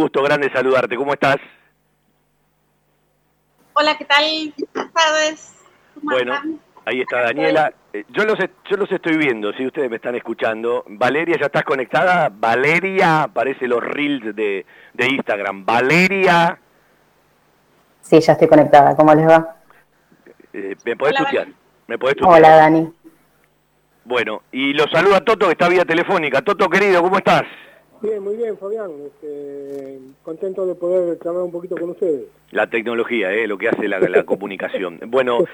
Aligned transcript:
Gusto 0.00 0.22
grande 0.22 0.50
saludarte, 0.50 0.96
¿cómo 0.96 1.12
estás? 1.12 1.36
Hola, 3.74 3.98
¿qué 3.98 4.06
tal? 4.06 4.54
Buenas 4.72 4.92
tardes. 4.94 5.54
bueno, 5.96 6.32
ahí 6.86 7.02
está 7.02 7.20
Daniela. 7.20 7.74
Eh, 7.92 8.06
yo 8.08 8.24
los, 8.24 8.38
yo 8.38 8.76
los 8.78 8.90
estoy 8.90 9.18
viendo, 9.18 9.52
si 9.52 9.66
ustedes 9.66 9.90
me 9.90 9.96
están 9.96 10.14
escuchando. 10.14 10.84
Valeria, 10.86 11.36
¿ya 11.38 11.44
estás 11.44 11.64
conectada? 11.64 12.30
Valeria, 12.32 13.24
aparece 13.24 13.68
los 13.68 13.84
reels 13.84 14.34
de, 14.34 14.64
de 14.94 15.06
Instagram. 15.06 15.66
Valeria. 15.66 16.58
Sí, 18.00 18.20
ya 18.20 18.32
estoy 18.32 18.48
conectada. 18.48 18.96
¿Cómo 18.96 19.14
les 19.14 19.28
va? 19.28 19.56
Eh, 20.54 20.76
¿Me 20.82 20.96
podés 20.96 21.14
tutear? 21.16 21.48
¿Me 21.88 21.98
podés 21.98 22.16
Hola, 22.22 22.56
Dani. 22.56 22.90
Bueno, 24.06 24.44
y 24.50 24.72
lo 24.72 24.84
saluda 24.88 25.20
Toto, 25.20 25.44
que 25.44 25.52
está 25.52 25.68
vía 25.68 25.84
telefónica. 25.84 26.40
Toto, 26.40 26.70
querido, 26.70 27.02
¿cómo 27.02 27.18
estás? 27.18 27.44
Bien, 28.02 28.22
muy 28.22 28.36
bien, 28.36 28.56
Fabián. 28.56 28.90
Este, 29.06 29.98
contento 30.22 30.66
de 30.66 30.74
poder 30.74 31.18
charlar 31.18 31.42
un 31.42 31.52
poquito 31.52 31.76
con 31.76 31.90
ustedes. 31.90 32.26
La 32.50 32.68
tecnología, 32.68 33.32
eh, 33.32 33.46
lo 33.46 33.58
que 33.58 33.68
hace 33.68 33.88
la, 33.88 34.00
comunicación. 34.24 34.98
Bueno, 35.06 35.44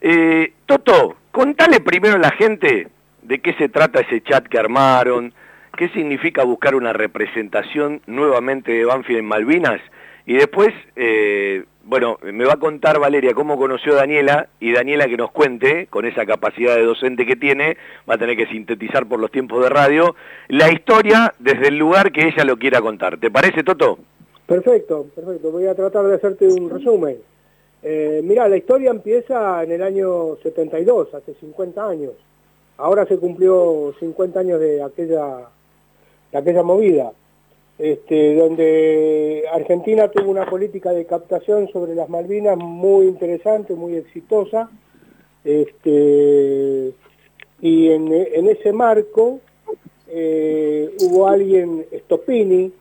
eh, 0.00 0.52
Toto, 0.66 1.16
contale 1.30 1.80
primero 1.80 2.16
a 2.16 2.18
la 2.18 2.30
gente 2.30 2.88
de 3.22 3.38
qué 3.40 3.54
se 3.54 3.68
trata 3.68 4.00
ese 4.00 4.20
chat 4.20 4.46
que 4.46 4.58
armaron, 4.58 5.32
qué 5.76 5.88
significa 5.90 6.44
buscar 6.44 6.74
una 6.74 6.92
representación 6.92 8.02
nuevamente 8.06 8.72
de 8.72 8.84
Banfield 8.84 9.20
en 9.20 9.26
Malvinas, 9.26 9.80
y 10.26 10.34
después 10.34 10.74
eh, 10.96 11.64
bueno, 11.86 12.18
me 12.22 12.44
va 12.44 12.54
a 12.54 12.58
contar 12.58 12.98
Valeria 12.98 13.34
cómo 13.34 13.58
conoció 13.58 13.92
a 13.92 13.96
Daniela 13.96 14.48
y 14.58 14.72
Daniela 14.72 15.06
que 15.06 15.16
nos 15.16 15.30
cuente, 15.30 15.86
con 15.88 16.06
esa 16.06 16.24
capacidad 16.24 16.74
de 16.76 16.82
docente 16.82 17.26
que 17.26 17.36
tiene, 17.36 17.76
va 18.08 18.14
a 18.14 18.18
tener 18.18 18.36
que 18.36 18.46
sintetizar 18.46 19.06
por 19.06 19.20
los 19.20 19.30
tiempos 19.30 19.62
de 19.62 19.68
radio, 19.68 20.14
la 20.48 20.72
historia 20.72 21.34
desde 21.38 21.68
el 21.68 21.76
lugar 21.76 22.10
que 22.10 22.28
ella 22.28 22.44
lo 22.44 22.56
quiera 22.56 22.80
contar. 22.80 23.18
¿Te 23.18 23.30
parece, 23.30 23.62
Toto? 23.62 23.98
Perfecto, 24.46 25.06
perfecto. 25.14 25.50
Voy 25.50 25.66
a 25.66 25.74
tratar 25.74 26.06
de 26.06 26.14
hacerte 26.14 26.46
un 26.46 26.70
resumen. 26.70 27.18
Eh, 27.82 28.22
mira, 28.24 28.48
la 28.48 28.56
historia 28.56 28.90
empieza 28.90 29.62
en 29.62 29.72
el 29.72 29.82
año 29.82 30.36
72, 30.42 31.14
hace 31.14 31.34
50 31.34 31.86
años. 31.86 32.12
Ahora 32.78 33.04
se 33.06 33.18
cumplió 33.18 33.94
50 34.00 34.40
años 34.40 34.58
de 34.58 34.82
aquella, 34.82 35.48
de 36.32 36.38
aquella 36.38 36.62
movida 36.62 37.12
este, 37.78 38.36
donde 38.36 39.44
Argentina 39.52 40.08
tuvo 40.08 40.30
una 40.30 40.46
política 40.46 40.92
de 40.92 41.06
captación 41.06 41.68
sobre 41.68 41.94
las 41.94 42.08
Malvinas 42.08 42.56
muy 42.56 43.06
interesante, 43.06 43.74
muy 43.74 43.96
exitosa, 43.96 44.70
este, 45.44 46.92
y 47.60 47.90
en, 47.90 48.12
ese 48.48 48.72
marco 48.72 49.40
eh, 50.08 50.94
hubo 51.02 51.28
alguien, 51.28 51.84
Stopini, 51.92 52.72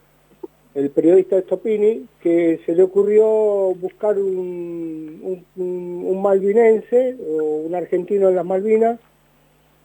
el 0.76 0.90
periodista 0.90 1.40
Stopini, 1.42 2.08
que 2.22 2.60
se 2.66 2.76
le 2.76 2.84
ocurrió 2.84 3.74
buscar 3.76 4.18
un, 4.18 5.44
un 5.56 6.22
malvinense 6.22 7.16
o 7.22 7.44
un 7.68 7.76
argentino 7.76 8.30
en 8.30 8.36
las 8.36 8.46
Malvinas 8.46 9.00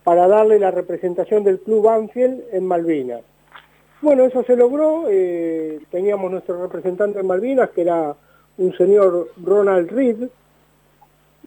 para 0.03 0.27
darle 0.27 0.59
la 0.59 0.71
representación 0.71 1.45
del 1.45 1.61
club 1.61 1.89
Anfield 1.89 2.43
en 2.53 2.65
Malvinas. 2.65 3.23
Bueno, 4.01 4.25
eso 4.25 4.45
se 4.45 4.57
logró. 4.57 5.07
Eh, 5.09 5.81
teníamos 5.91 6.31
nuestro 6.31 6.63
representante 6.63 7.19
en 7.19 7.27
Malvinas, 7.27 7.71
que 7.71 7.83
era 7.83 8.15
un 8.57 8.77
señor 8.77 9.31
Ronald 9.43 9.91
Reed. 9.91 10.29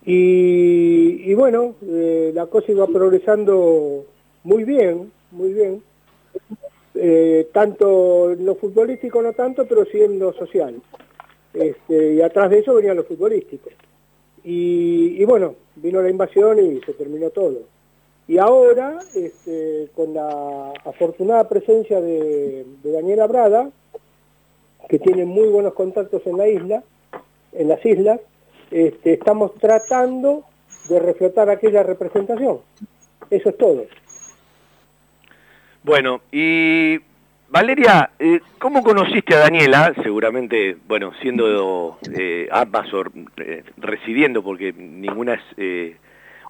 Y, 0.04 1.34
bueno, 1.36 1.76
eh, 1.84 2.32
la 2.34 2.48
cosa 2.48 2.72
iba 2.72 2.88
progresando 2.88 4.06
muy 4.44 4.64
bien, 4.64 5.12
muy 5.32 5.54
bien. 5.54 5.84
Eh, 6.96 7.48
tanto 7.54 8.32
en 8.32 8.46
lo 8.46 8.56
futbolístico 8.56 9.22
no 9.22 9.32
tanto, 9.34 9.66
pero 9.66 9.86
sí 9.86 10.02
en 10.02 10.20
lo 10.20 10.34
social. 10.34 10.82
Este, 11.54 12.16
y 12.16 12.22
atrás 12.22 12.50
de 12.50 12.60
eso 12.60 12.74
venía 12.74 12.94
lo 12.94 13.04
futbolístico. 13.04 13.70
y 14.44 15.24
bueno, 15.26 15.56
vino 15.76 16.02
la 16.02 16.10
invasión 16.10 16.60
y 16.60 16.82
se 16.82 16.94
terminó 16.94 17.30
todo. 17.30 17.71
Y 18.32 18.38
ahora, 18.38 18.98
este, 19.14 19.90
con 19.94 20.14
la 20.14 20.72
afortunada 20.86 21.50
presencia 21.50 22.00
de, 22.00 22.66
Daniela 22.82 23.28
Brada, 23.28 23.70
que 24.88 25.00
tiene 25.00 25.26
muy 25.26 25.50
buenos 25.50 25.74
contactos 25.74 26.26
en 26.26 26.38
la 26.38 26.48
isla, 26.48 26.82
en 27.52 27.68
las 27.68 27.86
islas, 27.86 28.22
este, 28.72 29.16
estamos 29.16 29.54
tratando 29.56 30.46
de 30.88 31.00
reflotar 31.02 31.50
aquella 31.50 31.84
representación. 31.84 32.60
Eso 33.30 33.50
es 33.50 33.58
todo. 33.58 33.86
Bueno, 35.84 36.22
y 36.32 37.02
Valeria, 37.50 38.12
eh, 38.18 38.40
¿cómo 38.60 38.82
conociste 38.82 39.36
a 39.36 39.40
Daniela? 39.40 39.94
Seguramente, 40.04 40.78
bueno, 40.88 41.12
siendo 41.22 41.98
eh, 42.18 42.48
ambas 42.50 42.88
eh, 43.36 43.64
residiendo, 43.76 44.42
porque 44.42 44.72
ninguna 44.72 45.34
es 45.34 45.42
eh, 45.58 45.98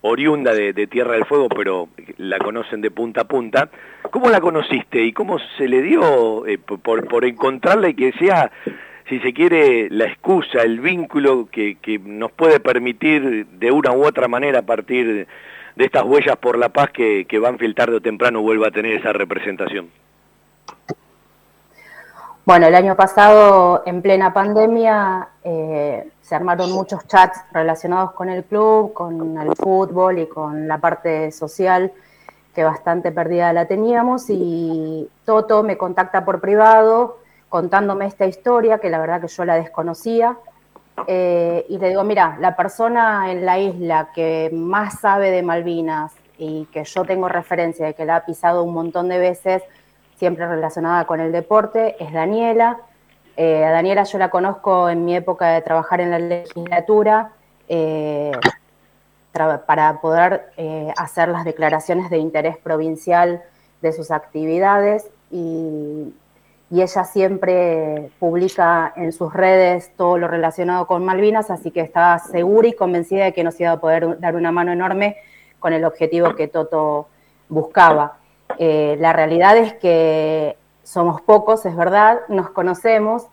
oriunda 0.01 0.53
de, 0.53 0.87
Tierra 0.87 1.13
del 1.13 1.25
Fuego, 1.25 1.47
pero 1.49 1.89
la 2.17 2.39
conocen 2.39 2.81
de 2.81 2.91
punta 2.91 3.21
a 3.21 3.27
punta. 3.27 3.69
¿Cómo 4.09 4.29
la 4.29 4.41
conociste 4.41 5.03
y 5.03 5.13
cómo 5.13 5.37
se 5.57 5.67
le 5.67 5.81
dio 5.81 6.45
eh, 6.47 6.57
por, 6.57 7.07
por 7.07 7.25
encontrarla 7.25 7.89
y 7.89 7.93
que 7.93 8.11
sea, 8.13 8.51
si 9.07 9.19
se 9.19 9.33
quiere, 9.33 9.89
la 9.89 10.05
excusa, 10.05 10.63
el 10.63 10.79
vínculo 10.79 11.47
que, 11.51 11.77
nos 12.03 12.31
puede 12.31 12.59
permitir 12.59 13.45
de 13.45 13.71
una 13.71 13.91
u 13.91 14.03
otra 14.05 14.27
manera 14.27 14.59
a 14.59 14.65
partir 14.65 15.27
de 15.75 15.85
estas 15.85 16.03
huellas 16.03 16.37
por 16.37 16.57
la 16.57 16.69
paz 16.69 16.91
que, 16.91 17.25
que 17.25 17.39
Banfield 17.39 17.75
tarde 17.75 17.95
o 17.97 18.01
temprano 18.01 18.41
vuelva 18.41 18.67
a 18.67 18.71
tener 18.71 18.93
esa 18.93 19.13
representación? 19.13 19.89
Bueno, 22.43 22.65
el 22.65 22.73
año 22.73 22.95
pasado, 22.95 23.83
en 23.85 24.01
plena 24.01 24.33
pandemia, 24.33 25.29
eh, 25.43 26.09
se 26.21 26.35
armaron 26.35 26.71
muchos 26.71 27.07
chats 27.07 27.39
relacionados 27.51 28.13
con 28.13 28.29
el 28.29 28.43
club, 28.43 28.93
con 28.93 29.37
el 29.37 29.55
fútbol 29.55 30.17
y 30.17 30.27
con 30.27 30.67
la 30.67 30.79
parte 30.79 31.31
social, 31.31 31.91
que 32.55 32.63
bastante 32.63 33.11
perdida 33.11 33.53
la 33.53 33.67
teníamos, 33.67 34.25
y 34.29 35.07
Toto 35.23 35.61
me 35.61 35.77
contacta 35.77 36.25
por 36.25 36.41
privado 36.41 37.19
contándome 37.47 38.07
esta 38.07 38.25
historia, 38.25 38.79
que 38.79 38.89
la 38.89 38.97
verdad 38.97 39.21
que 39.21 39.27
yo 39.27 39.45
la 39.45 39.55
desconocía, 39.55 40.37
eh, 41.05 41.65
y 41.69 41.77
le 41.77 41.89
digo, 41.89 42.03
mira, 42.03 42.37
la 42.39 42.55
persona 42.55 43.31
en 43.31 43.45
la 43.45 43.59
isla 43.59 44.09
que 44.15 44.49
más 44.51 44.99
sabe 44.99 45.29
de 45.29 45.43
Malvinas 45.43 46.13
y 46.39 46.65
que 46.71 46.85
yo 46.85 47.03
tengo 47.05 47.27
referencia 47.29 47.85
de 47.85 47.93
que 47.93 48.05
la 48.05 48.15
ha 48.15 48.25
pisado 48.25 48.63
un 48.63 48.73
montón 48.73 49.09
de 49.09 49.19
veces, 49.19 49.61
siempre 50.21 50.45
relacionada 50.45 51.05
con 51.05 51.19
el 51.19 51.31
deporte, 51.31 51.95
es 51.97 52.13
Daniela. 52.13 52.77
Eh, 53.37 53.65
a 53.65 53.71
Daniela 53.71 54.03
yo 54.03 54.19
la 54.19 54.29
conozco 54.29 54.87
en 54.87 55.03
mi 55.03 55.15
época 55.15 55.47
de 55.47 55.63
trabajar 55.63 55.99
en 55.99 56.11
la 56.11 56.19
legislatura 56.19 57.31
eh, 57.67 58.31
para 59.31 59.99
poder 59.99 60.51
eh, 60.57 60.93
hacer 60.95 61.29
las 61.29 61.43
declaraciones 61.43 62.11
de 62.11 62.19
interés 62.19 62.55
provincial 62.55 63.41
de 63.81 63.93
sus 63.93 64.11
actividades 64.11 65.09
y, 65.31 66.13
y, 66.69 66.81
ella 66.83 67.03
siempre 67.03 68.11
publica 68.19 68.93
en 68.95 69.13
sus 69.13 69.33
redes 69.33 69.91
todo 69.97 70.19
lo 70.19 70.27
relacionado 70.27 70.85
con 70.85 71.03
Malvinas, 71.03 71.49
así 71.49 71.71
que 71.71 71.81
estaba 71.81 72.19
segura 72.19 72.67
y 72.67 72.73
convencida 72.73 73.25
de 73.25 73.33
que 73.33 73.43
nos 73.43 73.59
iba 73.59 73.71
a 73.71 73.79
poder 73.79 74.19
dar 74.19 74.35
una 74.35 74.51
mano 74.51 74.71
enorme 74.71 75.17
con 75.57 75.73
el 75.73 75.83
objetivo 75.83 76.35
que 76.35 76.47
Toto 76.47 77.07
buscaba. 77.49 78.20
Eh, 78.57 78.97
la 78.99 79.13
realidad 79.13 79.57
es 79.57 79.73
que 79.73 80.57
somos 80.83 81.21
pocos, 81.21 81.65
es 81.65 81.75
verdad, 81.75 82.19
nos 82.27 82.49
conocemos 82.49 83.27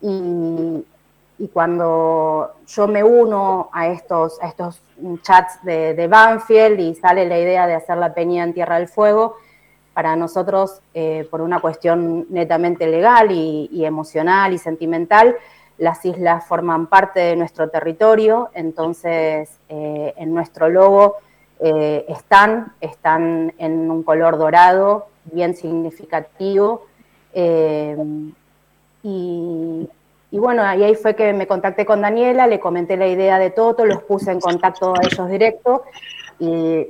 y, 0.00 0.84
cuando 1.52 2.52
yo 2.68 2.86
me 2.86 3.02
uno 3.02 3.68
a 3.72 3.88
estos, 3.88 4.38
chats 5.22 5.58
de, 5.64 6.06
Banfield 6.08 6.78
y 6.78 6.94
sale 6.94 7.26
la 7.26 7.36
idea 7.36 7.66
de 7.66 7.74
hacer 7.74 7.98
la 7.98 8.14
peña 8.14 8.44
en 8.44 8.54
Tierra 8.54 8.78
del 8.78 8.86
Fuego, 8.86 9.34
para 9.92 10.14
nosotros, 10.14 10.80
eh, 10.94 11.26
por 11.30 11.40
una 11.40 11.60
cuestión 11.60 12.26
netamente 12.30 12.86
legal 12.86 13.32
y, 13.32 13.84
emocional 13.84 14.52
y 14.52 14.58
sentimental, 14.58 15.36
las 15.78 16.04
islas 16.04 16.46
forman 16.46 16.86
parte 16.86 17.18
de 17.18 17.36
nuestro 17.36 17.68
territorio, 17.70 18.50
entonces 18.54 19.58
eh, 19.68 20.14
en 20.16 20.32
nuestro 20.32 20.68
logo 20.68 21.16
eh, 21.64 22.04
están, 22.08 22.72
están 22.80 23.54
en 23.58 23.88
un 23.88 24.02
color 24.02 24.36
dorado, 24.36 25.06
bien 25.26 25.54
significativo. 25.54 26.86
Eh, 27.32 27.96
y, 29.04 29.88
bueno, 30.32 30.62
ahí 30.64 30.94
fue 30.96 31.14
que 31.14 31.32
me 31.32 31.46
contacté 31.46 31.86
con 31.86 32.00
Daniela, 32.00 32.48
le 32.48 32.58
comenté 32.58 32.96
la 32.96 33.06
idea 33.06 33.38
de 33.38 33.50
Toto, 33.50 33.84
los 33.84 34.02
puse 34.02 34.32
en 34.32 34.40
contacto 34.40 34.94
a 34.94 35.06
ellos 35.06 35.28
directo 35.28 35.84
y 36.38 36.88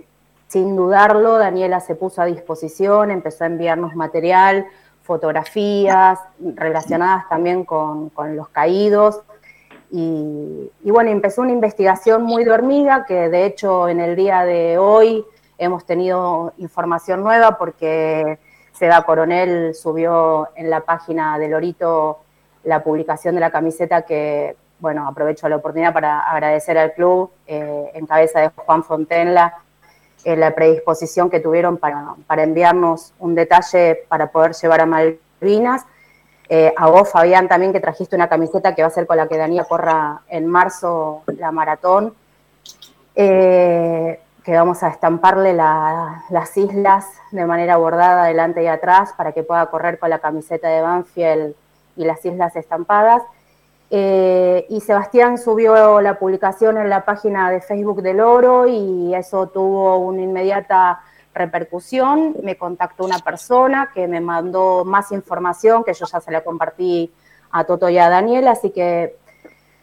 sin 0.49 0.77
dudarlo, 0.77 1.39
Daniela 1.39 1.81
se 1.81 1.95
puso 1.95 2.23
a 2.23 2.27
disposición, 2.27 3.11
empezó 3.11 3.45
a 3.45 3.49
enviarnos 3.49 3.95
material, 3.95 4.67
fotografías 5.03 6.19
relacionadas 6.39 7.29
también 7.29 7.65
con, 7.65 8.09
con 8.11 8.37
los 8.37 8.49
caídos. 8.49 9.21
Y, 9.95 10.71
bueno, 10.85 11.11
empezó 11.11 11.43
una 11.43 11.53
investigación 11.53 12.23
muy 12.23 12.45
dormida, 12.45 13.05
que 13.07 13.29
de 13.29 13.45
hecho 13.45 13.91
en 13.91 14.01
el 14.01 14.17
día 14.17 14.43
de 14.43 14.79
hoy 14.79 15.23
hemos 15.59 15.85
tenido 15.85 16.55
información 16.57 17.23
nueva 17.23 17.59
porque 17.59 18.39
Seda 18.73 19.03
Coronel 19.03 19.75
subió 19.75 20.49
en 20.57 20.71
la 20.71 20.81
página 20.81 21.39
de 21.39 21.49
Lorito 21.49 22.21
la 22.65 22.83
publicación 22.83 23.35
de 23.35 23.43
la 23.43 23.51
camiseta 23.51 24.01
que, 24.03 24.57
bueno, 24.79 25.07
aprovecho 25.07 25.47
la 25.51 25.57
oportunidad 25.57 25.93
para 25.93 26.21
agradecer 26.21 26.79
al 26.79 26.95
club 26.95 27.31
eh, 27.47 27.91
en 27.93 28.07
cabeza 28.07 28.41
de 28.41 28.49
Juan 28.49 28.85
Fontenla 28.85 29.59
eh, 30.25 30.37
la 30.37 30.55
predisposición 30.55 31.29
que 31.29 31.41
tuvieron 31.41 31.77
para, 31.77 32.15
para, 32.27 32.45
enviarnos 32.45 33.13
un 33.19 33.35
detalle 33.35 34.07
para 34.09 34.33
poder 34.33 34.55
llevar 34.55 34.81
a 34.81 34.87
Malvinas. 34.87 35.85
Eh, 36.55 36.75
a 36.77 36.91
vos, 36.91 37.09
Fabián, 37.11 37.49
también 37.49 37.73
que 37.73 37.81
trajiste 37.81 38.15
una 38.15 38.29
camiseta 38.29 38.75
que 38.75 38.83
va 38.83 38.89
a 38.89 38.91
ser 38.91 39.07
con 39.07 39.17
la 39.17 39.27
que 39.27 39.39
Daniela 39.39 39.65
corra 39.65 40.21
en 40.29 40.47
marzo 40.47 41.23
la 41.39 41.51
maratón, 41.51 42.15
que 43.15 44.19
vamos 44.47 44.83
a 44.83 44.89
estamparle 44.89 45.55
las 45.55 46.57
islas 46.57 47.07
de 47.31 47.47
manera 47.47 47.79
bordada 47.79 48.25
adelante 48.25 48.63
y 48.63 48.67
atrás 48.67 49.15
para 49.17 49.33
que 49.33 49.43
pueda 49.43 49.65
correr 49.67 49.99
con 49.99 50.11
la 50.11 50.19
camiseta 50.19 50.69
de 50.69 50.83
Banfield 50.83 51.55
y 51.97 52.05
las 52.05 52.23
islas 52.25 52.55
estampadas. 52.57 53.23
Eh, 53.95 54.65
y 54.71 54.81
Sebastián 54.81 55.37
subió 55.37 56.01
la 56.01 56.19
publicación 56.19 56.79
en 56.79 56.89
la 56.89 57.05
página 57.05 57.51
de 57.51 57.61
Facebook 57.61 58.01
del 58.01 58.21
Oro 58.21 58.67
y 58.67 59.15
eso 59.15 59.49
tuvo 59.49 59.99
una 59.99 60.23
inmediata 60.23 61.01
repercusión. 61.35 62.37
Me 62.43 62.57
contactó 62.57 63.05
una 63.05 63.19
persona 63.19 63.91
que 63.95 64.09
me 64.09 64.21
mandó 64.21 64.85
más 64.85 65.13
información 65.13 65.85
que 65.85 65.95
yo 65.95 66.07
ya 66.07 66.21
se 66.21 66.31
la 66.31 66.43
compartí 66.43 67.11
a 67.51 67.65
Toto 67.65 67.89
y 67.89 67.99
a 67.99 68.09
Daniel, 68.09 68.49
así 68.49 68.71
que 68.71 69.17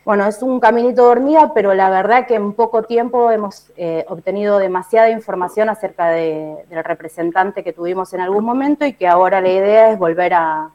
bueno, 0.05 0.25
es 0.25 0.41
un 0.41 0.59
caminito 0.59 1.03
de 1.03 1.09
hormiga, 1.09 1.53
pero 1.53 1.75
la 1.75 1.89
verdad 1.91 2.25
que 2.25 2.33
en 2.33 2.53
poco 2.53 2.81
tiempo 2.81 3.29
hemos 3.29 3.69
eh, 3.77 4.05
obtenido 4.09 4.57
demasiada 4.57 5.11
información 5.11 5.69
acerca 5.69 6.07
del 6.07 6.65
representante 6.83 7.63
que 7.63 7.73
tuvimos 7.73 8.11
en 8.13 8.21
algún 8.21 8.43
momento 8.43 8.85
y 8.85 8.93
que 8.93 9.07
ahora 9.07 9.39
la 9.39 9.49
idea 9.49 9.91
es 9.91 9.99
volver 9.99 10.33
a, 10.33 10.71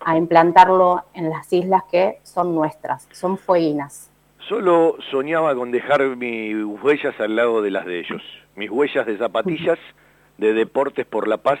a 0.00 0.16
implantarlo 0.16 1.04
en 1.14 1.30
las 1.30 1.52
islas 1.52 1.84
que 1.90 2.18
son 2.24 2.54
nuestras, 2.54 3.06
son 3.12 3.38
fueguinas. 3.38 4.09
Solo 4.48 4.96
soñaba 5.10 5.54
con 5.54 5.70
dejar 5.70 6.16
mis 6.16 6.56
huellas 6.82 7.18
al 7.20 7.36
lado 7.36 7.62
de 7.62 7.70
las 7.70 7.84
de 7.84 8.00
ellos, 8.00 8.22
mis 8.56 8.70
huellas 8.70 9.06
de 9.06 9.18
zapatillas, 9.18 9.78
de 10.38 10.54
Deportes 10.54 11.06
por 11.06 11.28
la 11.28 11.36
Paz, 11.36 11.60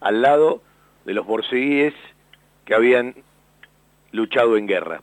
al 0.00 0.22
lado 0.22 0.60
de 1.04 1.14
los 1.14 1.24
borceguíes 1.24 1.94
que 2.64 2.74
habían 2.74 3.14
luchado 4.10 4.56
en 4.56 4.66
guerra, 4.66 5.02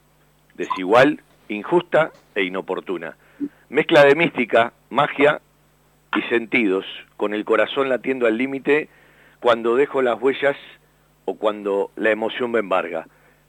desigual, 0.55 1.21
injusta 1.47 2.11
e 2.35 2.43
inoportuna. 2.43 3.15
Mezcla 3.69 4.03
de 4.03 4.15
mística, 4.15 4.73
magia 4.89 5.39
y 6.15 6.21
sentidos, 6.23 6.85
con 7.15 7.33
el 7.33 7.45
corazón 7.45 7.89
latiendo 7.89 8.27
al 8.27 8.37
límite 8.37 8.89
cuando 9.39 9.75
dejo 9.75 10.01
las 10.01 10.21
huellas 10.21 10.57
o 11.25 11.35
cuando 11.35 11.89
la 11.95 12.11
emoción 12.11 12.51
me 12.51 12.59
embarga. 12.59 13.07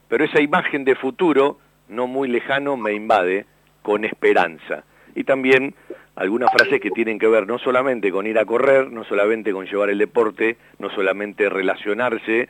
Pero 0.09 0.25
esa 0.25 0.41
imagen 0.41 0.85
de 0.85 0.94
futuro, 0.94 1.59
no 1.88 2.06
muy 2.06 2.29
lejano, 2.29 2.76
me 2.76 2.94
invade 2.94 3.47
con 3.84 4.06
esperanza. 4.06 4.82
Y 5.14 5.25
también 5.25 5.75
algunas 6.16 6.50
frases 6.50 6.81
que 6.81 6.90
tienen 6.90 7.19
que 7.19 7.28
ver 7.28 7.46
no 7.46 7.58
solamente 7.58 8.10
con 8.10 8.26
ir 8.26 8.38
a 8.38 8.46
correr, 8.46 8.90
no 8.90 9.04
solamente 9.04 9.52
con 9.52 9.66
llevar 9.66 9.90
el 9.90 9.98
deporte, 9.98 10.56
no 10.78 10.88
solamente 10.88 11.50
relacionarse 11.50 12.48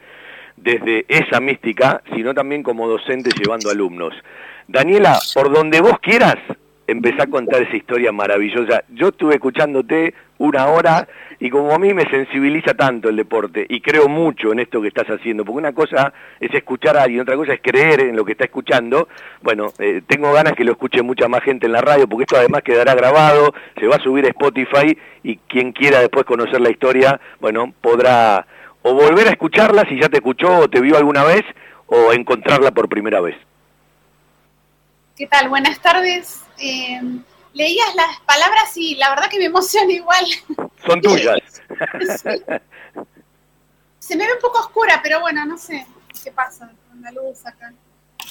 desde 0.56 1.04
esa 1.08 1.40
mística, 1.40 2.02
sino 2.14 2.32
también 2.34 2.62
como 2.62 2.88
docente 2.88 3.30
llevando 3.36 3.68
alumnos. 3.68 4.14
Daniela, 4.68 5.18
por 5.34 5.52
donde 5.52 5.80
vos 5.80 5.98
quieras, 5.98 6.36
empecé 6.86 7.22
a 7.22 7.26
contar 7.26 7.62
esa 7.62 7.76
historia 7.76 8.12
maravillosa. 8.12 8.84
Yo 8.90 9.08
estuve 9.08 9.34
escuchándote 9.34 10.14
una 10.38 10.66
hora 10.66 11.08
y 11.38 11.50
como 11.50 11.74
a 11.74 11.78
mí 11.78 11.94
me 11.94 12.08
sensibiliza 12.10 12.74
tanto 12.74 13.08
el 13.08 13.16
deporte 13.16 13.66
y 13.68 13.80
creo 13.80 14.08
mucho 14.08 14.52
en 14.52 14.60
esto 14.60 14.80
que 14.80 14.88
estás 14.88 15.06
haciendo, 15.08 15.44
porque 15.44 15.58
una 15.58 15.72
cosa 15.72 16.12
es 16.40 16.52
escuchar 16.54 16.96
a 16.96 17.02
alguien, 17.04 17.22
otra 17.22 17.36
cosa 17.36 17.54
es 17.54 17.60
creer 17.62 18.00
en 18.00 18.16
lo 18.16 18.24
que 18.24 18.32
está 18.32 18.44
escuchando, 18.44 19.08
bueno, 19.42 19.72
eh, 19.78 20.02
tengo 20.06 20.32
ganas 20.32 20.54
que 20.54 20.64
lo 20.64 20.72
escuche 20.72 21.02
mucha 21.02 21.28
más 21.28 21.42
gente 21.42 21.66
en 21.66 21.72
la 21.72 21.80
radio, 21.80 22.08
porque 22.08 22.24
esto 22.24 22.36
además 22.36 22.62
quedará 22.62 22.94
grabado, 22.94 23.54
se 23.78 23.86
va 23.86 23.96
a 23.96 24.02
subir 24.02 24.26
a 24.26 24.28
Spotify 24.28 24.96
y 25.22 25.36
quien 25.36 25.72
quiera 25.72 26.00
después 26.00 26.24
conocer 26.24 26.60
la 26.60 26.70
historia, 26.70 27.20
bueno, 27.40 27.72
podrá 27.80 28.46
o 28.82 28.92
volver 28.92 29.28
a 29.28 29.30
escucharla 29.30 29.86
si 29.88 29.98
ya 29.98 30.08
te 30.08 30.18
escuchó 30.18 30.58
o 30.58 30.68
te 30.68 30.80
vio 30.80 30.96
alguna 30.98 31.24
vez, 31.24 31.42
o 31.86 32.12
encontrarla 32.12 32.70
por 32.70 32.88
primera 32.88 33.20
vez. 33.20 33.36
¿Qué 35.16 35.26
tal? 35.26 35.48
Buenas 35.48 35.80
tardes. 35.80 36.43
Eh, 36.58 37.00
leías 37.52 37.94
las 37.94 38.20
palabras 38.20 38.76
y 38.76 38.96
la 38.96 39.10
verdad 39.10 39.28
que 39.30 39.38
me 39.38 39.46
emociona 39.46 39.92
igual. 39.92 40.24
Son 40.86 41.00
tuyas. 41.00 41.40
Se 43.98 44.16
me 44.16 44.26
ve 44.26 44.34
un 44.34 44.40
poco 44.40 44.58
oscura, 44.58 45.00
pero 45.02 45.20
bueno, 45.20 45.44
no 45.46 45.56
sé 45.56 45.86
qué 46.22 46.30
pasa 46.30 46.70
con 46.88 47.00
la 47.00 47.10
luz 47.10 47.46
acá. 47.46 47.72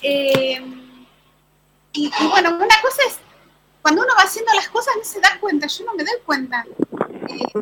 Eh, 0.02 0.62
y, 1.94 2.12
bueno, 2.30 2.56
una 2.56 2.82
cosa 2.82 3.02
es, 3.08 3.20
cuando 3.82 4.02
uno 4.04 4.14
va 4.18 4.24
haciendo 4.24 4.54
las 4.54 4.70
cosas 4.70 4.94
no 4.98 5.04
se 5.04 5.20
da 5.20 5.38
cuenta, 5.40 5.68
yo 5.68 5.86
no 5.86 5.94
me 5.96 6.04
doy 6.04 6.20
cuenta. 6.26 6.66
Eh, 7.28 7.62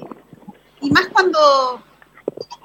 y 0.82 0.90
más 0.92 1.08
cuando, 1.08 1.84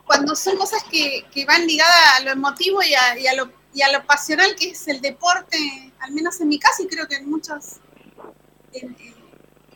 cuando 0.04 0.34
son 0.34 0.56
cosas 0.56 0.82
que, 0.84 1.26
van 1.46 1.66
ligadas 1.66 2.18
a 2.18 2.20
lo 2.20 2.30
emotivo 2.32 2.82
y 2.82 2.94
a, 2.94 3.34
lo, 3.34 3.50
y 3.72 3.82
a 3.82 3.92
lo 3.92 4.04
pasional 4.04 4.54
que 4.56 4.70
es 4.70 4.88
el 4.88 5.00
deporte 5.00 5.86
al 6.06 6.12
menos 6.12 6.40
en 6.40 6.48
mi 6.48 6.58
caso 6.58 6.82
y 6.82 6.86
creo 6.86 7.06
que 7.08 7.16
en 7.16 7.28
muchos, 7.28 7.76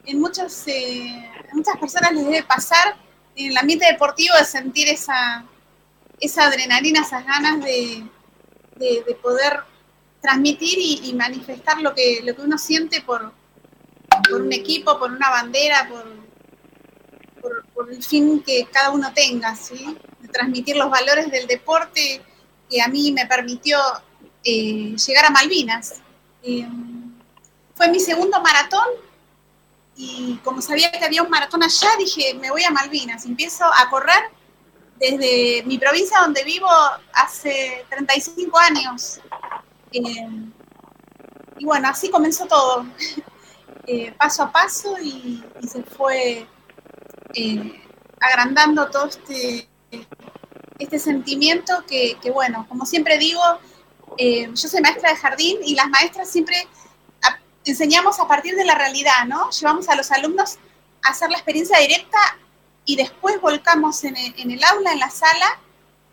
en, 0.04 0.20
muchos, 0.20 0.62
eh, 0.66 1.30
muchas 1.52 1.76
personas 1.78 2.12
les 2.12 2.24
debe 2.24 2.42
pasar 2.42 2.96
en 3.36 3.50
el 3.50 3.56
ambiente 3.56 3.86
deportivo 3.86 4.34
de 4.36 4.44
sentir 4.44 4.88
esa, 4.88 5.44
esa 6.20 6.44
adrenalina, 6.44 7.00
esas 7.00 7.24
ganas 7.24 7.64
de, 7.64 8.04
de, 8.76 9.14
poder 9.22 9.60
transmitir 10.20 10.78
y, 10.78 11.12
manifestar 11.14 11.80
lo 11.80 11.94
que, 11.94 12.20
lo 12.22 12.34
que 12.34 12.42
uno 12.42 12.58
siente 12.58 13.00
por, 13.02 13.32
por 14.28 14.42
un 14.42 14.52
equipo, 14.52 14.98
por 14.98 15.10
una 15.10 15.30
bandera, 15.30 15.88
por, 15.88 16.20
por, 17.74 17.92
el 17.92 18.02
fin 18.02 18.42
que 18.42 18.66
cada 18.70 18.90
uno 18.90 19.12
tenga, 19.14 19.56
¿sí? 19.56 19.96
de 20.20 20.28
transmitir 20.28 20.76
los 20.76 20.90
valores 20.90 21.30
del 21.30 21.46
deporte 21.46 22.20
que 22.68 22.82
a 22.82 22.88
mí 22.88 23.12
me 23.12 23.26
permitió 23.26 23.78
eh, 24.44 24.94
llegar 24.94 25.26
a 25.26 25.30
Malvinas. 25.30 25.94
Eh, 26.42 26.66
fue 27.80 27.88
mi 27.88 27.98
segundo 27.98 28.42
maratón 28.42 28.86
y 29.96 30.38
como 30.44 30.60
sabía 30.60 30.92
que 30.92 31.02
había 31.02 31.22
un 31.22 31.30
maratón 31.30 31.62
allá, 31.62 31.88
dije, 31.98 32.34
me 32.34 32.50
voy 32.50 32.62
a 32.62 32.70
Malvinas. 32.70 33.24
Empiezo 33.24 33.64
a 33.64 33.88
correr 33.88 34.22
desde 34.98 35.62
mi 35.64 35.78
provincia 35.78 36.20
donde 36.20 36.44
vivo 36.44 36.68
hace 37.14 37.86
35 37.88 38.58
años. 38.58 39.20
Eh, 39.92 40.02
y 41.58 41.64
bueno, 41.64 41.88
así 41.88 42.10
comenzó 42.10 42.44
todo, 42.44 42.84
eh, 43.86 44.12
paso 44.12 44.42
a 44.42 44.52
paso 44.52 44.98
y, 45.02 45.42
se 45.66 45.82
fue 45.82 46.46
agrandando 48.20 48.90
todo 48.90 49.06
este, 49.06 49.66
este 50.78 50.98
sentimiento 50.98 51.82
que, 51.88 52.18
que, 52.20 52.30
bueno, 52.30 52.66
como 52.68 52.84
siempre 52.84 53.16
digo, 53.16 53.40
eh, 54.18 54.50
yo 54.54 54.68
soy 54.68 54.82
maestra 54.82 55.12
de 55.12 55.16
jardín 55.16 55.60
y 55.64 55.74
las 55.74 55.88
maestras 55.88 56.28
siempre 56.28 56.68
enseñamos 57.64 58.20
a 58.20 58.26
partir 58.26 58.54
de 58.56 58.64
la 58.64 58.74
realidad, 58.74 59.24
¿no? 59.26 59.50
Llevamos 59.50 59.88
a 59.88 59.96
los 59.96 60.10
alumnos 60.10 60.58
a 61.02 61.10
hacer 61.10 61.30
la 61.30 61.36
experiencia 61.36 61.78
directa 61.78 62.18
y 62.84 62.96
después 62.96 63.40
volcamos 63.40 64.02
en 64.04 64.16
el, 64.16 64.64
aula, 64.64 64.92
en 64.92 64.98
la 64.98 65.10
sala, 65.10 65.60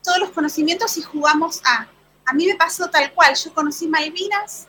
todos 0.04 0.20
los 0.20 0.32
conocimientos 0.32 0.98
y 0.98 1.02
jugamos 1.02 1.62
a. 1.66 1.88
A 2.26 2.34
mí 2.34 2.46
me 2.46 2.56
pasó 2.56 2.90
tal 2.90 3.14
cual, 3.14 3.36
yo 3.36 3.54
conocí 3.54 3.88
Malvinas, 3.88 4.68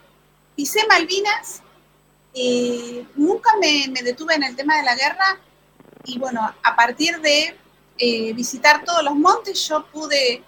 pisé 0.54 0.86
Malvinas, 0.86 1.62
nunca 3.16 3.50
me, 3.60 3.92
detuve 4.02 4.34
en 4.34 4.44
el 4.44 4.54
tema 4.54 4.76
de 4.76 4.84
la 4.84 4.94
guerra 4.94 5.40
y 6.04 6.18
bueno, 6.18 6.40
a 6.62 6.76
partir 6.76 7.20
de 7.20 7.56
eh, 7.98 8.32
visitar 8.32 8.84
todos 8.84 9.02
los 9.02 9.16
montes 9.16 9.68
yo 9.68 9.84
pude 9.86 10.44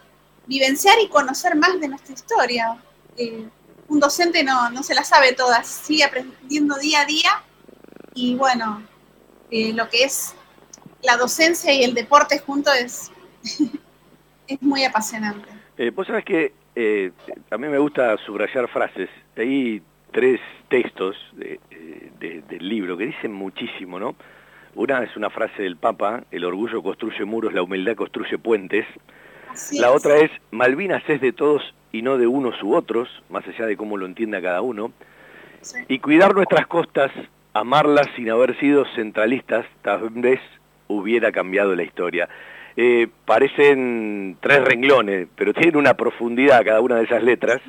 vivenciar 0.46 1.00
y 1.00 1.08
conocer 1.08 1.56
más 1.56 1.80
de 1.80 1.88
nuestra 1.88 2.14
historia. 2.14 2.80
Eh, 3.16 3.48
un 3.90 3.98
docente 3.98 4.44
no, 4.44 4.70
no 4.70 4.82
se 4.82 4.94
la 4.94 5.02
sabe 5.02 5.32
todas, 5.34 5.66
sigue 5.66 6.04
aprendiendo 6.04 6.76
día 6.76 7.00
a 7.00 7.04
día 7.04 7.30
y 8.14 8.36
bueno, 8.36 8.82
eh, 9.50 9.72
lo 9.74 9.88
que 9.88 10.04
es 10.04 10.34
la 11.02 11.16
docencia 11.16 11.72
y 11.74 11.82
el 11.82 11.92
deporte 11.92 12.38
junto 12.38 12.72
es, 12.72 13.10
es 14.46 14.62
muy 14.62 14.84
apasionante. 14.84 15.48
Eh, 15.76 15.90
Vos 15.90 16.06
sabés 16.06 16.24
que 16.24 16.52
eh, 16.76 17.10
a 17.50 17.58
mí 17.58 17.66
me 17.66 17.78
gusta 17.78 18.16
subrayar 18.24 18.68
frases. 18.68 19.10
Hay 19.36 19.82
tres 20.12 20.40
textos 20.68 21.16
del 21.34 22.68
libro 22.68 22.96
que 22.96 23.06
dicen 23.06 23.32
muchísimo, 23.32 23.98
¿no? 23.98 24.14
Una 24.76 25.02
es 25.02 25.16
una 25.16 25.30
frase 25.30 25.64
del 25.64 25.76
Papa, 25.76 26.22
el 26.30 26.44
orgullo 26.44 26.80
construye 26.80 27.24
muros, 27.24 27.52
la 27.52 27.62
humildad 27.62 27.96
construye 27.96 28.38
puentes 28.38 28.86
la 29.72 29.92
otra 29.92 30.18
es, 30.18 30.30
Malvinas 30.50 31.02
es 31.08 31.20
de 31.20 31.32
todos 31.32 31.62
y 31.92 32.02
no 32.02 32.18
de 32.18 32.26
unos 32.26 32.62
u 32.62 32.74
otros, 32.74 33.08
más 33.28 33.46
allá 33.46 33.66
de 33.66 33.76
cómo 33.76 33.96
lo 33.96 34.06
entienda 34.06 34.40
cada 34.40 34.62
uno. 34.62 34.92
Y 35.88 35.98
cuidar 35.98 36.34
nuestras 36.34 36.66
costas, 36.66 37.10
amarlas 37.52 38.08
sin 38.16 38.30
haber 38.30 38.58
sido 38.58 38.84
centralistas, 38.94 39.66
tal 39.82 40.08
vez 40.10 40.40
hubiera 40.88 41.32
cambiado 41.32 41.74
la 41.74 41.82
historia. 41.82 42.28
Eh, 42.76 43.08
parecen 43.26 44.38
tres 44.40 44.64
renglones, 44.64 45.28
pero 45.36 45.52
tienen 45.52 45.76
una 45.76 45.94
profundidad 45.94 46.64
cada 46.64 46.80
una 46.80 46.96
de 46.96 47.04
esas 47.04 47.22
letras 47.22 47.60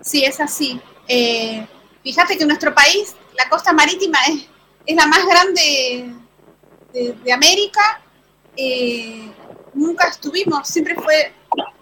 Sí, 0.00 0.24
es 0.24 0.40
así. 0.40 0.80
Eh, 1.08 1.66
fíjate 2.02 2.38
que 2.38 2.46
nuestro 2.46 2.74
país, 2.74 3.14
la 3.36 3.48
costa 3.48 3.72
marítima 3.72 4.18
es, 4.28 4.48
es 4.86 4.96
la 4.96 5.06
más 5.06 5.24
grande 5.26 6.12
de, 6.92 7.32
América. 7.32 8.00
Eh, 8.56 9.30
nunca 9.74 10.08
estuvimos, 10.08 10.68
siempre 10.68 10.94
fue 10.94 11.32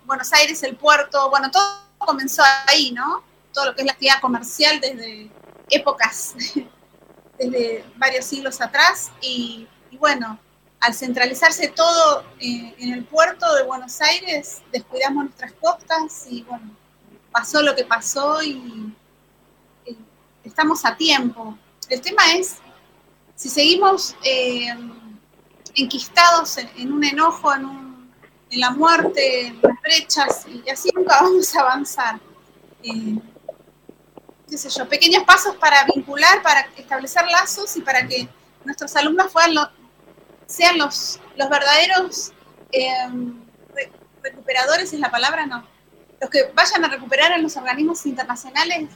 Buenos 0.04 0.32
Aires 0.32 0.62
el 0.62 0.76
puerto, 0.76 1.30
bueno, 1.30 1.50
todo 1.50 1.64
comenzó 1.98 2.42
ahí, 2.66 2.92
¿no? 2.92 3.22
Todo 3.52 3.66
lo 3.66 3.74
que 3.74 3.82
es 3.82 3.86
la 3.86 3.92
actividad 3.92 4.20
comercial 4.20 4.80
desde 4.80 5.30
épocas, 5.70 6.34
desde 7.38 7.84
varios 7.96 8.24
siglos 8.24 8.60
atrás. 8.60 9.10
Y, 9.20 9.66
bueno, 9.98 10.38
al 10.80 10.94
centralizarse 10.94 11.68
todo 11.68 12.22
eh, 12.38 12.74
en 12.78 12.92
el 12.92 13.04
puerto 13.04 13.52
de 13.54 13.64
Buenos 13.64 14.00
Aires, 14.00 14.62
descuidamos 14.70 15.24
nuestras 15.24 15.52
costas 15.54 16.26
y 16.28 16.42
bueno, 16.42 16.70
pasó 17.32 17.62
lo 17.62 17.74
que 17.74 17.84
pasó 17.84 18.42
y, 18.42 18.94
estamos 20.44 20.84
a 20.84 20.96
tiempo. 20.96 21.58
El 21.88 22.00
tema 22.00 22.22
es, 22.34 22.58
si 23.34 23.48
seguimos 23.48 24.14
eh, 24.22 24.72
enquistados 25.76 26.58
en, 26.58 26.92
un 26.92 27.04
enojo, 27.04 27.54
en, 27.54 27.86
la 28.50 28.70
muerte, 28.70 29.48
en 29.48 29.60
las 29.62 29.80
brechas, 29.82 30.46
y 30.48 30.68
así 30.70 30.90
nunca 30.94 31.18
vamos 31.20 31.54
a 31.54 31.60
avanzar. 31.60 32.18
Eh, 32.82 33.18
qué 34.48 34.58
sé 34.58 34.70
yo, 34.70 34.88
pequeños 34.88 35.24
pasos 35.24 35.56
para 35.56 35.84
vincular, 35.94 36.42
para 36.42 36.60
establecer 36.76 37.26
lazos 37.26 37.76
y 37.76 37.82
para 37.82 38.06
que 38.06 38.28
nuestros 38.64 38.94
alumnos 38.96 39.32
sean 40.46 40.78
los, 40.78 41.20
los 41.36 41.48
verdaderos 41.48 42.32
eh, 42.72 43.08
recuperadores, 44.22 44.92
es 44.92 45.00
la 45.00 45.10
palabra, 45.10 45.46
no, 45.46 45.66
los 46.20 46.30
que 46.30 46.50
vayan 46.54 46.84
a 46.84 46.88
recuperar 46.88 47.32
en 47.32 47.42
los 47.42 47.56
organismos 47.56 48.06
internacionales 48.06 48.88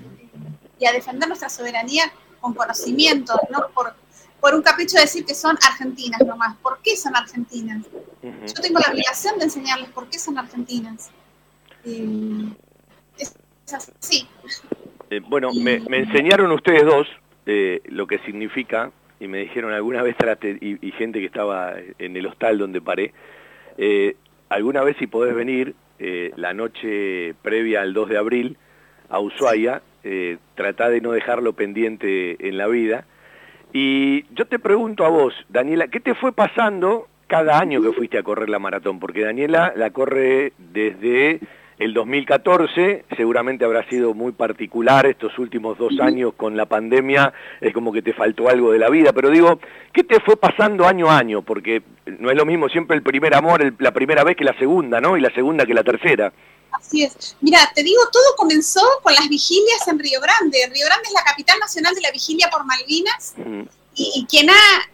y 0.78 0.86
a 0.86 0.92
defender 0.92 1.28
nuestra 1.28 1.48
soberanía 1.48 2.12
con 2.40 2.54
conocimiento, 2.54 3.38
no 3.50 3.68
por, 3.74 3.94
por 4.40 4.54
un 4.54 4.62
capricho 4.62 4.96
de 4.96 5.02
decir 5.02 5.24
que 5.24 5.34
son 5.34 5.56
argentinas 5.66 6.20
nomás. 6.26 6.56
¿Por 6.56 6.80
qué 6.82 6.96
son 6.96 7.14
argentinas? 7.16 7.84
Yo 8.22 8.62
tengo 8.62 8.78
la 8.78 8.90
obligación 8.90 9.38
de 9.38 9.44
enseñarles 9.44 9.90
por 9.90 10.08
qué 10.08 10.18
son 10.18 10.38
argentinas. 10.38 11.10
es, 11.84 13.34
así. 13.72 14.26
Eh, 15.10 15.20
bueno, 15.28 15.50
me, 15.52 15.74
enseñaron 15.74 16.50
ustedes 16.52 16.84
dos 16.84 17.06
eh, 17.46 17.80
lo 17.86 18.06
que 18.06 18.18
significa, 18.20 18.90
y 19.18 19.28
me 19.28 19.38
dijeron 19.38 19.72
alguna 19.72 20.02
vez, 20.02 20.16
y, 20.42 20.86
y, 20.86 20.92
gente 20.92 21.20
que 21.20 21.26
estaba 21.26 21.74
en 21.98 22.16
el 22.16 22.26
hostal 22.26 22.58
donde 22.58 22.80
paré, 22.80 23.12
eh, 23.78 24.16
alguna 24.48 24.82
vez 24.82 24.96
si 24.98 25.06
podés 25.06 25.34
venir, 25.34 25.74
eh, 25.98 26.32
la 26.36 26.54
noche 26.54 27.34
previa 27.42 27.82
al 27.82 27.92
2 27.92 28.08
de 28.08 28.18
abril 28.18 28.56
a 29.08 29.20
Ushuaia, 29.20 29.82
eh, 30.02 30.38
trata 30.54 30.88
de 30.88 31.00
no 31.00 31.12
dejarlo 31.12 31.52
pendiente 31.52 32.48
en 32.48 32.56
la 32.56 32.66
vida. 32.66 33.04
Y 33.72 34.24
yo 34.34 34.46
te 34.46 34.58
pregunto 34.58 35.04
a 35.04 35.08
vos, 35.08 35.34
Daniela, 35.48 35.88
¿qué 35.88 36.00
te 36.00 36.14
fue 36.14 36.32
pasando 36.32 37.06
cada 37.26 37.58
año 37.58 37.80
que 37.80 37.92
fuiste 37.92 38.18
a 38.18 38.22
correr 38.22 38.48
la 38.48 38.58
maratón? 38.58 38.98
Porque 38.98 39.22
Daniela 39.22 39.72
la 39.76 39.90
corre 39.90 40.52
desde 40.58 41.40
el 41.80 41.94
2014 41.94 43.06
seguramente 43.16 43.64
habrá 43.64 43.88
sido 43.88 44.12
muy 44.12 44.32
particular 44.32 45.06
estos 45.06 45.38
últimos 45.38 45.78
dos 45.78 45.98
años 45.98 46.34
con 46.36 46.54
la 46.54 46.66
pandemia, 46.66 47.32
es 47.58 47.72
como 47.72 47.90
que 47.90 48.02
te 48.02 48.12
faltó 48.12 48.50
algo 48.50 48.70
de 48.70 48.78
la 48.78 48.90
vida, 48.90 49.14
pero 49.14 49.30
digo, 49.30 49.58
¿qué 49.90 50.04
te 50.04 50.20
fue 50.20 50.36
pasando 50.36 50.86
año 50.86 51.10
a 51.10 51.16
año? 51.16 51.40
Porque 51.40 51.82
no 52.18 52.30
es 52.30 52.36
lo 52.36 52.44
mismo 52.44 52.68
siempre 52.68 52.96
el 52.96 53.02
primer 53.02 53.34
amor, 53.34 53.72
la 53.78 53.92
primera 53.92 54.24
vez 54.24 54.36
que 54.36 54.44
la 54.44 54.58
segunda, 54.58 55.00
¿no? 55.00 55.16
Y 55.16 55.22
la 55.22 55.30
segunda 55.30 55.64
que 55.64 55.72
la 55.72 55.82
tercera. 55.82 56.32
Así 56.72 57.02
es. 57.04 57.36
Mira, 57.40 57.70
te 57.74 57.82
digo, 57.82 58.00
todo 58.12 58.36
comenzó 58.36 58.82
con 59.02 59.14
las 59.14 59.28
vigilias 59.28 59.86
en 59.88 59.98
Río 59.98 60.20
Grande. 60.20 60.70
Río 60.72 60.86
Grande 60.86 61.08
es 61.08 61.12
la 61.12 61.24
capital 61.24 61.58
nacional 61.58 61.94
de 61.94 62.00
la 62.00 62.10
vigilia 62.10 62.48
por 62.50 62.64
Malvinas 62.64 63.34
y, 63.94 64.12
y 64.14 64.26
quien 64.26 64.50
ha 64.50 64.90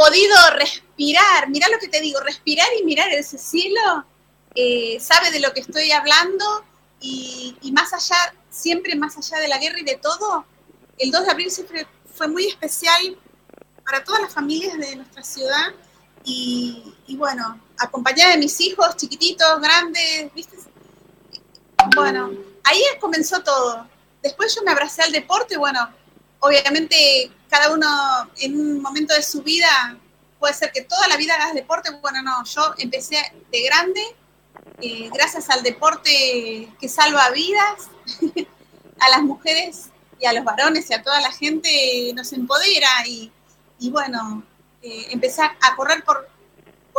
podido 0.00 0.34
respirar, 0.54 1.50
mira 1.50 1.68
lo 1.68 1.78
que 1.78 1.88
te 1.88 2.00
digo, 2.00 2.20
respirar 2.20 2.66
y 2.80 2.84
mirar 2.84 3.12
ese 3.12 3.36
cielo, 3.36 4.06
eh, 4.54 4.98
sabe 4.98 5.30
de 5.30 5.40
lo 5.40 5.52
que 5.52 5.60
estoy 5.60 5.92
hablando 5.92 6.64
y, 7.00 7.54
más 7.72 7.92
allá, 7.92 8.34
siempre 8.50 8.96
más 8.96 9.16
allá 9.18 9.38
de 9.40 9.48
la 9.48 9.58
guerra 9.58 9.78
y 9.78 9.84
de 9.84 9.96
todo, 9.96 10.46
el 10.98 11.10
2 11.10 11.24
de 11.24 11.30
abril 11.30 11.50
siempre 11.50 11.86
fue 12.14 12.28
muy 12.28 12.46
especial 12.46 13.16
para 13.84 14.02
todas 14.02 14.22
las 14.22 14.32
familias 14.32 14.78
de 14.78 14.96
nuestra 14.96 15.22
ciudad 15.22 15.74
y, 16.24 16.94
bueno, 17.10 17.60
acompañada 17.78 18.32
de 18.32 18.38
mis 18.38 18.58
hijos 18.60 18.96
chiquititos, 18.96 19.60
grandes, 19.60 20.32
¿viste? 20.34 20.56
Bueno, 21.94 22.30
ahí 22.64 22.82
comenzó 23.00 23.42
todo. 23.42 23.86
Después 24.22 24.54
yo 24.54 24.62
me 24.62 24.70
abracé 24.70 25.02
al 25.02 25.12
deporte, 25.12 25.56
bueno, 25.56 25.88
obviamente 26.40 27.30
cada 27.48 27.72
uno 27.72 28.30
en 28.36 28.60
un 28.60 28.82
momento 28.82 29.14
de 29.14 29.22
su 29.22 29.42
vida 29.42 29.96
puede 30.38 30.54
ser 30.54 30.72
que 30.72 30.82
toda 30.82 31.08
la 31.08 31.16
vida 31.16 31.34
hagas 31.34 31.54
deporte, 31.54 31.90
bueno, 32.00 32.22
no, 32.22 32.44
yo 32.44 32.74
empecé 32.78 33.16
de 33.50 33.62
grande 33.62 34.00
eh, 34.82 35.10
gracias 35.12 35.50
al 35.50 35.62
deporte 35.62 36.72
que 36.80 36.88
salva 36.88 37.30
vidas, 37.30 37.88
a 39.00 39.10
las 39.10 39.22
mujeres 39.22 39.90
y 40.18 40.26
a 40.26 40.32
los 40.32 40.44
varones 40.44 40.90
y 40.90 40.94
a 40.94 41.02
toda 41.02 41.20
la 41.20 41.30
gente 41.32 42.12
nos 42.14 42.32
empodera 42.32 42.88
y, 43.06 43.30
bueno, 43.90 44.42
eh, 44.82 45.06
empecé 45.10 45.42
a 45.42 45.76
correr 45.76 46.02
por, 46.04 46.28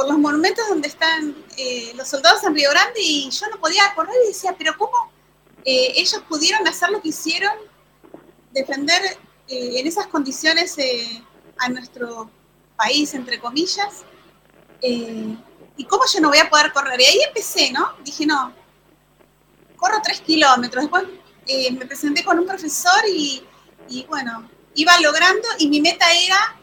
por 0.01 0.10
los 0.10 0.17
monumentos 0.17 0.67
donde 0.67 0.88
están 0.88 1.36
eh, 1.58 1.91
los 1.96 2.08
soldados 2.08 2.43
en 2.43 2.55
Río 2.55 2.72
Grande 2.72 3.00
y 3.00 3.29
yo 3.29 3.48
no 3.50 3.60
podía 3.60 3.93
correr 3.93 4.15
y 4.24 4.27
decía, 4.29 4.55
pero 4.58 4.75
¿cómo 4.75 5.12
ellos 5.63 6.24
pudieron 6.27 6.67
hacer 6.67 6.89
lo 6.89 7.00
que 7.00 7.10
hicieron? 7.10 7.53
Defender 8.51 9.00
en 9.48 9.86
esas 9.86 10.08
condiciones 10.08 10.75
a 11.60 11.70
nuestro 11.70 12.31
país, 12.75 13.13
entre 13.13 13.39
comillas. 13.39 14.03
¿y 14.81 15.86
cómo 15.86 16.03
yo 16.12 16.20
no 16.20 16.29
voy 16.29 16.39
a 16.39 16.50
poder 16.50 16.74
correr? 16.74 17.00
Y 17.00 17.05
ahí 17.05 17.20
empecé, 17.27 17.72
¿no? 17.72 17.93
Dije, 18.03 18.25
no, 18.25 18.51
corro 19.77 20.01
tres 20.03 20.22
kilómetros. 20.22 20.84
Después 20.84 21.03
eh, 21.46 21.72
me 21.74 21.86
presenté 21.86 22.24
con 22.24 22.39
un 22.39 22.48
profesor 22.48 23.01
y, 23.08 23.43
bueno, 24.08 24.50
iba 24.74 25.00
logrando 25.00 25.48
y 25.60 25.67
mi 25.70 25.79
meta 25.79 26.12
era 26.12 26.60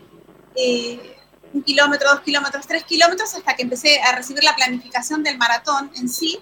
eh, 0.57 1.18
un 1.59 1.65
kilómetro, 1.65 2.11
dos 2.11 2.21
kilómetros, 2.21 2.67
tres 2.67 2.85
kilómetros 2.85 3.35
hasta 3.35 3.55
que 3.55 3.63
empecé 3.63 4.01
a 4.01 4.15
recibir 4.15 4.45
la 4.45 4.55
planificación 4.55 5.23
del 5.23 5.37
maratón 5.39 5.91
en 5.97 6.09
sí. 6.09 6.39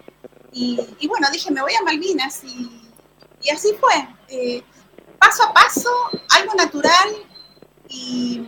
Y, 0.52 1.06
bueno, 1.06 1.28
dije, 1.30 1.50
me 1.50 1.60
voy 1.60 1.72
a 1.74 1.82
Malvinas 1.84 2.42
y, 2.44 3.50
así 3.52 3.74
fue. 3.80 4.08
Eh, 4.28 4.62
paso 5.18 5.44
a 5.44 5.52
paso, 5.52 5.90
algo 6.30 6.54
natural 6.54 7.08
y 7.88 8.42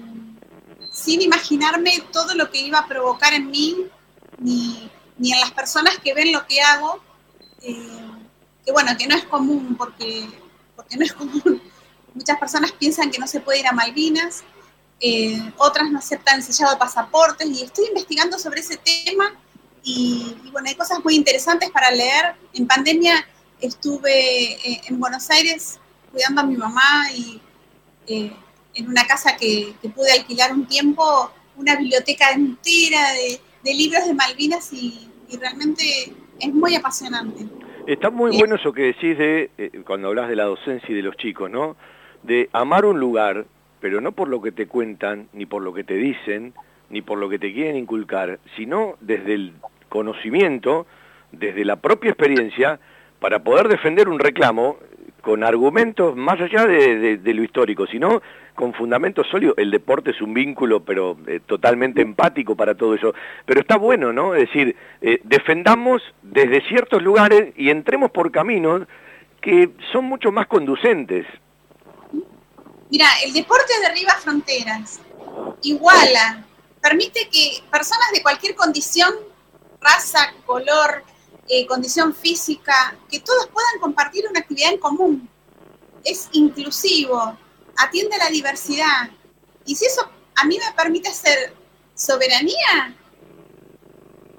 sin 0.91 1.23
imaginarme 1.23 2.03
todo 2.13 2.35
lo 2.35 2.51
que 2.51 2.61
iba 2.61 2.79
a 2.81 2.87
provocar 2.87 3.33
en 3.35 3.51
mí 3.51 3.87
ni, 4.39 4.91
ni 5.17 5.33
en 5.33 5.41
las 5.41 5.53
personas 5.53 5.99
que 5.99 6.15
ven 6.15 6.33
lo 6.33 6.47
que 6.47 6.61
hago, 6.61 7.01
eh, 7.63 8.11
que 8.65 8.73
bueno, 8.73 8.97
que 8.99 9.07
no 9.07 9.17
es 9.17 9.25
común, 9.25 9.77
porque, 9.77 10.29
porque 10.77 10.97
no 10.97 11.05
es 11.05 11.13
común. 11.13 11.63
Muchas 12.15 12.39
personas 12.39 12.73
piensan 12.73 13.11
que 13.11 13.19
no 13.19 13.27
se 13.27 13.41
puede 13.41 13.61
ir 13.61 13.67
a 13.67 13.73
Malvinas, 13.73 14.45
eh, 15.01 15.53
otras 15.57 15.91
no 15.91 15.99
aceptan 15.99 16.37
el 16.37 16.43
sellado 16.43 16.73
de 16.73 16.79
pasaportes, 16.79 17.47
y 17.49 17.65
estoy 17.65 17.87
investigando 17.87 18.39
sobre 18.39 18.61
ese 18.61 18.77
tema, 18.77 19.35
y, 19.83 20.35
bueno, 20.53 20.69
hay 20.69 20.75
cosas 20.75 21.03
muy 21.03 21.15
interesantes 21.15 21.71
para 21.71 21.91
leer. 21.91 22.35
En 22.53 22.67
pandemia 22.67 23.27
estuve 23.61 24.53
eh, 24.53 24.81
en 24.87 25.01
Buenos 25.01 25.31
Aires 25.31 25.81
cuidando 26.13 26.43
a 26.43 26.45
mi 26.45 26.57
mamá 26.57 27.11
y 27.15 27.41
en 28.07 28.89
una 28.89 29.07
casa 29.07 29.37
que, 29.37 29.75
que 29.81 29.89
pude 29.89 30.13
alquilar 30.13 30.53
un 30.53 30.67
tiempo, 30.67 31.31
una 31.57 31.77
biblioteca 31.77 32.31
entera 32.31 33.13
de 33.13 33.41
de 33.63 33.75
libros 33.75 34.07
de 34.07 34.15
Malvinas 34.15 34.73
y, 34.73 35.05
realmente 35.39 35.85
es 36.41 36.55
muy 36.55 36.75
apasionante. 36.75 37.45
Está 37.87 38.09
muy 38.09 38.35
bueno 38.39 38.55
eso 38.55 38.73
que 38.73 38.83
decís 38.83 39.19
de, 39.19 39.51
eh, 39.59 39.83
cuando 39.87 40.09
hablas 40.09 40.31
de 40.31 40.37
la 40.37 40.45
docencia 40.45 40.89
y 40.89 40.95
de 40.95 41.03
los 41.03 41.17
chicos, 41.19 41.51
¿no? 41.51 41.77
De 42.23 42.49
amar 42.55 42.87
un 42.87 42.99
lugar, 42.99 43.45
pero 43.81 44.01
no 44.01 44.13
por 44.13 44.29
lo 44.29 44.41
que 44.41 44.53
te 44.53 44.67
cuentan, 44.67 45.29
ni 45.33 45.47
por 45.47 45.63
lo 45.63 45.73
que 45.73 45.85
te 45.85 45.95
dicen, 45.95 46.55
ni 46.91 47.03
por 47.03 47.19
lo 47.19 47.29
que 47.29 47.39
te 47.39 47.53
quieren 47.53 47.77
inculcar, 47.77 48.39
sino 48.57 48.97
desde 49.01 49.35
el 49.35 49.53
conocimiento, 49.89 50.87
desde 51.33 51.65
la 51.65 51.77
propia 51.77 52.11
experiencia, 52.11 52.81
para 53.21 53.43
poder 53.43 53.69
defender 53.69 54.09
un 54.09 54.19
reclamo 54.19 54.79
con 55.21 55.43
argumentos 55.43 56.17
más 56.17 56.41
allá 56.41 56.67
de, 56.67 57.21
lo 57.23 57.43
histórico, 57.43 57.87
sino 57.87 58.23
con 58.55 58.73
fundamentos 58.73 59.27
sólidos. 59.29 59.55
El 59.59 59.71
deporte 59.71 60.13
es 60.13 60.23
un 60.23 60.33
vínculo, 60.33 60.81
pero 60.81 61.17
eh, 61.27 61.41
totalmente 61.45 62.01
empático 62.01 62.57
para 62.57 62.75
todo 62.75 62.95
eso. 62.95 63.15
Pero 63.45 63.61
está 63.61 63.77
bueno, 63.77 64.13
¿no? 64.13 64.35
Es 64.35 64.49
decir, 64.49 64.77
eh, 65.01 65.21
defendamos 65.25 66.03
desde 66.23 66.63
ciertos 66.63 67.03
lugares 67.03 67.53
y 67.57 67.71
entremos 67.71 68.11
por 68.11 68.31
caminos 68.31 68.83
que 69.41 69.71
son 69.93 70.05
mucho 70.07 70.33
más 70.33 70.47
conducentes. 70.47 71.27
Mira, 72.91 73.07
el 73.25 73.33
deporte 73.33 73.73
derriba 73.81 74.15
fronteras, 74.15 75.01
iguala, 75.63 76.47
permite 76.81 77.29
que 77.29 77.63
personas 77.71 78.11
de 78.13 78.23
cualquier 78.23 78.55
condición, 78.55 79.15
raza, 79.81 80.33
color, 80.47 81.05
eh, 81.49 81.67
condición 81.67 82.15
física, 82.15 82.97
que 83.11 83.21
todos 83.21 83.47
puedan 83.49 83.79
compartir 83.81 84.27
una 84.29 84.41
actividad 84.41 84.73
en 84.73 84.79
común. 84.79 85.29
Es 86.05 86.29
inclusivo, 86.33 87.37
atiende 87.77 88.17
a 88.17 88.25
la 88.25 88.31
diversidad. 88.31 89.11
Y 89.65 89.75
si 89.75 89.87
eso 89.87 90.09
a 90.35 90.45
mí 90.45 90.59
me 90.59 90.73
permite 90.73 91.13
ser 91.13 91.55
soberanía, 91.95 92.95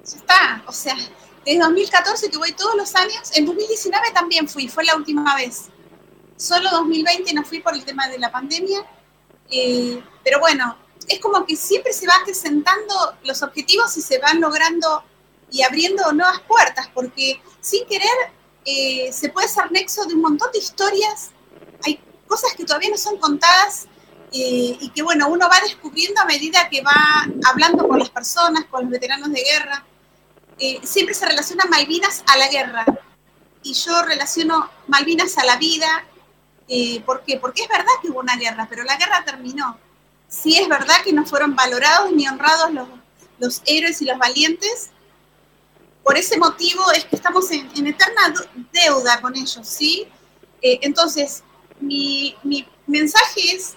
ya 0.04 0.16
está. 0.16 0.64
O 0.66 0.72
sea, 0.72 0.96
desde 1.44 1.60
2014 1.60 2.30
que 2.30 2.38
voy 2.38 2.52
todos 2.52 2.74
los 2.74 2.94
años, 2.94 3.30
en 3.34 3.46
2019 3.46 4.10
también 4.12 4.48
fui, 4.48 4.68
fue 4.68 4.84
la 4.84 4.96
última 4.96 5.36
vez. 5.36 5.68
Solo 6.40 6.70
2020 6.70 7.34
no 7.34 7.44
fui 7.44 7.60
por 7.60 7.74
el 7.74 7.84
tema 7.84 8.08
de 8.08 8.18
la 8.18 8.32
pandemia. 8.32 8.84
Eh, 9.50 10.02
pero 10.24 10.40
bueno, 10.40 10.76
es 11.06 11.18
como 11.18 11.44
que 11.44 11.54
siempre 11.54 11.92
se 11.92 12.06
van 12.06 12.22
acrecentando 12.22 12.94
los 13.24 13.42
objetivos 13.42 13.94
y 13.98 14.00
se 14.00 14.18
van 14.18 14.40
logrando 14.40 15.04
y 15.50 15.62
abriendo 15.62 16.12
nuevas 16.12 16.40
puertas, 16.40 16.88
porque 16.94 17.42
sin 17.60 17.86
querer 17.86 18.08
eh, 18.64 19.12
se 19.12 19.28
puede 19.28 19.48
ser 19.48 19.70
nexo 19.70 20.06
de 20.06 20.14
un 20.14 20.22
montón 20.22 20.50
de 20.52 20.60
historias. 20.60 21.30
Hay 21.84 22.00
cosas 22.26 22.54
que 22.54 22.64
todavía 22.64 22.90
no 22.90 22.96
son 22.96 23.18
contadas 23.18 23.86
eh, 24.32 24.78
y 24.80 24.90
que, 24.90 25.02
bueno, 25.02 25.28
uno 25.28 25.46
va 25.48 25.60
descubriendo 25.60 26.20
a 26.22 26.24
medida 26.24 26.70
que 26.70 26.82
va 26.82 27.26
hablando 27.44 27.86
con 27.86 27.98
las 27.98 28.10
personas, 28.10 28.64
con 28.66 28.82
los 28.82 28.90
veteranos 28.90 29.30
de 29.30 29.42
guerra. 29.42 29.84
Eh, 30.58 30.80
siempre 30.84 31.14
se 31.14 31.26
relaciona 31.26 31.64
Malvinas 31.66 32.22
a 32.26 32.38
la 32.38 32.48
guerra 32.48 32.86
y 33.62 33.74
yo 33.74 34.02
relaciono 34.02 34.70
Malvinas 34.86 35.36
a 35.36 35.44
la 35.44 35.56
vida. 35.56 36.04
¿Por 37.04 37.22
qué? 37.24 37.36
Porque 37.38 37.62
es 37.62 37.68
verdad 37.68 37.92
que 38.00 38.10
hubo 38.10 38.20
una 38.20 38.36
guerra, 38.36 38.66
pero 38.70 38.84
la 38.84 38.96
guerra 38.96 39.24
terminó. 39.24 39.78
Sí 40.28 40.56
es 40.56 40.68
verdad 40.68 41.02
que 41.04 41.12
no 41.12 41.26
fueron 41.26 41.56
valorados 41.56 42.12
ni 42.12 42.28
honrados 42.28 42.72
los, 42.72 42.88
los 43.38 43.62
héroes 43.66 44.00
y 44.02 44.04
los 44.04 44.18
valientes, 44.18 44.90
por 46.02 46.16
ese 46.16 46.38
motivo 46.38 46.90
es 46.92 47.04
que 47.04 47.16
estamos 47.16 47.50
en, 47.50 47.86
eterna 47.86 48.34
deuda 48.72 49.20
con 49.20 49.36
ellos, 49.36 49.60
¿sí? 49.62 50.08
Eh, 50.62 50.78
entonces, 50.82 51.42
mi, 51.80 52.36
mensaje 52.86 53.54
es, 53.54 53.74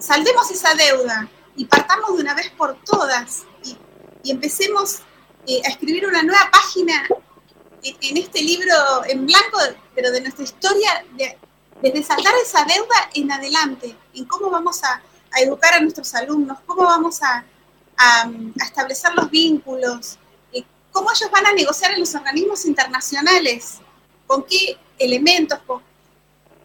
saldemos 0.00 0.50
esa 0.50 0.74
deuda 0.74 1.28
y 1.56 1.64
partamos 1.64 2.16
de 2.16 2.22
una 2.22 2.34
vez 2.34 2.50
por 2.50 2.76
todas 2.84 3.44
y, 3.64 3.76
empecemos 4.30 4.98
eh, 5.46 5.62
a 5.64 5.70
escribir 5.70 6.06
una 6.06 6.22
nueva 6.22 6.50
página 6.52 7.08
en, 7.82 8.16
este 8.16 8.42
libro 8.42 8.74
en 9.06 9.24
blanco, 9.26 9.58
pero 9.94 10.10
de 10.10 10.20
nuestra 10.20 10.44
historia, 10.44 11.04
de, 11.12 11.38
desde 11.82 12.02
sacar 12.02 12.34
esa 12.44 12.64
deuda 12.64 13.10
en 13.14 13.30
adelante, 13.30 13.96
en 14.14 14.24
cómo 14.24 14.50
vamos 14.50 14.82
a, 14.84 15.02
educar 15.36 15.74
a 15.74 15.80
nuestros 15.80 16.14
alumnos, 16.14 16.58
cómo 16.66 16.84
vamos 16.84 17.22
a 17.22 17.44
establecer 18.56 19.14
los 19.14 19.30
vínculos, 19.30 20.18
cómo 20.90 21.10
ellos 21.12 21.30
van 21.30 21.46
a 21.46 21.52
negociar 21.52 21.92
en 21.92 22.00
los 22.00 22.14
organismos 22.14 22.64
internacionales, 22.64 23.78
con 24.26 24.42
qué 24.44 24.78
elementos, 24.98 25.60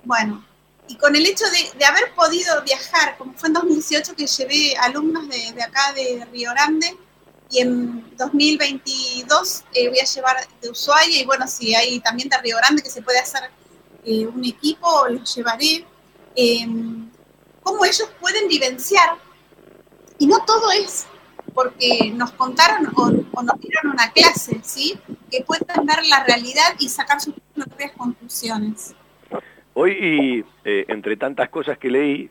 bueno, 0.03 0.43
y 0.87 0.95
con 0.95 1.15
el 1.15 1.25
hecho 1.25 1.45
de, 1.77 1.85
haber 1.85 2.13
podido 2.15 2.61
viajar, 2.63 3.17
como 3.17 3.33
fue 3.33 3.47
en 3.47 3.53
2018 3.53 4.15
que 4.15 4.27
llevé 4.27 4.75
alumnos 4.77 5.27
de, 5.29 5.61
acá 5.61 5.93
de 5.93 6.25
Río 6.31 6.51
Grande, 6.51 6.97
y 7.51 7.59
en 7.59 8.17
2022 8.17 9.63
eh, 9.73 9.89
voy 9.89 9.99
a 9.99 10.05
llevar 10.05 10.47
de 10.61 10.69
Ushuaia, 10.69 11.21
y 11.21 11.25
bueno, 11.25 11.47
si 11.47 11.75
hay 11.75 11.99
también 11.99 12.29
de 12.29 12.37
Río 12.39 12.57
Grande 12.57 12.81
que 12.81 12.89
se 12.89 13.01
puede 13.01 13.19
hacer 13.19 13.49
eh, 14.05 14.25
un 14.27 14.43
equipo, 14.45 15.07
los 15.09 15.35
llevaré. 15.35 15.85
Em, 16.35 17.09
cómo 17.61 17.85
ellos 17.85 18.11
pueden 18.19 18.47
vivenciar, 18.47 19.17
y 20.17 20.27
no 20.27 20.43
todo 20.45 20.71
es 20.71 21.07
porque 21.53 22.11
nos 22.15 22.31
contaron 22.31 22.87
o, 22.95 23.43
nos 23.43 23.59
dieron 23.59 23.91
una 23.91 24.11
clase, 24.11 24.59
¿sí? 24.63 24.97
Que 25.29 25.43
puedan 25.43 25.85
ver 25.85 26.05
la 26.09 26.23
realidad 26.23 26.75
y 26.79 26.89
sacar 26.89 27.21
sus 27.21 27.35
propias 27.53 27.91
conclusiones. 27.91 28.95
Hoy, 29.73 30.45
eh, 30.65 30.85
entre 30.87 31.17
tantas 31.17 31.49
cosas 31.49 31.77
que 31.77 31.89
leí, 31.89 32.29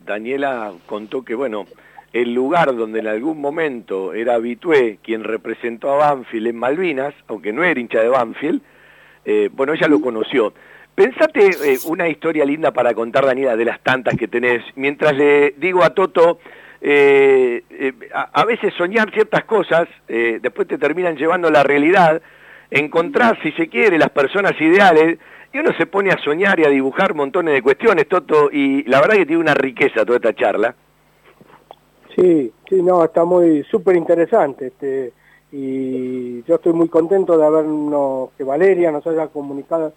Daniela 0.00 0.72
contó 0.86 1.24
que, 1.24 1.34
bueno, 1.34 1.66
el 2.12 2.34
lugar 2.34 2.74
donde 2.76 3.00
en 3.00 3.06
algún 3.06 3.40
momento 3.40 4.12
era 4.12 4.34
Habitué 4.34 4.98
quien 5.02 5.24
representó 5.24 5.90
a 5.92 5.96
Banfield 5.96 6.48
en 6.48 6.56
Malvinas, 6.56 7.14
aunque 7.28 7.52
no 7.52 7.64
era 7.64 7.80
hincha 7.80 8.00
de 8.00 8.08
Banfield, 8.08 8.60
eh, 9.24 9.48
bueno, 9.52 9.72
ella 9.72 9.88
lo 9.88 10.00
conoció. 10.00 10.52
Pensate 10.94 11.46
eh, 11.46 11.78
una 11.86 12.08
historia 12.08 12.44
linda 12.44 12.70
para 12.70 12.92
contar, 12.92 13.24
Daniela, 13.24 13.56
de 13.56 13.64
las 13.64 13.80
tantas 13.80 14.14
que 14.14 14.28
tenés. 14.28 14.62
Mientras 14.76 15.16
le 15.16 15.52
digo 15.52 15.82
a 15.82 15.90
Toto 15.90 16.38
eh, 16.82 17.62
eh, 17.70 17.92
a, 18.12 18.44
veces 18.44 18.74
soñar 18.74 19.10
ciertas 19.12 19.44
cosas, 19.44 19.88
después 20.06 20.68
te 20.68 20.78
terminan 20.78 21.16
llevando 21.16 21.48
a 21.48 21.50
la 21.50 21.62
realidad, 21.62 22.20
encontrar, 22.70 23.38
si 23.42 23.52
se 23.52 23.68
quiere, 23.68 23.98
las 23.98 24.10
personas 24.10 24.52
ideales, 24.60 25.18
y 25.52 25.58
uno 25.58 25.72
se 25.78 25.86
pone 25.86 26.10
a 26.10 26.18
soñar 26.18 26.58
y 26.60 26.64
a 26.64 26.68
dibujar 26.68 27.14
montones 27.14 27.54
de 27.54 27.62
cuestiones, 27.62 28.08
Toto, 28.08 28.50
y 28.50 28.82
la 28.84 29.00
verdad 29.00 29.16
que 29.16 29.26
tiene 29.26 29.40
una 29.40 29.54
riqueza 29.54 30.04
toda 30.04 30.16
esta 30.16 30.34
charla. 30.34 30.74
Sí, 32.16 32.52
sí, 32.68 32.82
no, 32.82 33.04
está 33.04 33.24
muy 33.24 33.62
súper 33.64 33.96
interesante, 33.96 34.66
este, 34.66 35.12
y 35.52 36.42
yo 36.44 36.56
estoy 36.56 36.72
muy 36.72 36.88
contento 36.88 37.38
de 37.38 37.46
habernos, 37.46 38.30
que 38.36 38.44
Valeria 38.44 38.90
nos 38.90 39.06
haya 39.06 39.28
comunicado, 39.28 39.94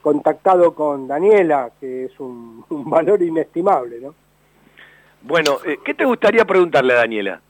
contactado 0.00 0.74
con 0.74 1.06
Daniela, 1.06 1.70
que 1.78 2.06
es 2.06 2.20
un 2.20 2.64
valor 2.68 3.22
inestimable, 3.22 4.00
¿no? 4.00 4.14
Bueno, 5.22 5.58
eh, 5.64 5.78
¿qué 5.84 5.94
te 5.94 6.04
gustaría 6.04 6.44
preguntarle 6.44 6.94
a 6.94 6.96
Daniela? 6.96 7.40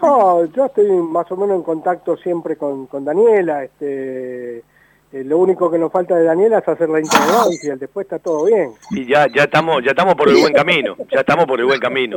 No, 0.00 0.44
yo 0.44 0.66
estoy 0.66 0.90
más 0.90 1.30
o 1.32 1.36
menos 1.36 1.56
en 1.56 1.62
contacto 1.62 2.16
siempre 2.16 2.56
con, 2.56 2.88
Daniela. 3.04 3.64
Este, 3.64 4.58
eh, 4.58 5.24
lo 5.24 5.38
único 5.38 5.70
que 5.70 5.78
nos 5.78 5.90
falta 5.90 6.14
de 6.14 6.24
Daniela 6.24 6.58
es 6.58 6.68
hacer 6.68 6.88
la 6.88 7.00
y 7.00 7.78
después 7.78 8.04
está 8.04 8.18
todo 8.18 8.44
bien. 8.44 8.72
Y 8.90 9.06
ya, 9.06 9.26
ya 9.34 9.44
estamos, 9.44 9.82
ya 9.82 9.90
estamos 9.90 10.14
por 10.14 10.28
el 10.28 10.36
buen 10.36 10.52
camino, 10.52 10.96
ya 11.10 11.20
estamos 11.20 11.46
por 11.46 11.58
el 11.58 11.66
buen 11.66 11.80
camino. 11.80 12.16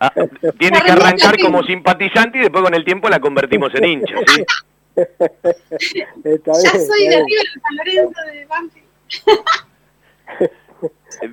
Ah, 0.00 0.12
tiene 0.58 0.80
que 0.80 0.90
arrancar 0.92 1.38
como 1.40 1.62
simpatizante 1.62 2.38
y 2.38 2.42
después 2.42 2.64
con 2.64 2.74
el 2.74 2.84
tiempo 2.84 3.08
la 3.08 3.20
convertimos 3.20 3.74
en 3.74 3.84
hincha, 3.84 4.14
¿sí? 4.26 4.44
ya 6.24 6.78
soy 6.78 7.08
de 7.08 7.24
River 7.24 7.46
San 7.52 7.76
Lorenzo 7.76 8.20
de 8.32 8.46
Banfield. 8.46 8.86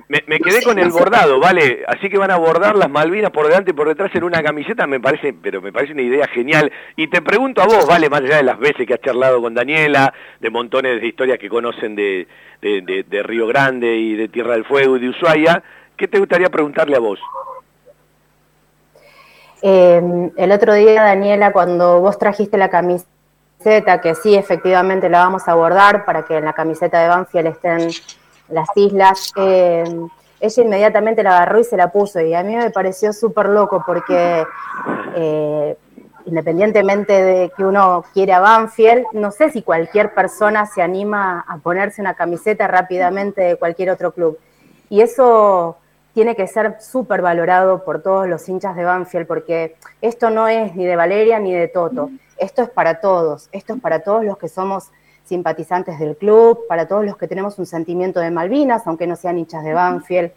Me, 0.08 0.38
quedé 0.40 0.62
con 0.62 0.78
el 0.78 0.90
bordado, 0.90 1.40
vale, 1.40 1.82
así 1.86 2.10
que 2.10 2.18
van 2.18 2.30
a 2.30 2.36
bordar 2.36 2.76
las 2.76 2.90
Malvinas 2.90 3.30
por 3.30 3.46
delante 3.46 3.70
y 3.70 3.74
por 3.74 3.88
detrás 3.88 4.14
en 4.14 4.24
una 4.24 4.42
camiseta, 4.42 4.86
me 4.86 5.00
parece, 5.00 5.32
pero 5.32 5.62
me 5.62 5.72
parece 5.72 5.94
una 5.94 6.02
idea 6.02 6.26
genial. 6.28 6.70
Y 6.96 7.08
te 7.08 7.22
pregunto 7.22 7.62
a 7.62 7.66
vos, 7.66 7.86
vale, 7.86 8.10
más 8.10 8.20
allá 8.20 8.36
de 8.36 8.42
las 8.42 8.58
veces 8.58 8.86
que 8.86 8.94
has 8.94 9.00
charlado 9.00 9.40
con 9.40 9.54
Daniela, 9.54 10.12
de 10.40 10.50
montones 10.50 11.00
de 11.00 11.06
historias 11.06 11.38
que 11.38 11.48
conocen 11.48 11.94
de, 11.96 12.26
de, 12.60 13.22
Río 13.22 13.46
Grande 13.46 13.96
y 13.96 14.14
de 14.14 14.28
Tierra 14.28 14.52
del 14.52 14.66
Fuego 14.66 14.96
y 14.96 15.00
de 15.00 15.08
Ushuaia, 15.08 15.62
¿qué 15.96 16.08
te 16.08 16.18
gustaría 16.18 16.50
preguntarle 16.50 16.96
a 16.96 17.00
vos? 17.00 17.20
Eh, 19.62 20.30
el 20.36 20.52
otro 20.52 20.74
día, 20.74 21.02
Daniela, 21.02 21.52
cuando 21.52 22.00
vos 22.00 22.18
trajiste 22.18 22.58
la 22.58 22.68
camiseta, 22.68 23.10
que 24.02 24.14
sí, 24.14 24.34
efectivamente 24.34 25.08
la 25.08 25.20
vamos 25.20 25.48
a 25.48 25.54
bordar 25.54 26.04
para 26.04 26.22
que 26.24 26.36
en 26.36 26.44
la 26.44 26.52
camiseta 26.52 27.00
de 27.00 27.08
Banfield 27.08 27.46
estén 27.48 27.90
las 28.48 28.68
islas, 28.76 29.32
eh, 29.36 29.84
ella 30.40 30.62
inmediatamente 30.62 31.22
la 31.22 31.36
agarró 31.36 31.58
y 31.58 31.64
se 31.64 31.76
la 31.76 31.90
puso. 31.90 32.20
Y 32.20 32.34
a 32.34 32.42
mí 32.42 32.56
me 32.56 32.70
pareció 32.70 33.12
súper 33.12 33.48
loco 33.48 33.82
porque 33.84 34.46
eh, 35.16 35.76
independientemente 36.26 37.12
de 37.12 37.52
que 37.56 37.64
uno 37.64 38.04
quiera 38.12 38.40
Banfield, 38.40 39.06
no 39.12 39.30
sé 39.30 39.50
si 39.50 39.62
cualquier 39.62 40.14
persona 40.14 40.66
se 40.66 40.82
anima 40.82 41.44
a 41.46 41.58
ponerse 41.58 42.00
una 42.00 42.14
camiseta 42.14 42.66
rápidamente 42.66 43.40
de 43.40 43.56
cualquier 43.56 43.90
otro 43.90 44.12
club. 44.12 44.38
Y 44.90 45.00
eso 45.00 45.76
tiene 46.14 46.34
que 46.34 46.46
ser 46.46 46.76
súper 46.80 47.22
valorado 47.22 47.84
por 47.84 48.02
todos 48.02 48.28
los 48.28 48.48
hinchas 48.48 48.76
de 48.76 48.84
Banfield, 48.84 49.26
porque 49.26 49.76
esto 50.00 50.30
no 50.30 50.48
es 50.48 50.74
ni 50.74 50.84
de 50.84 50.96
Valeria 50.96 51.38
ni 51.38 51.52
de 51.52 51.68
Toto, 51.68 52.10
esto 52.38 52.62
es 52.62 52.70
para 52.70 53.00
todos, 53.00 53.48
esto 53.52 53.74
es 53.74 53.80
para 53.80 54.00
todos 54.00 54.24
los 54.24 54.38
que 54.38 54.48
somos 54.48 54.90
simpatizantes 55.24 55.98
del 55.98 56.16
club, 56.16 56.66
para 56.68 56.88
todos 56.88 57.04
los 57.04 57.16
que 57.16 57.28
tenemos 57.28 57.58
un 57.58 57.66
sentimiento 57.66 58.20
de 58.20 58.30
Malvinas, 58.30 58.86
aunque 58.86 59.06
no 59.06 59.14
sean 59.14 59.38
hinchas 59.38 59.62
de 59.62 59.74
Banfield. 59.74 60.32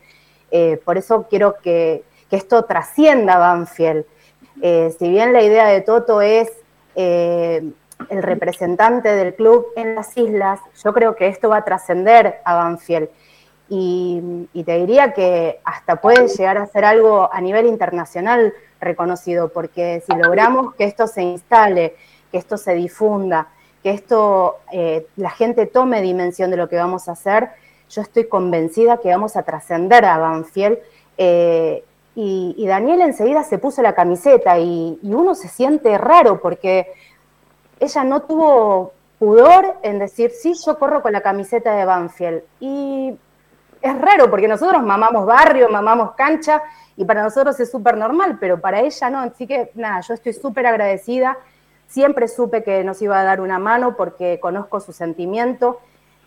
Eh, 0.52 0.82
por 0.84 0.98
eso 0.98 1.28
quiero 1.30 1.56
que, 1.64 2.04
esto 2.30 2.64
trascienda 2.64 3.36
a 3.36 3.40
Banfield. 3.40 4.06
Eh, 4.62 4.96
si 4.98 5.10
bien 5.10 5.34
la 5.34 5.42
idea 5.42 5.66
de 5.66 5.82
Toto 5.82 6.22
es 6.22 6.50
eh, 6.96 7.62
el 8.10 8.24
representante 8.24 9.10
del 9.10 9.36
club 9.36 9.68
en 9.76 9.96
las 9.96 10.16
islas, 10.18 10.62
yo 10.82 10.94
creo 10.94 11.16
que 11.16 11.28
esto 11.28 11.50
va 11.50 11.58
a 11.58 11.66
trascender 11.66 12.40
a 12.46 12.56
Banfield. 12.56 13.10
Y, 13.74 14.50
y, 14.52 14.66
te 14.66 14.80
diría 14.80 15.14
que 15.14 15.62
hasta 15.64 15.96
puede 16.02 16.28
llegar 16.28 16.58
a 16.58 16.66
ser 16.66 16.84
algo 16.84 17.30
a 17.32 17.40
nivel 17.40 17.68
internacional 17.68 18.54
reconocido, 18.82 19.48
porque 19.48 20.04
si 20.06 20.14
logramos 20.14 20.76
que 20.76 20.84
esto 20.84 21.08
se 21.08 21.22
instale, 21.22 21.96
que 22.32 22.38
esto 22.38 22.58
se 22.58 22.74
difunda, 22.74 23.48
que 23.84 23.92
esto, 23.92 24.58
eh, 24.72 25.08
la 25.16 25.30
gente 25.30 25.66
tome 25.66 26.02
dimensión 26.02 26.52
de 26.52 26.58
lo 26.58 26.70
que 26.70 26.76
vamos 26.76 27.08
a 27.08 27.14
hacer, 27.14 27.50
yo 27.90 28.02
estoy 28.02 28.28
convencida 28.28 28.98
que 28.98 29.10
vamos 29.10 29.36
a 29.36 29.44
trascender 29.44 30.06
a 30.06 30.18
Banfield. 30.18 30.78
Eh, 31.18 31.84
y, 32.16 32.66
Daniel 32.68 33.02
enseguida 33.02 33.44
se 33.44 33.58
puso 33.58 33.82
la 33.82 33.96
camiseta 33.96 34.60
y, 34.60 35.00
uno 35.04 35.36
se 35.36 35.48
siente 35.48 35.98
raro 35.98 36.42
porque 36.42 36.88
ella 37.80 38.04
no 38.04 38.22
tuvo 38.22 38.94
pudor 39.18 39.78
en 39.84 40.00
decir, 40.00 40.32
sí, 40.32 40.54
yo 40.66 40.78
corro 40.78 41.02
con 41.02 41.14
la 41.14 41.22
camiseta 41.22 41.76
de 41.76 41.86
Banfield. 41.86 42.44
Y 42.60 43.18
es 43.82 44.02
raro 44.02 44.30
porque 44.30 44.48
nosotros 44.48 44.84
mamamos 44.84 45.26
barrio, 45.26 45.70
mamamos 45.70 46.12
cancha 46.14 46.62
y 46.96 47.06
para 47.06 47.24
nosotros 47.24 47.60
es 47.60 47.72
súper 47.72 47.98
normal, 47.98 48.38
pero 48.40 48.60
para 48.60 48.82
ella 48.82 49.10
no. 49.10 49.20
Así 49.20 49.48
que 49.48 49.72
nada, 49.76 50.02
yo 50.02 50.14
estoy 50.14 50.34
súper 50.34 50.68
agradecida. 50.68 51.38
Siempre 51.88 52.28
supe 52.28 52.64
que 52.64 52.84
nos 52.84 53.02
iba 53.02 53.20
a 53.20 53.24
dar 53.24 53.42
una 53.42 53.60
mano 53.60 53.96
porque 53.96 54.40
conozco 54.40 54.80
su 54.80 54.94
sentimiento. 54.94 55.80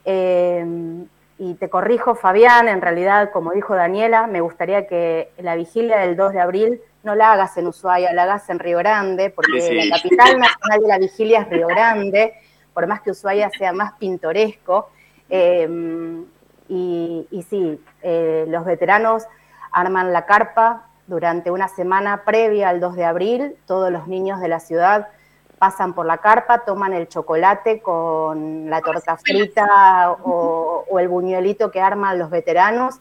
Eh, 0.05 1.05
y 1.39 1.55
te 1.55 1.69
corrijo, 1.69 2.15
Fabián, 2.15 2.69
en 2.69 2.81
realidad, 2.81 3.31
como 3.33 3.53
dijo 3.53 3.75
Daniela, 3.75 4.27
me 4.27 4.41
gustaría 4.41 4.87
que 4.87 5.31
la 5.39 5.57
vigilia 5.57 5.99
del 5.99 6.17
2 6.17 6.33
de 6.33 6.41
abril 6.41 6.81
no 7.03 7.15
la 7.15 7.33
hagas 7.33 7.57
en 7.57 7.67
Ushuaia, 7.67 8.13
la 8.13 8.23
hagas 8.23 8.49
en 8.51 8.59
Río 8.59 8.79
Grande, 8.79 9.31
porque 9.31 9.75
la 9.75 9.97
capital 9.97 10.39
nacional 10.39 10.81
de 10.81 10.89
la 10.89 10.99
vigilia 10.99 11.41
es 11.41 11.51
Río 11.51 11.67
Grande, 11.67 12.35
por 12.73 12.87
más 12.87 13.01
que 13.01 13.11
Ushuaia 13.11 13.51
sea 13.51 13.73
más 13.73 13.95
pintoresco. 13.95 14.91
Eh, 15.29 15.69
y, 16.69 17.47
sí, 17.49 17.83
eh, 18.03 18.47
los 18.49 18.65
veteranos 18.65 19.25
arman 19.71 20.13
la 20.13 20.27
carpa 20.27 20.87
durante 21.07 21.51
una 21.51 21.69
semana 21.69 22.23
previa 22.25 22.71
al 22.71 22.81
2 22.81 22.97
de 22.97 23.05
abril, 23.05 23.57
todos 23.67 23.91
los 23.91 24.07
niños 24.07 24.41
de 24.41 24.49
la 24.49 24.61
ciudad 24.61 25.09
pasan 25.59 25.95
por 25.95 26.05
la 26.05 26.19
carpa, 26.19 26.59
toman 26.59 26.93
el 26.93 27.09
chocolate 27.09 27.81
con 27.81 28.69
la 28.69 28.83
torta 28.83 29.17
frita 29.17 30.13
o, 30.23 30.85
el 30.99 31.09
buñuelito 31.09 31.71
que 31.71 31.81
arman 31.81 32.19
los 32.19 32.29
veteranos. 32.29 33.01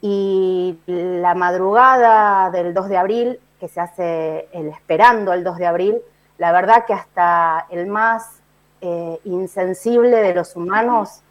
Y 0.00 0.78
la 0.86 1.34
madrugada 1.34 2.50
del 2.50 2.74
2 2.74 2.88
de 2.88 2.96
abril, 2.96 3.40
que 3.58 3.66
se 3.66 3.80
hace 3.80 4.48
el 4.52 4.68
esperando 4.68 5.32
el 5.32 5.42
2 5.42 5.56
de 5.56 5.66
abril, 5.66 6.02
la 6.38 6.52
verdad 6.52 6.84
que 6.84 6.92
hasta 6.92 7.66
el 7.70 7.88
más 7.88 8.40
eh, 8.80 9.18
insensible 9.24 10.18
de 10.18 10.32
los 10.32 10.54
humanos 10.54 11.23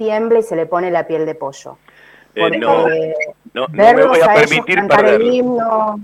tiembla 0.00 0.38
y 0.38 0.42
se 0.42 0.56
le 0.56 0.64
pone 0.64 0.90
la 0.90 1.06
piel 1.06 1.26
de 1.26 1.34
pollo. 1.34 1.76
Eh, 2.34 2.56
no, 2.56 2.86
no, 3.52 3.68
me 3.68 4.06
voy 4.06 4.20
a 4.20 4.32
permitir 4.32 4.80
perderlo. 4.88 6.00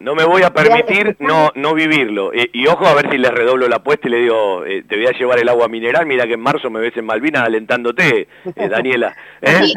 No 0.00 0.14
me 0.16 0.24
voy 0.24 0.42
a 0.42 0.52
permitir 0.52 1.16
no, 1.20 1.52
no 1.54 1.72
vivirlo. 1.72 2.32
Eh, 2.32 2.50
y 2.52 2.66
ojo 2.66 2.84
a 2.84 2.94
ver 2.94 3.10
si 3.12 3.18
le 3.18 3.30
redoblo 3.30 3.68
la 3.68 3.76
apuesta 3.76 4.08
y 4.08 4.10
le 4.10 4.18
digo, 4.18 4.64
eh, 4.64 4.82
te 4.88 4.96
voy 4.96 5.06
a 5.06 5.12
llevar 5.12 5.38
el 5.38 5.48
agua 5.48 5.68
mineral, 5.68 6.04
mira 6.06 6.26
que 6.26 6.32
en 6.32 6.40
marzo 6.40 6.68
me 6.68 6.80
ves 6.80 6.96
en 6.96 7.06
Malvinas 7.06 7.44
alentándote, 7.44 8.28
eh, 8.56 8.68
Daniela. 8.68 9.16
Sí, 9.40 9.74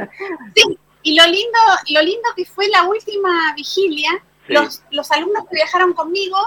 y 1.04 1.16
lo 1.16 1.26
lindo, 1.26 1.60
lo 1.92 2.02
lindo 2.02 2.30
que 2.36 2.46
fue 2.46 2.68
la 2.70 2.84
última 2.84 3.54
vigilia, 3.56 4.10
los, 4.48 4.82
los 4.90 5.12
alumnos 5.12 5.46
que 5.50 5.56
viajaron 5.56 5.94
conmigo 5.94 6.38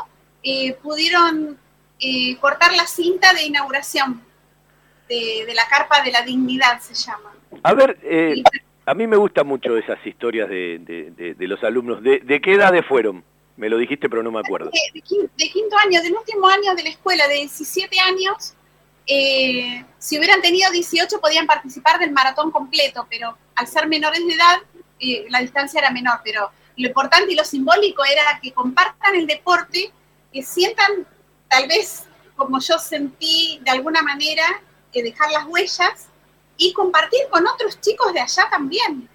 pudieron 0.83 1.59
cortar 2.41 2.75
la 2.75 2.87
cinta 2.87 3.33
de 3.33 3.45
inauguración 3.45 4.21
de, 5.09 5.53
la 5.55 5.67
carpa 5.69 6.03
de 6.03 6.13
la 6.13 6.23
dignidad, 6.23 6.81
se 6.81 6.95
llama. 6.95 7.33
A 7.63 7.75
ver, 7.75 7.99
a 8.87 8.95
mí 8.95 9.07
me 9.07 9.17
gustan 9.17 9.47
mucho 9.47 9.77
esas 9.77 10.05
historias 10.07 10.49
de, 10.49 11.35
de 11.37 11.49
los 11.49 11.63
alumnos. 11.65 12.03
¿De, 12.03 12.21
¿De 12.21 12.41
qué 12.41 12.55
edades 12.55 12.85
fueron? 12.87 13.25
Me 13.57 13.69
lo 13.69 13.79
dijiste, 13.79 14.09
pero 14.09 14.23
no 14.23 14.33
me 14.33 14.41
acuerdo. 14.41 14.71
De, 14.71 15.01
quinto, 15.01 15.77
año, 15.79 16.03
del 16.03 16.15
último 16.15 16.49
año 16.49 16.75
de 16.75 16.83
la 16.83 16.89
escuela, 16.89 17.29
de 17.29 17.35
17 17.35 18.01
años, 18.01 18.55
eh, 19.07 19.85
si 19.99 20.19
hubieran 20.19 20.41
tenido 20.43 20.71
18 20.73 21.21
podían 21.21 21.47
participar 21.47 22.01
del 22.01 22.11
maratón 22.11 22.51
completo, 22.51 23.07
pero 23.09 23.37
al 23.55 23.67
ser 23.69 23.87
menores 23.87 24.27
de 24.27 24.35
edad, 24.35 24.59
eh, 24.99 25.27
la 25.29 25.41
distancia 25.41 25.79
era 25.81 25.91
menor. 25.91 26.21
Pero 26.25 26.51
lo 26.77 26.89
importante 26.89 27.33
y 27.33 27.37
lo 27.37 27.45
simbólico 27.45 28.05
era 28.05 28.41
que 28.43 28.53
compartan 28.53 29.15
el 29.15 29.27
deporte, 29.27 29.93
que 30.33 30.43
sientan, 30.43 31.07
tal 31.49 31.69
vez 31.69 32.09
como 32.35 32.59
yo 32.59 32.81
sentí 32.81 33.61
de 33.63 33.71
alguna 33.71 34.03
manera, 34.03 34.43
dejar 35.03 35.31
las 35.33 35.47
huellas 35.47 36.09
y 36.57 36.73
compartir 36.73 37.21
con 37.31 37.47
otros 37.47 37.81
chicos 37.81 38.13
de 38.13 38.21
allá 38.21 38.49
también. 38.51 39.09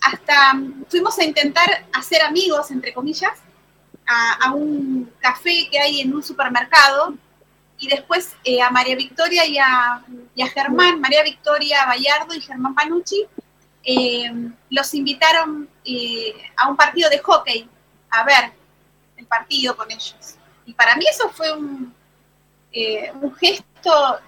Hasta 0.00 0.54
mm, 0.54 0.84
fuimos 0.88 1.18
a 1.18 1.24
intentar 1.24 1.86
hacer 1.92 2.22
amigos, 2.22 2.70
entre 2.70 2.92
comillas, 2.92 3.32
a, 4.06 4.52
un 4.52 5.10
café 5.18 5.68
que 5.70 5.78
hay 5.78 6.02
en 6.02 6.14
un 6.14 6.22
supermercado 6.22 7.14
y 7.78 7.88
después 7.88 8.36
eh, 8.44 8.60
a 8.60 8.68
María 8.70 8.96
Victoria 8.96 9.46
y 9.46 9.56
a, 9.58 10.04
Germán, 10.52 11.00
María 11.00 11.22
Victoria 11.22 11.86
Bayardo 11.86 12.34
y 12.34 12.40
Germán 12.40 12.74
Panucci, 12.74 13.26
eh, 13.82 14.30
los 14.68 14.92
invitaron 14.92 15.68
eh, 15.84 16.34
a 16.56 16.68
un 16.68 16.76
partido 16.76 17.08
de 17.08 17.18
hockey 17.18 17.68
a 18.10 18.24
ver 18.24 18.52
el 19.16 19.26
partido 19.26 19.74
con 19.74 19.90
ellos. 19.90 20.36
Y 20.66 20.74
para 20.74 20.96
mí 20.96 21.06
eso 21.10 21.30
fue 21.30 21.52
un, 21.52 21.94
un 23.22 23.34
gesto 23.36 24.20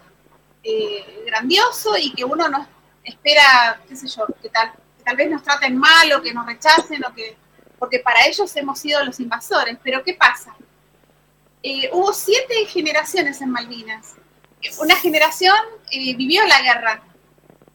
grandioso 1.25 1.97
y 1.97 2.13
que 2.13 2.25
uno 2.25 2.49
no 2.49 2.67
espera, 3.05 3.81
qué 3.89 3.97
sé 3.97 4.09
yo, 4.09 4.27
que 4.43 4.49
tal, 4.49 4.73
tal 5.05 5.17
vez 5.17 5.31
nos 5.31 5.43
traten 5.43 5.77
mal 5.77 6.13
o 6.13 6.23
que 6.23 6.35
nos 6.35 6.47
rechacen 6.47 7.05
o 7.05 7.15
que 7.15 7.37
porque 7.79 8.01
para 8.01 8.27
ellos 8.27 8.55
hemos 8.57 8.79
sido 8.79 9.05
los 9.05 9.21
invasores. 9.21 9.77
Pero 9.83 10.03
¿qué 10.03 10.15
pasa? 10.15 10.55
Eh, 11.63 11.91
hubo 11.93 12.13
siete 12.13 12.67
generaciones 12.67 13.41
en 13.41 13.51
Malvinas. 13.51 14.15
Una 14.79 14.97
generación 14.97 15.57
eh, 15.91 16.17
vivió 16.17 16.45
la 16.47 16.61
guerra, 16.61 17.03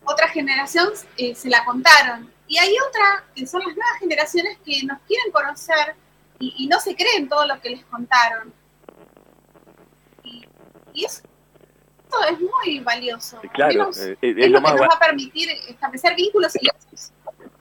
otra 0.04 0.28
generación 0.28 0.90
eh, 1.18 1.36
se 1.36 1.50
la 1.50 1.64
contaron, 1.64 2.32
y 2.48 2.58
hay 2.58 2.74
otra 2.90 3.24
que 3.34 3.48
son 3.48 3.62
las 3.62 3.76
nuevas 3.76 4.00
generaciones 4.00 4.58
que 4.66 4.84
nos 4.84 5.00
quieren 5.08 5.32
conocer 5.32 5.96
y, 6.40 6.68
no 6.68 6.80
se 6.80 6.96
creen 6.96 7.30
todo 7.30 7.46
lo 7.46 7.62
que 7.62 7.70
les 7.70 7.86
contaron. 7.86 8.52
Y, 10.24 10.46
eso 11.06 11.22
es 11.24 11.31
muy 12.40 12.80
valioso. 12.80 13.40
Claro, 13.54 13.90
es, 13.90 14.08
lo, 14.08 14.20
que 14.20 14.50
nos 14.50 14.64
va 14.64 14.96
a 14.96 15.00
permitir 15.00 15.50
establecer 15.68 16.16
vínculos 16.16 16.54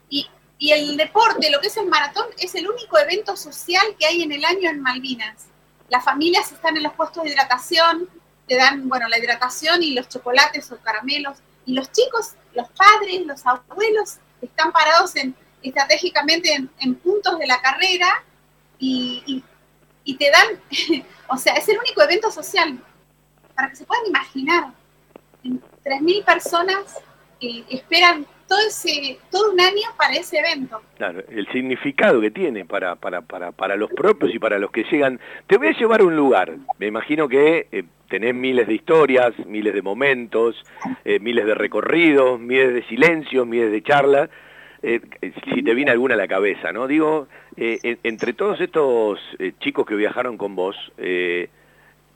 y, 0.08 0.26
y 0.58 0.72
el 0.72 0.96
deporte, 0.96 1.50
lo 1.50 1.60
que 1.60 1.68
es 1.68 1.76
el 1.78 1.86
maratón, 1.86 2.26
es 2.38 2.54
el 2.54 2.68
único 2.68 2.98
evento 2.98 3.36
social 3.36 3.96
que 3.98 4.06
hay 4.06 4.22
en 4.22 4.32
el 4.32 4.44
año 4.44 4.68
en 4.68 4.80
Malvinas. 4.80 5.46
Las 5.88 6.04
familias 6.04 6.52
están 6.52 6.76
en 6.76 6.82
los 6.82 6.92
puestos 6.92 7.24
de 7.24 7.30
hidratación, 7.30 8.08
te 8.46 8.56
dan, 8.56 8.88
bueno, 8.88 9.08
la 9.08 9.18
hidratación 9.18 9.82
y 9.82 9.94
los 9.94 10.08
chocolates 10.08 10.70
o 10.70 10.78
caramelos. 10.78 11.38
Y 11.64 11.72
los 11.72 11.90
chicos, 11.92 12.32
los 12.54 12.68
padres, 12.70 13.24
los 13.24 13.46
abuelos, 13.46 14.18
están 14.42 14.72
parados 14.72 15.16
en, 15.16 15.34
estratégicamente 15.62 16.68
en, 16.78 16.94
puntos 16.96 17.38
de 17.38 17.46
la 17.46 17.60
carrera 17.60 18.22
y, 18.78 19.42
te 20.18 20.30
dan, 20.30 20.60
o 21.28 21.36
sea, 21.36 21.54
es 21.54 21.68
el 21.68 21.78
único 21.78 22.02
evento 22.02 22.30
social. 22.30 22.78
Para 23.60 23.72
que 23.72 23.76
se 23.76 23.84
puedan 23.84 24.06
imaginar, 24.06 24.64
3.000 25.44 26.24
personas 26.24 26.98
eh, 27.42 27.62
esperan 27.68 28.24
todo, 28.48 28.58
ese, 28.66 29.18
todo 29.30 29.52
un 29.52 29.60
año 29.60 29.82
para 29.98 30.14
ese 30.14 30.38
evento. 30.38 30.80
Claro, 30.96 31.22
el 31.28 31.46
significado 31.52 32.22
que 32.22 32.30
tiene 32.30 32.64
para, 32.64 32.94
para, 32.96 33.20
para, 33.20 33.52
para 33.52 33.76
los 33.76 33.90
propios 33.90 34.34
y 34.34 34.38
para 34.38 34.58
los 34.58 34.70
que 34.70 34.84
llegan. 34.84 35.20
Te 35.46 35.58
voy 35.58 35.66
a 35.66 35.78
llevar 35.78 36.02
un 36.02 36.16
lugar, 36.16 36.56
me 36.78 36.86
imagino 36.86 37.28
que 37.28 37.68
eh, 37.70 37.84
tenés 38.08 38.34
miles 38.34 38.66
de 38.66 38.72
historias, 38.72 39.34
miles 39.44 39.74
de 39.74 39.82
momentos, 39.82 40.56
eh, 41.04 41.20
miles 41.20 41.44
de 41.44 41.54
recorridos, 41.54 42.40
miles 42.40 42.72
de 42.72 42.82
silencios, 42.84 43.46
miles 43.46 43.70
de 43.70 43.82
charlas. 43.82 44.30
Si 44.80 45.62
te 45.62 45.74
viene 45.74 45.90
alguna 45.90 46.14
a 46.14 46.16
la 46.16 46.26
cabeza, 46.26 46.72
¿no? 46.72 46.86
Digo, 46.86 47.28
entre 47.58 48.32
todos 48.32 48.58
estos 48.62 49.20
chicos 49.58 49.84
que 49.84 49.94
viajaron 49.94 50.38
con 50.38 50.56
vos, 50.56 50.74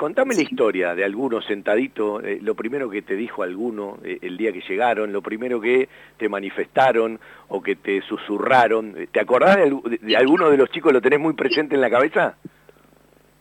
Contame 0.05 0.35
la 0.35 0.43
historia 0.43 0.95
de 0.95 1.03
alguno 1.03 1.41
sentadito, 1.41 2.21
eh, 2.21 2.39
lo 2.43 2.55
primero 2.55 2.91
que 2.91 3.01
te 3.01 3.17
dijo 3.17 3.43
alguno 3.43 3.99
eh, 4.05 4.19
el 4.21 4.37
día 4.37 4.53
que 4.53 4.61
llegaron, 4.61 5.15
lo 5.15 5.23
primero 5.23 5.63
que 5.63 5.89
te 6.19 6.29
manifestaron 6.29 7.19
o 7.49 7.63
que 7.63 7.75
te 7.77 8.03
susurraron. 8.03 9.09
¿Te 9.11 9.19
acordás 9.19 9.57
de, 9.57 10.15
alguno 10.15 10.51
de 10.51 10.59
los 10.59 10.69
chicos, 10.69 10.93
lo 10.93 11.01
tenés 11.01 11.21
muy 11.21 11.33
presente 11.33 11.75
en 11.75 11.81
la 11.81 11.89
cabeza? 11.89 12.37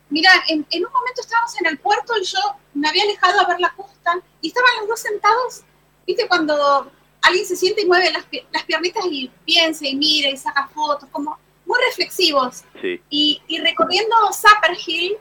Mira, 0.10 0.30
en, 0.47 0.60
un 0.60 0.93
momento 0.93 1.19
estábamos 1.19 1.54
en 1.60 1.67
el 1.67 1.78
puerto 1.80 2.13
y 2.17 2.23
yo 2.23 2.39
me 2.76 2.88
había 2.88 3.04
alejado 3.04 3.41
a 3.41 3.47
ver 3.49 3.60
la 3.60 3.73
costa 3.76 4.21
y 4.39 4.47
estaban 4.47 4.69
los 4.80 4.88
dos 4.88 5.02
sentados, 5.02 5.63
viste, 6.08 6.30
cuando 6.30 6.89
alguien 7.23 7.45
se 7.45 7.58
siente 7.58 7.82
y 7.82 7.88
mueve 7.88 8.10
las, 8.10 8.26
las 8.54 8.63
piernitas 8.63 9.04
y 9.12 9.30
piensa 9.43 9.86
y 9.86 9.97
mira 9.97 10.30
y 10.30 10.38
saca 10.38 10.69
fotos, 10.69 11.10
como 11.12 11.38
muy 11.65 11.78
reflexivos. 11.89 12.63
Sí. 12.82 13.02
Y, 13.10 13.41
y 13.49 13.60
recorriendo 13.60 14.15
Zapper 14.32 14.78
Hill, 14.88 15.17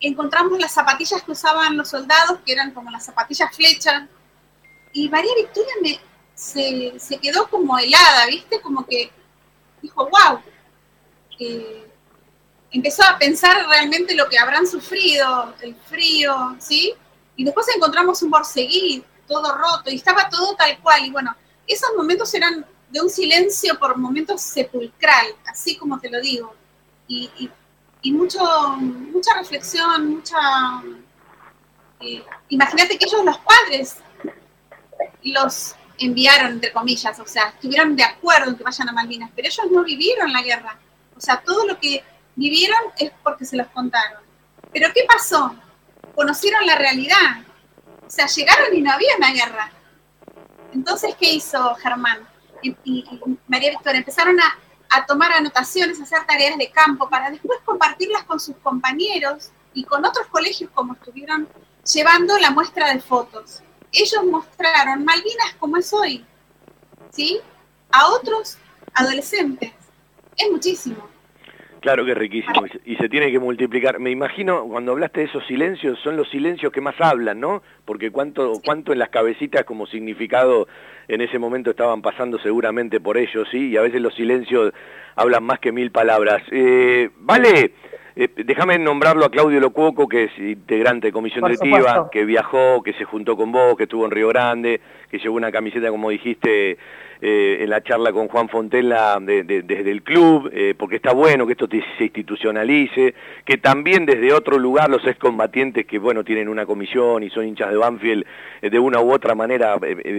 encontramos 0.00 0.58
las 0.58 0.72
zapatillas 0.72 1.22
que 1.22 1.32
usaban 1.32 1.76
los 1.76 1.88
soldados, 1.88 2.38
que 2.44 2.52
eran 2.52 2.72
como 2.72 2.90
las 2.90 3.04
zapatillas 3.04 3.54
flecha, 3.54 4.08
y 4.92 5.08
María 5.08 5.32
Victoria 5.36 5.72
me, 5.82 6.00
se, 6.34 7.18
quedó 7.20 7.48
como 7.48 7.78
helada, 7.78 8.26
¿viste? 8.26 8.60
Como 8.60 8.86
que 8.86 9.10
dijo, 9.82 10.08
wow. 10.08 10.40
empezó 12.70 13.02
a 13.04 13.18
pensar 13.18 13.66
realmente 13.68 14.14
lo 14.14 14.28
que 14.28 14.38
habrán 14.38 14.66
sufrido, 14.66 15.54
el 15.60 15.74
frío, 15.74 16.56
¿sí? 16.58 16.94
Y 17.36 17.44
después 17.44 17.66
encontramos 17.74 18.22
un 18.22 18.30
borseguí 18.30 19.04
todo 19.26 19.56
roto 19.56 19.90
y 19.90 19.96
estaba 19.96 20.28
todo 20.30 20.54
tal 20.56 20.78
cual. 20.80 21.04
Y 21.04 21.10
bueno, 21.10 21.34
esos 21.66 21.90
momentos 21.96 22.32
eran 22.32 22.64
de 22.88 23.00
un 23.00 23.10
silencio 23.10 23.78
por 23.78 23.96
momentos 23.98 24.40
sepulcral, 24.40 25.26
así 25.46 25.76
como 25.76 25.98
te 26.00 26.08
lo 26.08 26.20
digo. 26.20 26.54
y 27.08 27.30
y 27.38 27.50
mucho, 28.12 28.40
mucha 28.78 29.34
reflexión, 29.34 30.16
mucha, 30.16 30.38
eh, 32.00 32.24
imagínate 32.48 32.98
que 32.98 33.06
ellos 33.06 33.24
los 33.24 33.38
padres 33.38 33.96
los 35.22 35.74
enviaron, 35.98 36.52
entre 36.52 36.72
comillas, 36.72 37.18
o 37.18 37.26
sea, 37.26 37.48
estuvieron 37.48 37.96
de 37.96 38.04
acuerdo 38.04 38.50
en 38.50 38.56
que 38.56 38.64
vayan 38.64 38.88
a 38.88 38.92
Malvinas, 38.92 39.30
pero 39.34 39.48
ellos 39.48 39.66
no 39.70 39.84
vivieron 39.84 40.32
la 40.32 40.42
guerra. 40.42 40.78
O 41.16 41.20
sea, 41.20 41.40
todo 41.40 41.66
lo 41.66 41.78
que 41.80 42.04
vivieron 42.34 42.78
es 42.98 43.10
porque 43.22 43.44
se 43.44 43.56
los 43.56 43.66
contaron. 43.68 44.22
Pero 44.72 44.90
¿qué 44.94 45.04
pasó? 45.08 45.54
Conocieron 46.14 46.66
la 46.66 46.76
realidad. 46.76 47.42
O 48.06 48.10
sea, 48.10 48.26
llegaron 48.26 48.74
y 48.74 48.82
no 48.82 48.92
había 48.92 49.16
una 49.16 49.32
guerra. 49.32 49.72
Entonces, 50.72 51.14
¿qué 51.18 51.32
hizo 51.32 51.74
Germán 51.76 52.28
y, 52.62 52.76
María 53.48 53.70
Victoria? 53.70 53.98
Empezaron 53.98 54.38
a, 54.38 54.58
a 54.90 55.06
tomar 55.06 55.32
anotaciones, 55.32 56.00
a 56.00 56.04
hacer 56.04 56.24
tareas 56.26 56.56
de 56.58 56.70
campo 56.70 57.08
para 57.08 57.30
después 57.30 57.58
compartirlas 57.64 58.24
con 58.24 58.40
sus 58.40 58.56
compañeros 58.56 59.50
y 59.74 59.84
con 59.84 60.04
otros 60.04 60.26
colegios 60.28 60.70
como 60.74 60.94
estuvieron 60.94 61.48
llevando 61.92 62.38
la 62.38 62.50
muestra 62.50 62.92
de 62.92 63.00
fotos. 63.00 63.62
Ellos 63.92 64.24
mostraron 64.24 65.04
Malvinas 65.04 65.54
como 65.58 65.76
es 65.76 65.92
hoy, 65.92 66.24
¿sí? 67.10 67.40
A 67.90 68.08
otros 68.08 68.58
adolescentes. 68.94 69.72
Es 70.36 70.50
muchísimo. 70.50 71.15
Claro 71.86 72.04
que 72.04 72.10
es 72.10 72.18
riquísimo 72.18 72.64
y 72.84 72.96
se 72.96 73.08
tiene 73.08 73.30
que 73.30 73.38
multiplicar. 73.38 74.00
Me 74.00 74.10
imagino, 74.10 74.64
cuando 74.64 74.90
hablaste 74.90 75.20
de 75.20 75.26
esos 75.26 75.46
silencios, 75.46 75.96
son 76.00 76.16
los 76.16 76.28
silencios 76.28 76.72
que 76.72 76.80
más 76.80 77.00
hablan, 77.00 77.38
¿no? 77.38 77.62
Porque 77.84 78.10
cuánto, 78.10 78.54
cuánto 78.64 78.92
en 78.92 78.98
las 78.98 79.10
cabecitas 79.10 79.62
como 79.62 79.86
significado 79.86 80.66
en 81.06 81.20
ese 81.20 81.38
momento 81.38 81.70
estaban 81.70 82.02
pasando 82.02 82.40
seguramente 82.40 82.98
por 82.98 83.16
ellos, 83.16 83.46
¿sí? 83.52 83.68
Y 83.68 83.76
a 83.76 83.82
veces 83.82 84.00
los 84.00 84.16
silencios 84.16 84.72
hablan 85.14 85.44
más 85.44 85.60
que 85.60 85.70
mil 85.70 85.92
palabras. 85.92 86.42
Eh, 86.50 87.10
vale, 87.20 87.74
eh, 88.16 88.30
déjame 88.34 88.80
nombrarlo 88.80 89.24
a 89.24 89.30
Claudio 89.30 89.60
Locuoco, 89.60 90.08
que 90.08 90.24
es 90.24 90.38
integrante 90.40 91.06
de 91.06 91.12
comisión 91.12 91.44
directiva, 91.44 92.10
que 92.10 92.24
viajó, 92.24 92.82
que 92.82 92.94
se 92.94 93.04
juntó 93.04 93.36
con 93.36 93.52
vos, 93.52 93.76
que 93.76 93.84
estuvo 93.84 94.04
en 94.04 94.10
Río 94.10 94.26
Grande, 94.26 94.80
que 95.08 95.20
llevó 95.20 95.36
una 95.36 95.52
camiseta, 95.52 95.88
como 95.90 96.10
dijiste, 96.10 96.78
eh, 97.22 97.58
en 97.60 97.70
la 97.70 97.82
charla 97.82 98.12
con 98.12 98.28
Juan 98.28 98.48
Fontella 98.50 99.18
desde 99.20 99.90
el 99.90 100.02
club, 100.02 100.50
eh, 100.52 100.74
porque 100.76 100.96
está 100.96 101.14
bueno 101.14 101.46
que 101.46 101.52
esto 101.52 101.66
se 101.66 102.04
institucionalice, 102.04 103.14
que 103.44 103.56
también 103.56 104.04
desde 104.04 104.34
otro 104.34 104.58
lugar 104.58 104.90
los 104.90 105.06
excombatientes 105.06 105.86
que, 105.86 105.98
bueno, 105.98 106.24
tienen 106.24 106.48
una 106.48 106.66
comisión 106.66 107.22
y 107.22 107.30
son 107.30 107.46
hinchas 107.46 107.70
de 107.70 107.76
Banfield, 107.76 108.26
eh, 108.60 108.68
de 108.68 108.78
una 108.78 109.00
u 109.00 109.12
otra 109.12 109.34
manera 109.34 109.78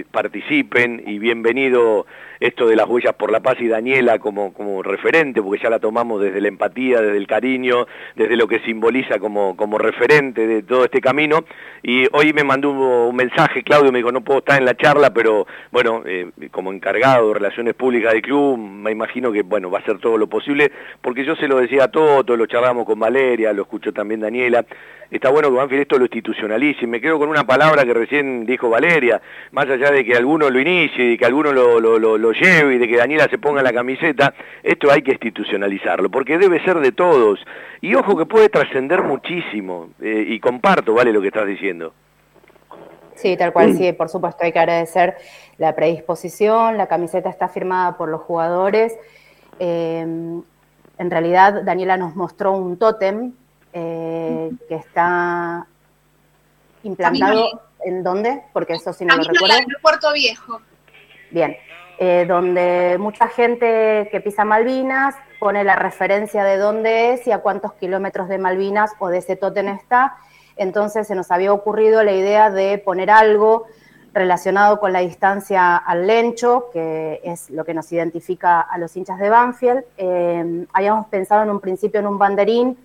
participen, 0.10 1.03
y 1.05 1.19
bienvenido 1.19 2.07
esto 2.39 2.67
de 2.67 2.75
las 2.75 2.88
huellas 2.88 3.13
por 3.13 3.31
la 3.31 3.39
paz 3.41 3.57
y 3.60 3.67
Daniela 3.67 4.19
como, 4.19 4.53
como 4.53 4.81
referente, 4.81 5.41
porque 5.41 5.62
ya 5.62 5.69
la 5.69 5.79
tomamos 5.79 6.21
desde 6.21 6.41
la 6.41 6.47
empatía, 6.47 7.01
desde 7.01 7.17
el 7.17 7.27
cariño, 7.27 7.88
desde 8.15 8.36
lo 8.36 8.47
que 8.47 8.60
simboliza 8.60 9.19
como, 9.19 9.55
como 9.55 9.77
referente 9.77 10.47
de 10.47 10.63
todo 10.63 10.86
este 10.86 11.01
camino, 11.01 11.45
y 11.83 12.07
hoy 12.12 12.33
me 12.33 12.43
mandó 12.43 12.71
un, 12.71 13.15
mensaje, 13.15 13.63
Claudio 13.63 13.91
me 13.91 13.99
dijo, 13.99 14.12
no 14.12 14.21
puedo 14.21 14.39
estar 14.39 14.60
en 14.60 14.65
la 14.65 14.75
charla, 14.75 15.13
pero 15.13 15.47
bueno, 15.71 16.03
como 16.51 16.71
en 16.71 16.79
encargado 16.88 17.28
de 17.28 17.34
Relaciones 17.34 17.73
Públicas 17.73 18.13
del 18.13 18.21
club, 18.21 18.58
me 18.58 18.91
imagino 18.91 19.30
que, 19.30 19.41
bueno, 19.41 19.69
va 19.69 19.80
a 19.80 19.82
hacer 19.82 20.00
todo 20.00 20.17
lo 20.17 20.28
posible, 20.28 20.71
porque 21.02 21.26
yo 21.26 21.36
se 21.36 21.45
lo 21.45 21.58
decía 21.58 21.86
a 21.86 21.88
todos, 21.89 22.26
lo 22.38 22.45
charlamos 22.45 22.86
con 22.86 22.97
Valeria, 22.97 23.52
lo 23.52 23.63
escuchó 23.63 23.91
también 23.91 24.21
Daniela, 24.21 24.65
está 25.12 25.30
bueno 25.30 25.50
que 25.50 25.58
Banfield 25.58 25.82
esto 25.82 25.97
lo 25.97 26.06
institucionalice, 26.06 26.88
me 26.88 27.02
quedo 27.02 27.19
con 27.19 27.28
una 27.28 27.45
palabra 27.45 27.84
que 27.84 27.93
recién 27.93 28.45
dijo 28.45 28.69
Valeria, 28.69 29.21
más 29.52 29.69
allá 29.69 29.91
de 29.91 30.06
que 30.06 30.15
alguno 30.15 30.50
lo 30.50 30.62
inicie, 30.62 31.12
y 31.12 31.17
que 31.17 31.26
alguno 31.26 31.52
lo, 31.52 31.78
lo, 31.78 32.32
lleve, 32.32 32.76
y 32.76 32.78
de 32.78 32.88
que 32.88 32.95
Daniela 32.95 33.28
se 33.30 33.38
ponga 33.38 33.62
la 33.62 33.73
camiseta, 33.73 34.34
esto 34.63 34.89
hay 34.89 35.02
que 35.02 35.12
institucionalizarlo, 35.12 36.10
porque 36.10 36.38
debe 36.38 36.63
ser 36.63 36.80
de 36.80 36.93
todos, 36.93 37.45
y 37.82 37.95
ojo 37.95 38.17
que 38.17 38.26
puede 38.26 38.47
trascender 38.47 39.04
muchísimo, 39.04 39.89
eh, 40.02 40.23
y 40.26 40.39
comparto, 40.39 40.93
vale, 40.93 41.12
lo 41.12 41.19
que 41.19 41.28
estás 41.28 41.47
diciendo. 41.47 41.93
Sí, 43.17 43.36
tal 43.36 43.51
cual, 43.51 43.73
sí, 43.77 43.91
por 43.93 44.10
supuesto 44.10 44.43
hay 44.43 44.51
que 44.51 44.60
agradecer 44.60 45.17
la 45.58 45.75
predisposición, 45.75 46.77
la 46.77 46.88
camiseta 46.88 47.30
está 47.30 47.47
firmada 47.47 47.97
por 47.97 48.10
los 48.10 48.21
jugadores. 48.21 48.95
Em, 49.60 50.41
en 50.97 51.12
realidad, 51.12 51.63
Daniela 51.63 51.97
nos 51.97 52.15
mostró 52.15 52.53
un 52.53 52.77
tótem 52.77 53.34
eh, 53.73 54.51
que 54.69 54.75
está 54.75 55.67
implantado 56.84 57.62
en 57.84 58.03
dónde, 58.03 58.43
porque 58.53 58.73
eso 58.73 58.93
sí 58.93 59.06
no 59.06 59.15
lo 59.15 59.23
recuerdo. 59.23 59.56
En 59.58 59.65
Puerto 59.82 60.13
Viejo. 60.13 60.62
Bien, 61.30 61.58
eh, 61.99 62.25
donde 62.27 62.97
mucha 62.99 63.27
gente 63.27 64.08
que 64.12 64.21
pisa 64.21 64.45
Malvinas 64.45 65.15
pone 65.39 65.63
la 65.63 65.75
referencia 65.75 66.43
de 66.43 66.58
dónde 66.58 67.13
es 67.13 67.27
y 67.27 67.32
a 67.32 67.39
cuántos 67.39 67.73
kilómetros 67.73 68.30
de 68.30 68.38
Malvinas 68.38 68.93
o 68.99 69.10
de 69.10 69.19
ese 69.19 69.36
tótem 69.36 69.67
está 69.69 70.17
entonces 70.58 71.08
se 71.08 71.15
nos 71.15 71.32
había 71.32 71.54
ocurrido 71.54 72.04
la 72.04 72.13
idea 72.13 72.50
de 72.50 72.78
poner 72.78 73.10
algo 73.10 73.65
relacionado 74.17 74.80
con 74.80 74.93
la 74.93 75.00
distancia 75.00 75.78
al 75.78 76.08
lencho, 76.08 76.70
que 76.74 77.22
es 77.24 77.50
lo 77.52 77.63
que 77.63 77.74
nos 77.74 77.91
identifica 77.91 78.62
a 78.62 78.78
los 78.78 78.96
hinchas 78.98 79.20
de 79.20 79.30
Banfield. 79.30 79.84
Eh, 79.96 80.65
habíamos 80.74 81.08
pensado 81.08 81.43
en 81.43 81.52
un 81.52 81.60
principio 81.60 82.00
en 82.00 82.08
un 82.08 82.17
banderín, 82.17 82.78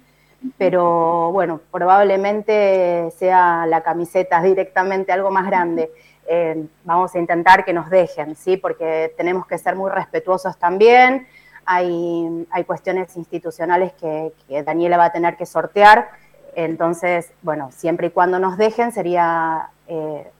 pero 0.59 1.33
bueno, 1.33 1.61
probablemente 1.71 3.11
sea 3.17 3.65
la 3.67 3.81
camiseta 3.81 4.43
directamente 4.43 5.13
algo 5.13 5.31
más 5.31 5.47
grande. 5.47 5.91
Eh, 6.27 6.67
vamos 6.85 7.15
a 7.15 7.19
intentar 7.19 7.65
que 7.65 7.73
nos 7.73 7.89
dejen, 7.89 8.37
¿sí? 8.37 8.57
Porque 8.57 9.15
tenemos 9.17 9.47
que 9.47 9.57
ser 9.57 9.75
muy 9.75 9.91
respetuosos 9.91 10.59
también. 10.59 11.27
Hay, 11.65 12.47
hay 12.51 12.65
cuestiones 12.65 13.17
institucionales 13.17 13.93
que, 13.95 14.33
que 14.49 14.63
Daniela 14.63 14.99
va 14.99 15.07
a 15.07 15.13
tener 15.13 15.37
que 15.37 15.47
sortear 15.47 16.09
entonces, 16.55 17.33
bueno, 17.43 17.71
siempre 17.73 18.09
y 18.09 18.11
cuando 18.11 18.39
nos 18.39 18.57
dejen 18.59 18.93
sería 18.93 19.71
eh, 19.89 20.31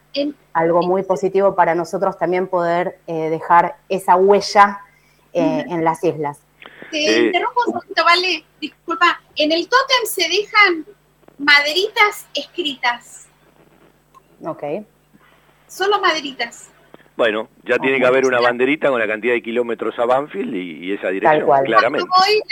algo 0.53 0.83
muy 0.83 1.03
positivo 1.03 1.55
para 1.55 1.75
nosotros 1.75 2.19
también 2.19 2.47
poder 2.49 2.99
eh, 3.07 3.31
dejar 3.31 3.77
esa 3.89 4.17
huella 4.17 4.81
eh, 5.33 5.65
en 5.69 5.85
las 5.85 6.05
islas. 6.05 6.41
Te 6.91 7.27
interrumpo 7.27 7.61
un 7.67 7.73
poquito, 7.75 8.05
vale, 8.05 8.45
disculpa. 8.61 9.21
En 9.37 9.53
el 9.53 9.67
tótem 9.69 10.05
se 10.05 10.29
dejan 10.29 10.87
maderitas 11.39 12.27
escritas. 12.35 13.27
Ok. 14.45 14.63
Solo 15.67 16.01
maderitas. 16.01 16.69
Bueno, 17.17 17.49
ya 17.65 17.79
tiene 17.79 17.99
que 17.99 18.07
haber 18.07 18.27
una 18.27 18.41
banderita 18.41 18.89
con 18.89 18.99
la 18.99 19.07
cantidad 19.07 19.33
de 19.33 19.43
kilómetros 19.43 19.99
a 19.99 20.05
Banfield 20.05 20.55
y, 20.55 20.93
esa 20.93 21.09
dirección, 21.09 21.47
claramente. 21.65 22.09
Voy, 22.09 22.43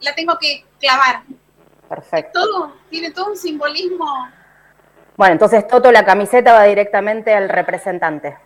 la 0.00 0.14
tengo 0.14 0.38
que 0.38 0.64
clavar. 0.78 1.22
Perfecto. 1.90 2.40
Todo, 2.40 2.72
tiene 2.88 3.10
todo 3.10 3.30
un 3.30 3.36
simbolismo. 3.36 4.06
Bueno, 5.16 5.32
entonces 5.32 5.66
Toto, 5.66 5.90
la 5.90 6.04
camiseta 6.04 6.52
va 6.52 6.62
directamente 6.62 7.34
al 7.34 7.48
representante. 7.48 8.36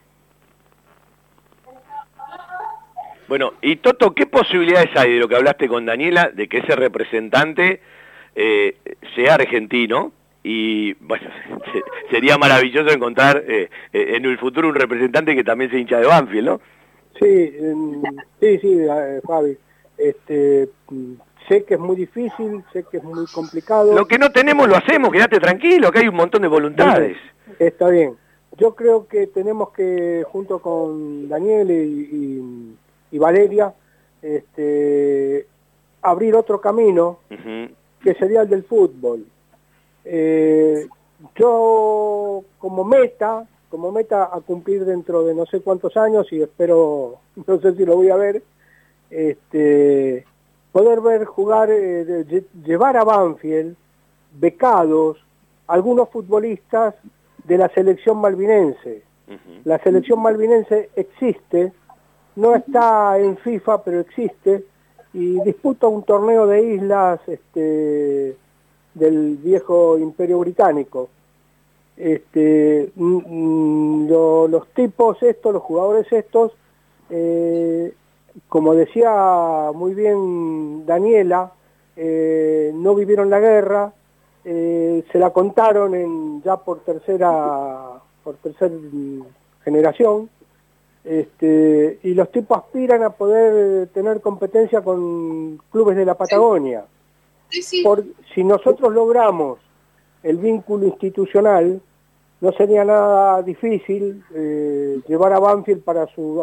Bueno, 3.28 3.52
y 3.60 3.76
Toto, 3.76 4.14
¿qué 4.14 4.24
posibilidades 4.24 4.96
hay 4.96 5.12
de 5.12 5.18
lo 5.18 5.28
que 5.28 5.36
hablaste 5.36 5.68
con 5.68 5.84
Daniela, 5.84 6.30
de 6.30 6.48
que 6.48 6.58
ese 6.58 6.74
representante 6.74 7.82
eh, 8.34 8.78
sea 9.14 9.34
argentino? 9.34 10.12
Y 10.42 10.94
bueno, 10.94 11.28
sería 12.10 12.38
maravilloso 12.38 12.94
encontrar 12.94 13.44
eh, 13.46 13.68
eh, 13.92 14.16
en 14.16 14.24
el 14.24 14.38
futuro 14.38 14.68
un 14.68 14.74
representante 14.74 15.34
que 15.34 15.44
también 15.44 15.70
se 15.70 15.78
hincha 15.78 16.00
de 16.00 16.06
Banfield, 16.06 16.46
¿no? 16.46 16.60
Sí, 17.20 17.52
sí, 18.40 18.58
sí, 18.58 18.78
Fabi. 19.26 19.58
Este, 19.98 20.68
Sé 21.48 21.64
que 21.64 21.74
es 21.74 21.80
muy 21.80 21.96
difícil, 21.96 22.64
sé 22.72 22.84
que 22.90 22.98
es 22.98 23.04
muy 23.04 23.26
complicado. 23.26 23.94
Lo 23.94 24.06
que 24.06 24.18
no 24.18 24.30
tenemos 24.30 24.68
lo 24.68 24.76
hacemos, 24.76 25.12
quédate 25.12 25.38
tranquilo, 25.38 25.92
que 25.92 26.00
hay 26.00 26.08
un 26.08 26.16
montón 26.16 26.42
de 26.42 26.48
voluntades. 26.48 27.16
Está 27.58 27.88
bien. 27.88 28.16
Yo 28.56 28.74
creo 28.74 29.06
que 29.08 29.26
tenemos 29.26 29.70
que, 29.70 30.24
junto 30.28 30.60
con 30.60 31.28
Daniel 31.28 31.70
y, 31.70 33.18
Valeria, 33.18 33.72
este, 34.22 35.46
abrir 36.02 36.34
otro 36.34 36.60
camino, 36.60 37.20
que 37.28 38.14
sería 38.14 38.42
el 38.42 38.48
del 38.48 38.64
fútbol. 38.64 39.24
Eh, 40.04 40.86
yo, 41.36 42.44
como 42.58 42.84
meta, 42.84 43.46
como 43.68 43.90
meta 43.90 44.30
a 44.32 44.40
cumplir 44.40 44.84
dentro 44.84 45.24
de 45.24 45.34
no 45.34 45.46
sé 45.46 45.60
cuántos 45.60 45.96
años, 45.96 46.32
y 46.32 46.42
espero, 46.42 47.18
no 47.46 47.60
sé 47.60 47.74
si 47.74 47.84
lo 47.84 47.96
voy 47.96 48.10
a 48.10 48.16
ver, 48.16 48.42
este, 49.10 50.24
poder 50.74 51.00
ver 51.00 51.24
jugar, 51.24 51.68
eh, 51.70 52.44
llevar 52.64 52.96
a 52.96 53.04
Banfield 53.04 53.76
becados 54.32 55.24
algunos 55.68 56.08
futbolistas 56.08 56.96
de 57.44 57.58
la 57.58 57.68
selección 57.68 58.18
malvinense. 58.18 59.04
La 59.62 59.78
selección 59.78 60.20
malvinense 60.20 60.90
existe, 60.96 61.72
no 62.34 62.56
está 62.56 63.16
en 63.20 63.36
FIFA, 63.36 63.84
pero 63.84 64.00
existe, 64.00 64.64
y 65.12 65.40
disputa 65.44 65.86
un 65.86 66.02
torneo 66.02 66.48
de 66.48 66.74
islas 66.74 67.20
este, 67.28 68.36
del 68.94 69.36
viejo 69.36 69.96
imperio 69.96 70.40
británico. 70.40 71.08
Este, 71.96 72.90
mm, 72.96 74.06
mm, 74.06 74.08
los 74.50 74.66
tipos 74.74 75.22
estos, 75.22 75.52
los 75.54 75.62
jugadores 75.62 76.12
estos, 76.12 76.50
eh, 77.10 77.94
como 78.48 78.74
decía 78.74 79.70
muy 79.74 79.94
bien 79.94 80.86
Daniela, 80.86 81.52
eh, 81.96 82.72
no 82.74 82.94
vivieron 82.94 83.30
la 83.30 83.40
guerra, 83.40 83.92
eh, 84.44 85.04
se 85.10 85.18
la 85.18 85.30
contaron 85.30 85.94
en, 85.94 86.42
ya 86.42 86.56
por 86.56 86.80
tercera, 86.80 88.00
por 88.22 88.36
tercera 88.36 88.74
generación, 89.64 90.28
este, 91.04 91.98
y 92.02 92.14
los 92.14 92.30
tipos 92.32 92.58
aspiran 92.58 93.02
a 93.02 93.10
poder 93.10 93.88
tener 93.88 94.20
competencia 94.20 94.80
con 94.80 95.58
clubes 95.70 95.96
de 95.96 96.04
la 96.04 96.14
Patagonia. 96.14 96.84
Por, 97.82 98.04
si 98.34 98.42
nosotros 98.42 98.92
logramos 98.92 99.58
el 100.22 100.38
vínculo 100.38 100.86
institucional, 100.86 101.80
no 102.40 102.52
sería 102.52 102.84
nada 102.84 103.42
difícil 103.42 104.24
eh, 104.34 105.00
llevar 105.06 105.32
a 105.32 105.38
Banfield 105.38 105.82
para 105.82 106.06
su 106.08 106.40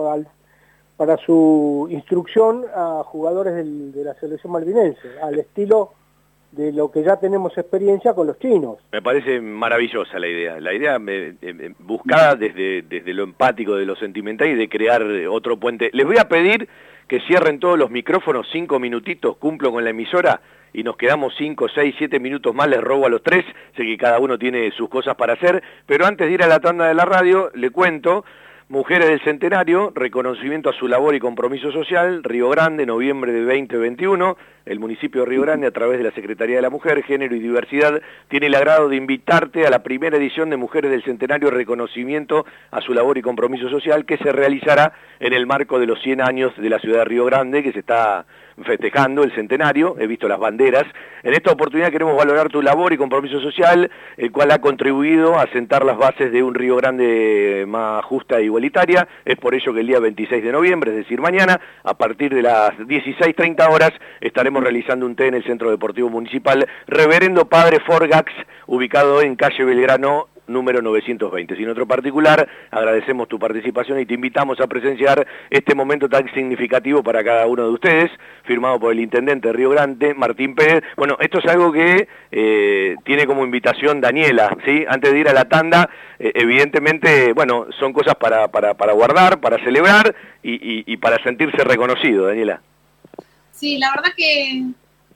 para 1.01 1.17
su 1.17 1.87
instrucción 1.89 2.63
a 2.75 3.01
jugadores 3.03 3.55
de 3.55 4.03
la 4.03 4.13
selección 4.19 4.53
malvinense, 4.53 4.99
al 5.23 5.39
estilo 5.39 5.93
de 6.51 6.71
lo 6.71 6.91
que 6.91 7.01
ya 7.01 7.15
tenemos 7.15 7.57
experiencia 7.57 8.13
con 8.13 8.27
los 8.27 8.37
chinos. 8.37 8.77
Me 8.91 9.01
parece 9.01 9.41
maravillosa 9.41 10.19
la 10.19 10.27
idea, 10.27 10.59
la 10.59 10.71
idea 10.71 10.97
eh, 11.07 11.33
eh, 11.41 11.73
buscada 11.79 12.35
desde, 12.35 12.83
desde 12.83 13.15
lo 13.15 13.23
empático, 13.23 13.77
de 13.77 13.87
lo 13.87 13.95
sentimental 13.95 14.49
y 14.49 14.53
de 14.53 14.69
crear 14.69 15.01
otro 15.27 15.57
puente. 15.57 15.89
Les 15.91 16.05
voy 16.05 16.19
a 16.19 16.29
pedir 16.29 16.69
que 17.07 17.19
cierren 17.21 17.59
todos 17.59 17.79
los 17.79 17.89
micrófonos, 17.89 18.45
cinco 18.51 18.77
minutitos, 18.77 19.37
cumplo 19.37 19.71
con 19.71 19.83
la 19.83 19.89
emisora, 19.89 20.39
y 20.71 20.83
nos 20.83 20.97
quedamos 20.97 21.33
cinco, 21.35 21.67
seis, 21.73 21.95
siete 21.97 22.19
minutos 22.19 22.53
más, 22.53 22.69
les 22.69 22.79
robo 22.79 23.07
a 23.07 23.09
los 23.09 23.23
tres, 23.23 23.43
sé 23.75 23.83
que 23.83 23.97
cada 23.97 24.19
uno 24.19 24.37
tiene 24.37 24.69
sus 24.69 24.87
cosas 24.87 25.15
para 25.15 25.33
hacer, 25.33 25.63
pero 25.87 26.05
antes 26.05 26.27
de 26.27 26.33
ir 26.33 26.43
a 26.43 26.47
la 26.47 26.59
tanda 26.59 26.87
de 26.87 26.93
la 26.93 27.05
radio, 27.05 27.49
le 27.55 27.71
cuento 27.71 28.23
Mujeres 28.71 29.09
del 29.09 29.19
Centenario, 29.19 29.91
reconocimiento 29.93 30.69
a 30.69 30.73
su 30.73 30.87
labor 30.87 31.13
y 31.13 31.19
compromiso 31.19 31.73
social, 31.73 32.23
Río 32.23 32.49
Grande, 32.49 32.85
noviembre 32.85 33.33
de 33.33 33.43
2021. 33.43 34.37
El 34.65 34.79
municipio 34.79 35.21
de 35.23 35.27
Río 35.27 35.41
Grande, 35.41 35.67
a 35.67 35.71
través 35.71 35.97
de 35.97 36.05
la 36.05 36.11
Secretaría 36.11 36.55
de 36.55 36.61
la 36.61 36.69
Mujer, 36.69 37.03
Género 37.03 37.35
y 37.35 37.39
Diversidad, 37.39 38.01
tiene 38.29 38.45
el 38.45 38.55
agrado 38.55 38.87
de 38.87 38.95
invitarte 38.95 39.67
a 39.67 39.69
la 39.69 39.83
primera 39.83 40.15
edición 40.15 40.49
de 40.49 40.55
Mujeres 40.55 40.89
del 40.89 41.03
Centenario, 41.03 41.51
reconocimiento 41.51 42.45
a 42.69 42.79
su 42.79 42.93
labor 42.93 43.17
y 43.17 43.21
compromiso 43.21 43.67
social, 43.69 44.05
que 44.05 44.15
se 44.15 44.31
realizará 44.31 44.93
en 45.19 45.33
el 45.33 45.45
marco 45.47 45.77
de 45.77 45.87
los 45.87 46.01
100 46.01 46.21
años 46.21 46.53
de 46.55 46.69
la 46.69 46.79
ciudad 46.79 46.99
de 46.99 47.05
Río 47.05 47.25
Grande, 47.25 47.63
que 47.63 47.73
se 47.73 47.79
está 47.79 48.25
festejando 48.63 49.23
el 49.23 49.33
centenario, 49.33 49.95
he 49.99 50.07
visto 50.07 50.27
las 50.27 50.39
banderas. 50.39 50.83
En 51.23 51.33
esta 51.33 51.51
oportunidad 51.51 51.91
queremos 51.91 52.15
valorar 52.15 52.49
tu 52.49 52.61
labor 52.61 52.93
y 52.93 52.97
compromiso 52.97 53.39
social, 53.39 53.89
el 54.17 54.31
cual 54.31 54.51
ha 54.51 54.59
contribuido 54.59 55.39
a 55.39 55.47
sentar 55.47 55.83
las 55.83 55.97
bases 55.97 56.31
de 56.31 56.43
un 56.43 56.53
Río 56.53 56.75
Grande 56.75 57.65
más 57.67 58.03
justa 58.05 58.39
e 58.39 58.43
igualitaria. 58.43 58.60
Es 59.25 59.37
por 59.37 59.55
ello 59.55 59.73
que 59.73 59.79
el 59.79 59.87
día 59.87 59.99
26 59.99 60.43
de 60.43 60.51
noviembre, 60.51 60.91
es 60.91 60.97
decir, 60.97 61.19
mañana, 61.19 61.59
a 61.83 61.93
partir 61.95 62.33
de 62.33 62.41
las 62.41 62.77
16.30 62.77 63.69
horas, 63.69 63.91
estaremos 64.19 64.63
realizando 64.63 65.05
un 65.05 65.15
té 65.15 65.27
en 65.27 65.35
el 65.35 65.43
Centro 65.43 65.71
Deportivo 65.71 66.09
Municipal 66.09 66.67
Reverendo 66.87 67.45
Padre 67.45 67.79
Forgax, 67.85 68.31
ubicado 68.67 69.21
en 69.21 69.35
calle 69.35 69.63
Belgrano 69.63 70.27
número 70.51 70.81
920. 70.81 71.55
Sin 71.55 71.69
otro 71.69 71.87
particular, 71.87 72.47
agradecemos 72.69 73.27
tu 73.27 73.39
participación 73.39 73.99
y 73.99 74.05
te 74.05 74.13
invitamos 74.13 74.59
a 74.59 74.67
presenciar 74.67 75.25
este 75.49 75.75
momento 75.75 76.09
tan 76.09 76.31
significativo 76.33 77.03
para 77.03 77.23
cada 77.23 77.47
uno 77.47 77.63
de 77.63 77.69
ustedes, 77.69 78.11
firmado 78.43 78.79
por 78.79 78.91
el 78.91 78.99
Intendente 78.99 79.47
de 79.47 79.53
Río 79.53 79.69
Grande, 79.69 80.13
Martín 80.13 80.55
Pérez. 80.55 80.83
Bueno, 80.95 81.17
esto 81.19 81.39
es 81.39 81.45
algo 81.45 81.71
que 81.71 82.07
eh, 82.31 82.95
tiene 83.03 83.25
como 83.25 83.43
invitación 83.43 84.01
Daniela, 84.01 84.55
¿sí? 84.65 84.85
Antes 84.87 85.11
de 85.11 85.19
ir 85.19 85.29
a 85.29 85.33
la 85.33 85.45
tanda, 85.45 85.89
eh, 86.19 86.31
evidentemente, 86.35 87.33
bueno, 87.33 87.67
son 87.79 87.93
cosas 87.93 88.15
para, 88.15 88.47
para, 88.49 88.73
para 88.75 88.93
guardar, 88.93 89.39
para 89.39 89.57
celebrar 89.63 90.15
y, 90.43 90.97
para 90.97 91.21
sentirse 91.23 91.63
reconocido, 91.63 92.27
Daniela. 92.27 92.61
Sí, 93.51 93.77
la 93.77 93.91
verdad 93.91 94.11
que 94.15 94.63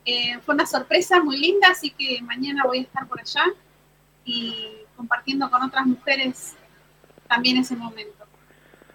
eh, 0.06 0.39
fue 0.45 0.56
una 0.56 0.65
sorpresa 0.65 1.21
muy 1.24 1.38
linda, 1.38 1.69
así 1.69 1.91
que 1.91 2.21
mañana 2.21 2.63
voy 2.65 2.80
a 2.80 2.82
estar 2.82 3.08
por 3.08 3.19
allá 3.19 3.43
y 4.24 4.85
compartiendo 4.95 5.49
con 5.49 5.63
otras 5.63 5.86
mujeres 5.86 6.55
también 7.27 7.58
ese 7.58 7.75
momento. 7.75 8.25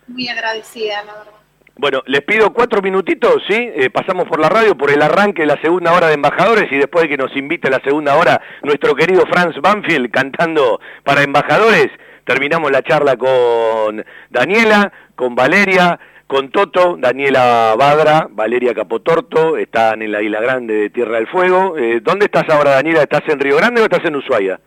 Muy 0.06 0.28
agradecida, 0.28 1.04
la 1.04 1.14
verdad. 1.14 1.40
Bueno, 1.76 2.02
les 2.06 2.20
pido 2.22 2.52
cuatro 2.52 2.82
minutitos, 2.82 3.42
¿sí? 3.48 3.54
Eh, 3.54 3.88
pasamos 3.88 4.28
por 4.28 4.38
la 4.38 4.50
radio 4.50 4.76
por 4.76 4.90
el 4.90 5.00
arranque 5.00 5.42
de 5.42 5.46
la 5.46 5.60
segunda 5.62 5.94
hora 5.94 6.08
de 6.08 6.14
embajadores 6.14 6.70
y 6.70 6.76
después 6.76 7.04
de 7.04 7.08
que 7.08 7.16
nos 7.16 7.34
invite 7.34 7.70
la 7.70 7.80
segunda 7.82 8.16
hora 8.16 8.38
nuestro 8.62 8.94
querido 8.94 9.24
Franz 9.26 9.56
Banfield 9.62 10.10
cantando 10.10 10.78
para 11.04 11.22
embajadores, 11.22 11.88
terminamos 12.26 12.70
la 12.70 12.82
charla 12.82 13.16
con 13.16 14.04
Daniela, 14.28 14.92
con 15.16 15.34
Valeria, 15.34 15.98
con 16.26 16.50
Toto, 16.50 16.96
Daniela 16.98 17.74
Badra, 17.78 18.28
Valeria 18.30 18.74
Capotorto, 18.74 19.56
están 19.56 20.02
en 20.02 20.12
la 20.12 20.20
Isla 20.20 20.40
Grande 20.40 20.74
de 20.74 20.90
Tierra 20.90 21.16
del 21.16 21.28
Fuego. 21.28 21.78
Eh, 21.78 22.00
¿Dónde 22.02 22.26
estás 22.26 22.48
ahora, 22.50 22.72
Daniela? 22.72 23.02
¿Estás 23.02 23.22
en 23.28 23.40
Río 23.40 23.56
Grande 23.56 23.80
o 23.80 23.84
estás 23.84 24.04
en 24.04 24.16
Ushuaia? 24.16 24.60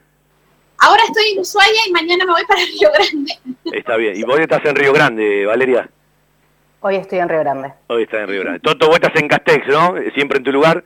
Ahora 0.83 1.01
estoy 1.07 1.31
en 1.31 1.39
Ushuaia 1.39 1.81
y 1.87 1.91
mañana 1.93 2.25
me 2.25 2.33
voy 2.33 2.43
para 2.45 2.59
Río 2.79 2.89
Grande. 2.93 3.33
Está 3.71 3.95
bien. 3.95 4.17
¿Y 4.17 4.23
vos 4.23 4.37
estás 4.37 4.65
en 4.65 4.75
Río 4.75 4.91
Grande, 4.91 5.45
Valeria? 5.45 5.89
Hoy 6.81 6.97
estoy 6.97 7.19
en 7.19 7.29
Río 7.29 7.39
Grande. 7.39 7.71
Hoy 7.87 8.03
estás 8.03 8.21
en 8.21 8.27
Río 8.27 8.41
Grande. 8.41 8.59
Toto, 8.59 8.87
vos 8.87 8.95
estás 8.95 9.15
en 9.15 9.29
Castex, 9.29 9.65
¿no? 9.67 9.95
Siempre 10.13 10.39
en 10.39 10.43
tu 10.43 10.51
lugar. 10.51 10.83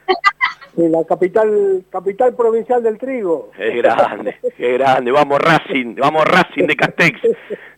En 0.78 0.92
la 0.92 1.04
capital, 1.10 1.84
capital 1.92 2.36
provincial 2.36 2.84
del 2.84 3.00
trigo. 3.00 3.50
Es 3.58 3.76
grande, 3.78 4.38
es 4.44 4.78
grande. 4.78 5.12
Vamos 5.12 5.40
Racing, 5.40 5.96
vamos 5.96 6.24
Racing 6.26 6.68
de 6.68 6.76
Castex. 6.76 7.20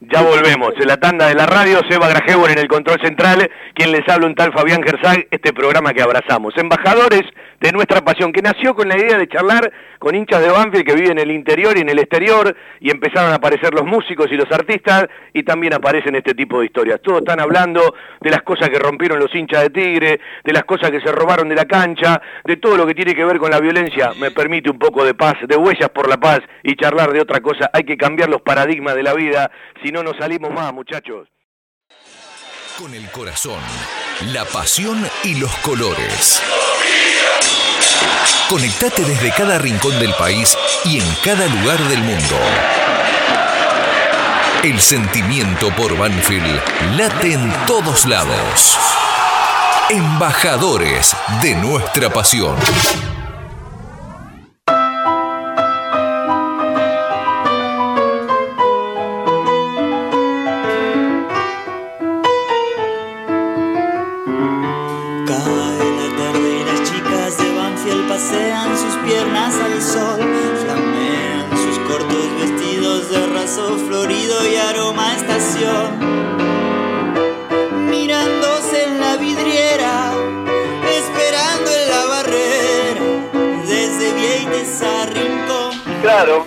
Ya 0.01 0.21
volvemos. 0.21 0.73
En 0.77 0.87
la 0.87 0.97
tanda 0.97 1.29
de 1.29 1.35
la 1.35 1.45
radio, 1.45 1.79
Seba 1.89 2.09
Grajewer 2.09 2.51
en 2.51 2.59
el 2.59 2.67
control 2.67 2.99
central, 3.01 3.49
quien 3.73 3.93
les 3.93 4.05
habla 4.09 4.27
un 4.27 4.35
tal 4.35 4.51
Fabián 4.51 4.83
Gersag, 4.83 5.25
este 5.31 5.53
programa 5.53 5.93
que 5.93 6.01
abrazamos. 6.01 6.53
Embajadores 6.57 7.21
de 7.59 7.71
nuestra 7.71 8.01
pasión, 8.01 8.31
que 8.31 8.41
nació 8.41 8.73
con 8.73 8.87
la 8.87 8.97
idea 8.97 9.17
de 9.17 9.27
charlar 9.27 9.71
con 9.99 10.15
hinchas 10.15 10.41
de 10.41 10.49
Banfield 10.49 10.85
que 10.85 10.95
viven 10.95 11.11
en 11.11 11.19
el 11.19 11.31
interior 11.31 11.77
y 11.77 11.81
en 11.81 11.89
el 11.89 11.99
exterior, 11.99 12.55
y 12.79 12.89
empezaron 12.89 13.31
a 13.31 13.35
aparecer 13.35 13.73
los 13.73 13.85
músicos 13.85 14.27
y 14.31 14.35
los 14.35 14.49
artistas, 14.51 15.07
y 15.33 15.43
también 15.43 15.73
aparecen 15.73 16.15
este 16.15 16.33
tipo 16.33 16.59
de 16.59 16.67
historias. 16.67 17.01
Todos 17.01 17.19
están 17.19 17.39
hablando 17.39 17.95
de 18.21 18.29
las 18.29 18.41
cosas 18.43 18.69
que 18.69 18.79
rompieron 18.79 19.19
los 19.19 19.33
hinchas 19.35 19.63
de 19.63 19.69
Tigre, 19.69 20.19
de 20.43 20.53
las 20.53 20.63
cosas 20.63 20.89
que 20.91 21.01
se 21.01 21.11
robaron 21.11 21.49
de 21.49 21.55
la 21.55 21.65
cancha, 21.65 22.21
de 22.45 22.57
todo 22.57 22.77
lo 22.77 22.87
que 22.87 22.95
tiene 22.95 23.13
que 23.13 23.25
ver 23.25 23.37
con 23.37 23.51
la 23.51 23.59
violencia. 23.59 24.11
Me 24.19 24.31
permite 24.31 24.69
un 24.69 24.79
poco 24.79 25.03
de 25.03 25.13
paz, 25.13 25.35
de 25.47 25.57
huellas 25.57 25.89
por 25.89 26.07
la 26.07 26.17
paz, 26.17 26.39
y 26.63 26.75
charlar 26.75 27.11
de 27.11 27.21
otra 27.21 27.41
cosa. 27.41 27.69
Hay 27.73 27.83
que 27.83 27.97
cambiar 27.97 28.29
los 28.29 28.41
paradigmas 28.41 28.95
de 28.95 29.03
la 29.03 29.13
vida, 29.13 29.51
si 29.83 29.91
no 29.91 30.01
nos 30.01 30.15
salimos 30.17 30.51
más, 30.53 30.73
muchachos. 30.73 31.27
Con 32.79 32.93
el 32.93 33.11
corazón, 33.11 33.59
la 34.27 34.45
pasión 34.45 35.05
y 35.25 35.35
los 35.35 35.53
colores. 35.57 36.41
Conectate 38.47 39.03
desde 39.03 39.33
cada 39.33 39.57
rincón 39.57 39.99
del 39.99 40.13
país 40.13 40.57
y 40.85 41.01
en 41.01 41.15
cada 41.21 41.45
lugar 41.47 41.77
del 41.89 41.99
mundo. 41.99 42.37
El 44.63 44.79
sentimiento 44.79 45.75
por 45.75 45.97
Banfield 45.97 46.61
late 46.95 47.33
en 47.33 47.53
todos 47.65 48.05
lados. 48.05 48.77
Embajadores 49.89 51.13
de 51.41 51.55
nuestra 51.55 52.09
pasión. 52.09 52.55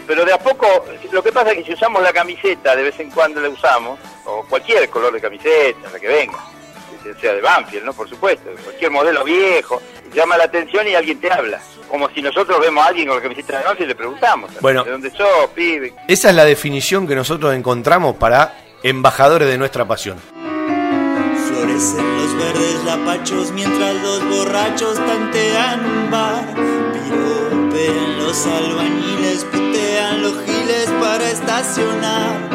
Pero 0.06 0.24
de 0.24 0.32
a 0.32 0.38
poco, 0.38 0.66
lo 1.10 1.22
que 1.22 1.32
pasa 1.32 1.50
es 1.52 1.58
que 1.58 1.64
si 1.64 1.72
usamos 1.72 2.02
la 2.02 2.12
camiseta, 2.12 2.76
de 2.76 2.82
vez 2.82 2.98
en 3.00 3.10
cuando 3.10 3.40
la 3.40 3.48
usamos, 3.48 3.98
o 4.24 4.44
cualquier 4.48 4.88
color 4.88 5.12
de 5.12 5.20
camiseta, 5.20 5.90
la 5.90 5.98
que 5.98 6.08
venga, 6.08 6.38
sea 7.20 7.34
de 7.34 7.40
Banfield, 7.40 7.84
¿no? 7.84 7.92
Por 7.92 8.08
supuesto, 8.08 8.50
cualquier 8.62 8.90
modelo 8.90 9.24
viejo, 9.24 9.80
llama 10.12 10.36
la 10.36 10.44
atención 10.44 10.86
y 10.86 10.94
alguien 10.94 11.20
te 11.20 11.32
habla. 11.32 11.60
Como 11.92 12.08
si 12.08 12.22
nosotros 12.22 12.58
vemos 12.58 12.82
a 12.82 12.86
alguien 12.86 13.06
con 13.06 13.16
la 13.18 13.22
camiseta 13.22 13.58
de 13.58 13.64
Banfield 13.64 13.84
y 13.84 13.88
le 13.88 13.94
preguntamos, 13.94 14.50
bueno, 14.62 14.82
¿de 14.82 14.92
dónde 14.92 15.10
sos, 15.10 15.50
pibe? 15.54 15.92
Esa 16.08 16.30
es 16.30 16.34
la 16.34 16.46
definición 16.46 17.06
que 17.06 17.14
nosotros 17.14 17.54
encontramos 17.54 18.16
para 18.16 18.54
embajadores 18.82 19.46
de 19.46 19.58
nuestra 19.58 19.84
pasión. 19.84 20.16
Florecen 21.48 22.16
los 22.16 22.34
verdes 22.38 22.84
lapachos 22.86 23.52
mientras 23.52 23.94
los 23.96 24.24
borrachos 24.24 24.94
tantean 24.94 25.84
un 25.84 26.10
bar. 26.10 26.54
Piropen 26.94 28.18
los 28.20 28.46
albañiles 28.46 29.46
los 30.22 30.44
giles 30.46 30.88
para 30.98 31.28
estacionar. 31.28 32.48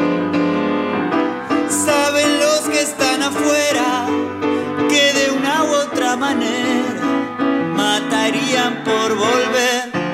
Saben 1.70 2.40
los 2.40 2.62
que 2.62 2.82
están 2.82 3.22
afuera 3.22 4.08
que 4.90 5.14
de 5.14 5.30
una 5.30 5.64
u 5.64 5.76
otra 5.76 6.16
manera 6.16 6.67
matarían 8.00 8.84
por 8.84 9.16
volver 9.16 10.08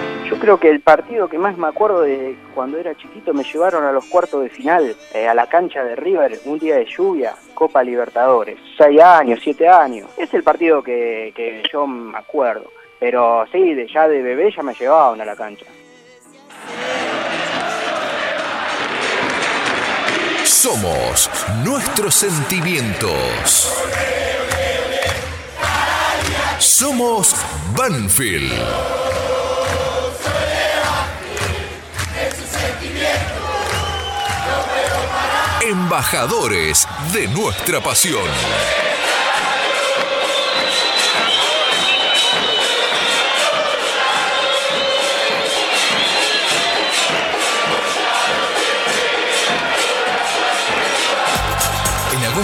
creo 0.43 0.59
que 0.59 0.69
el 0.69 0.81
partido 0.81 1.29
que 1.29 1.37
más 1.37 1.57
me 1.57 1.67
acuerdo 1.67 2.01
de 2.01 2.35
cuando 2.53 2.77
era 2.77 2.93
chiquito 2.97 3.33
me 3.33 3.45
llevaron 3.45 3.85
a 3.85 3.93
los 3.93 4.03
cuartos 4.03 4.43
de 4.43 4.49
final, 4.49 4.93
eh, 5.13 5.25
a 5.25 5.33
la 5.33 5.47
cancha 5.47 5.85
de 5.85 5.95
River, 5.95 6.37
un 6.43 6.59
día 6.59 6.75
de 6.75 6.85
lluvia, 6.85 7.33
Copa 7.53 7.81
Libertadores. 7.81 8.59
Seis 8.77 8.99
años, 8.99 9.39
siete 9.41 9.69
años. 9.69 10.09
Es 10.17 10.33
el 10.33 10.43
partido 10.43 10.83
que, 10.83 11.31
que 11.33 11.63
yo 11.71 11.87
me 11.87 12.17
acuerdo. 12.17 12.69
Pero 12.99 13.45
sí, 13.53 13.73
de, 13.73 13.87
ya 13.87 14.05
de 14.09 14.21
bebé 14.21 14.53
ya 14.53 14.63
me 14.63 14.73
llevaban 14.73 15.21
a 15.21 15.25
la 15.25 15.37
cancha. 15.37 15.65
Somos 20.43 21.29
nuestros 21.63 22.15
sentimientos. 22.15 23.81
Somos 26.63 27.35
Banfield. 27.75 28.53
Embajadores 35.61 36.87
de 37.11 37.27
nuestra 37.27 37.81
pasión. 37.81 38.82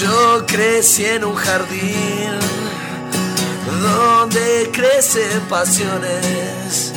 Yo 0.00 0.46
crecí 0.46 1.04
en 1.04 1.24
un 1.24 1.34
jardín 1.34 2.38
donde 3.84 4.70
crecen 4.72 5.40
pasiones. 5.48 6.92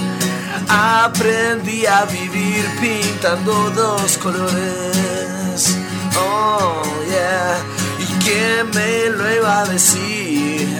Aprendí 0.69 1.85
a 1.85 2.05
vivir 2.05 2.65
pintando 2.79 3.69
dos 3.71 4.17
colores. 4.17 5.75
Oh, 6.17 6.81
yeah. 7.09 7.57
¿Y 7.99 8.05
quién 8.23 8.69
me 8.73 9.09
lo 9.09 9.35
iba 9.35 9.59
a 9.61 9.65
decir? 9.65 10.79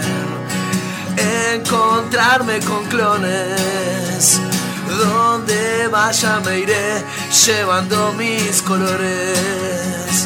Encontrarme 1.54 2.62
con 2.62 2.86
clones. 2.86 4.40
Donde 4.88 5.90
vaya 5.90 6.40
me 6.46 6.60
iré 6.60 7.04
llevando 7.46 8.14
mis 8.14 8.62
colores. 8.62 10.26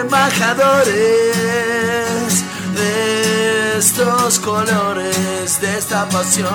Embajadores 0.00 2.45
de 2.76 3.78
estos 3.78 4.38
colores, 4.38 5.60
de 5.60 5.78
esta 5.78 6.08
pasión. 6.08 6.54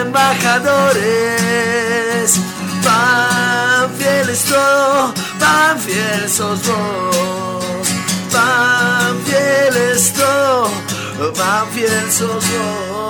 Embajadores, 0.00 2.40
pan 2.84 3.90
fieles 3.98 4.44
todo, 4.44 5.14
pan 5.38 5.80
fiel 5.80 6.28
sos 6.28 6.60
vos. 6.66 7.88
Pan 8.32 9.18
fieles 9.24 10.12
todo, 10.12 10.70
pan 11.32 11.66
fiel 11.72 12.10
sos 12.10 12.44
vos. 12.50 13.01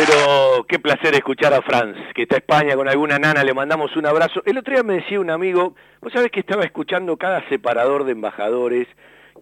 Pero 0.00 0.64
qué 0.66 0.78
placer 0.78 1.14
escuchar 1.14 1.52
a 1.52 1.60
Franz, 1.60 1.94
que 2.14 2.22
está 2.22 2.36
en 2.36 2.42
España 2.42 2.74
con 2.74 2.88
alguna 2.88 3.18
nana, 3.18 3.44
le 3.44 3.52
mandamos 3.52 3.94
un 3.96 4.06
abrazo. 4.06 4.42
El 4.46 4.56
otro 4.56 4.72
día 4.72 4.82
me 4.82 4.94
decía 4.94 5.20
un 5.20 5.28
amigo, 5.28 5.74
vos 6.00 6.10
sabés 6.10 6.30
que 6.30 6.40
estaba 6.40 6.64
escuchando 6.64 7.18
cada 7.18 7.46
separador 7.50 8.04
de 8.04 8.12
embajadores, 8.12 8.88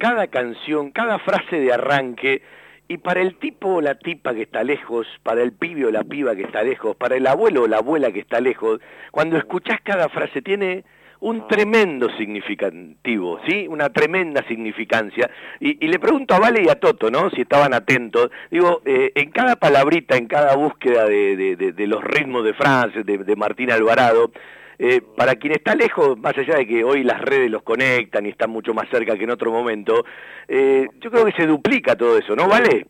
cada 0.00 0.26
canción, 0.26 0.90
cada 0.90 1.20
frase 1.20 1.60
de 1.60 1.72
arranque, 1.72 2.42
y 2.88 2.98
para 2.98 3.20
el 3.20 3.38
tipo 3.38 3.74
o 3.74 3.80
la 3.80 4.00
tipa 4.00 4.34
que 4.34 4.42
está 4.42 4.64
lejos, 4.64 5.06
para 5.22 5.44
el 5.44 5.52
pibe 5.52 5.86
o 5.86 5.92
la 5.92 6.02
piba 6.02 6.34
que 6.34 6.42
está 6.42 6.64
lejos, 6.64 6.96
para 6.96 7.14
el 7.14 7.28
abuelo 7.28 7.62
o 7.62 7.68
la 7.68 7.76
abuela 7.76 8.10
que 8.10 8.18
está 8.18 8.40
lejos, 8.40 8.80
cuando 9.12 9.36
escuchás 9.36 9.78
cada 9.84 10.08
frase 10.08 10.42
tiene 10.42 10.82
un 11.20 11.48
tremendo 11.48 12.08
significativo, 12.16 13.40
¿sí? 13.46 13.66
Una 13.68 13.90
tremenda 13.90 14.46
significancia. 14.46 15.30
Y, 15.58 15.84
y, 15.84 15.88
le 15.88 15.98
pregunto 15.98 16.34
a 16.34 16.38
Vale 16.38 16.62
y 16.62 16.68
a 16.68 16.78
Toto, 16.78 17.10
¿no? 17.10 17.30
Si 17.30 17.40
estaban 17.40 17.74
atentos. 17.74 18.30
Digo, 18.50 18.82
eh, 18.84 19.12
en 19.14 19.30
cada 19.30 19.56
palabrita, 19.56 20.16
en 20.16 20.26
cada 20.26 20.54
búsqueda 20.56 21.06
de, 21.06 21.36
de, 21.36 21.56
de, 21.56 21.72
de 21.72 21.86
los 21.86 22.02
ritmos 22.04 22.44
de 22.44 22.54
Francia, 22.54 23.02
de, 23.02 23.36
Martín 23.36 23.70
Alvarado, 23.70 24.30
eh, 24.78 25.00
para 25.16 25.34
quien 25.34 25.54
está 25.54 25.74
lejos, 25.74 26.16
más 26.18 26.38
allá 26.38 26.56
de 26.56 26.66
que 26.66 26.84
hoy 26.84 27.02
las 27.02 27.20
redes 27.20 27.50
los 27.50 27.62
conectan 27.62 28.26
y 28.26 28.28
están 28.28 28.50
mucho 28.50 28.72
más 28.72 28.88
cerca 28.88 29.16
que 29.16 29.24
en 29.24 29.30
otro 29.30 29.50
momento, 29.50 30.04
eh, 30.46 30.88
yo 31.00 31.10
creo 31.10 31.24
que 31.24 31.32
se 31.32 31.46
duplica 31.46 31.96
todo 31.96 32.16
eso, 32.16 32.36
¿no, 32.36 32.48
Vale? 32.48 32.86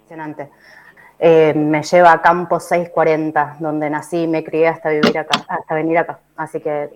Impresionante. 0.00 0.50
Eh, 1.18 1.54
me 1.54 1.82
lleva 1.82 2.12
a 2.12 2.22
Campo 2.22 2.58
640, 2.58 3.56
donde 3.60 3.88
nací 3.88 4.22
y 4.22 4.26
me 4.26 4.42
crié 4.42 4.68
hasta 4.68 4.90
vivir 4.90 5.16
acá, 5.16 5.44
hasta 5.48 5.74
venir 5.74 5.98
acá. 5.98 6.18
Así 6.36 6.60
que 6.60 6.90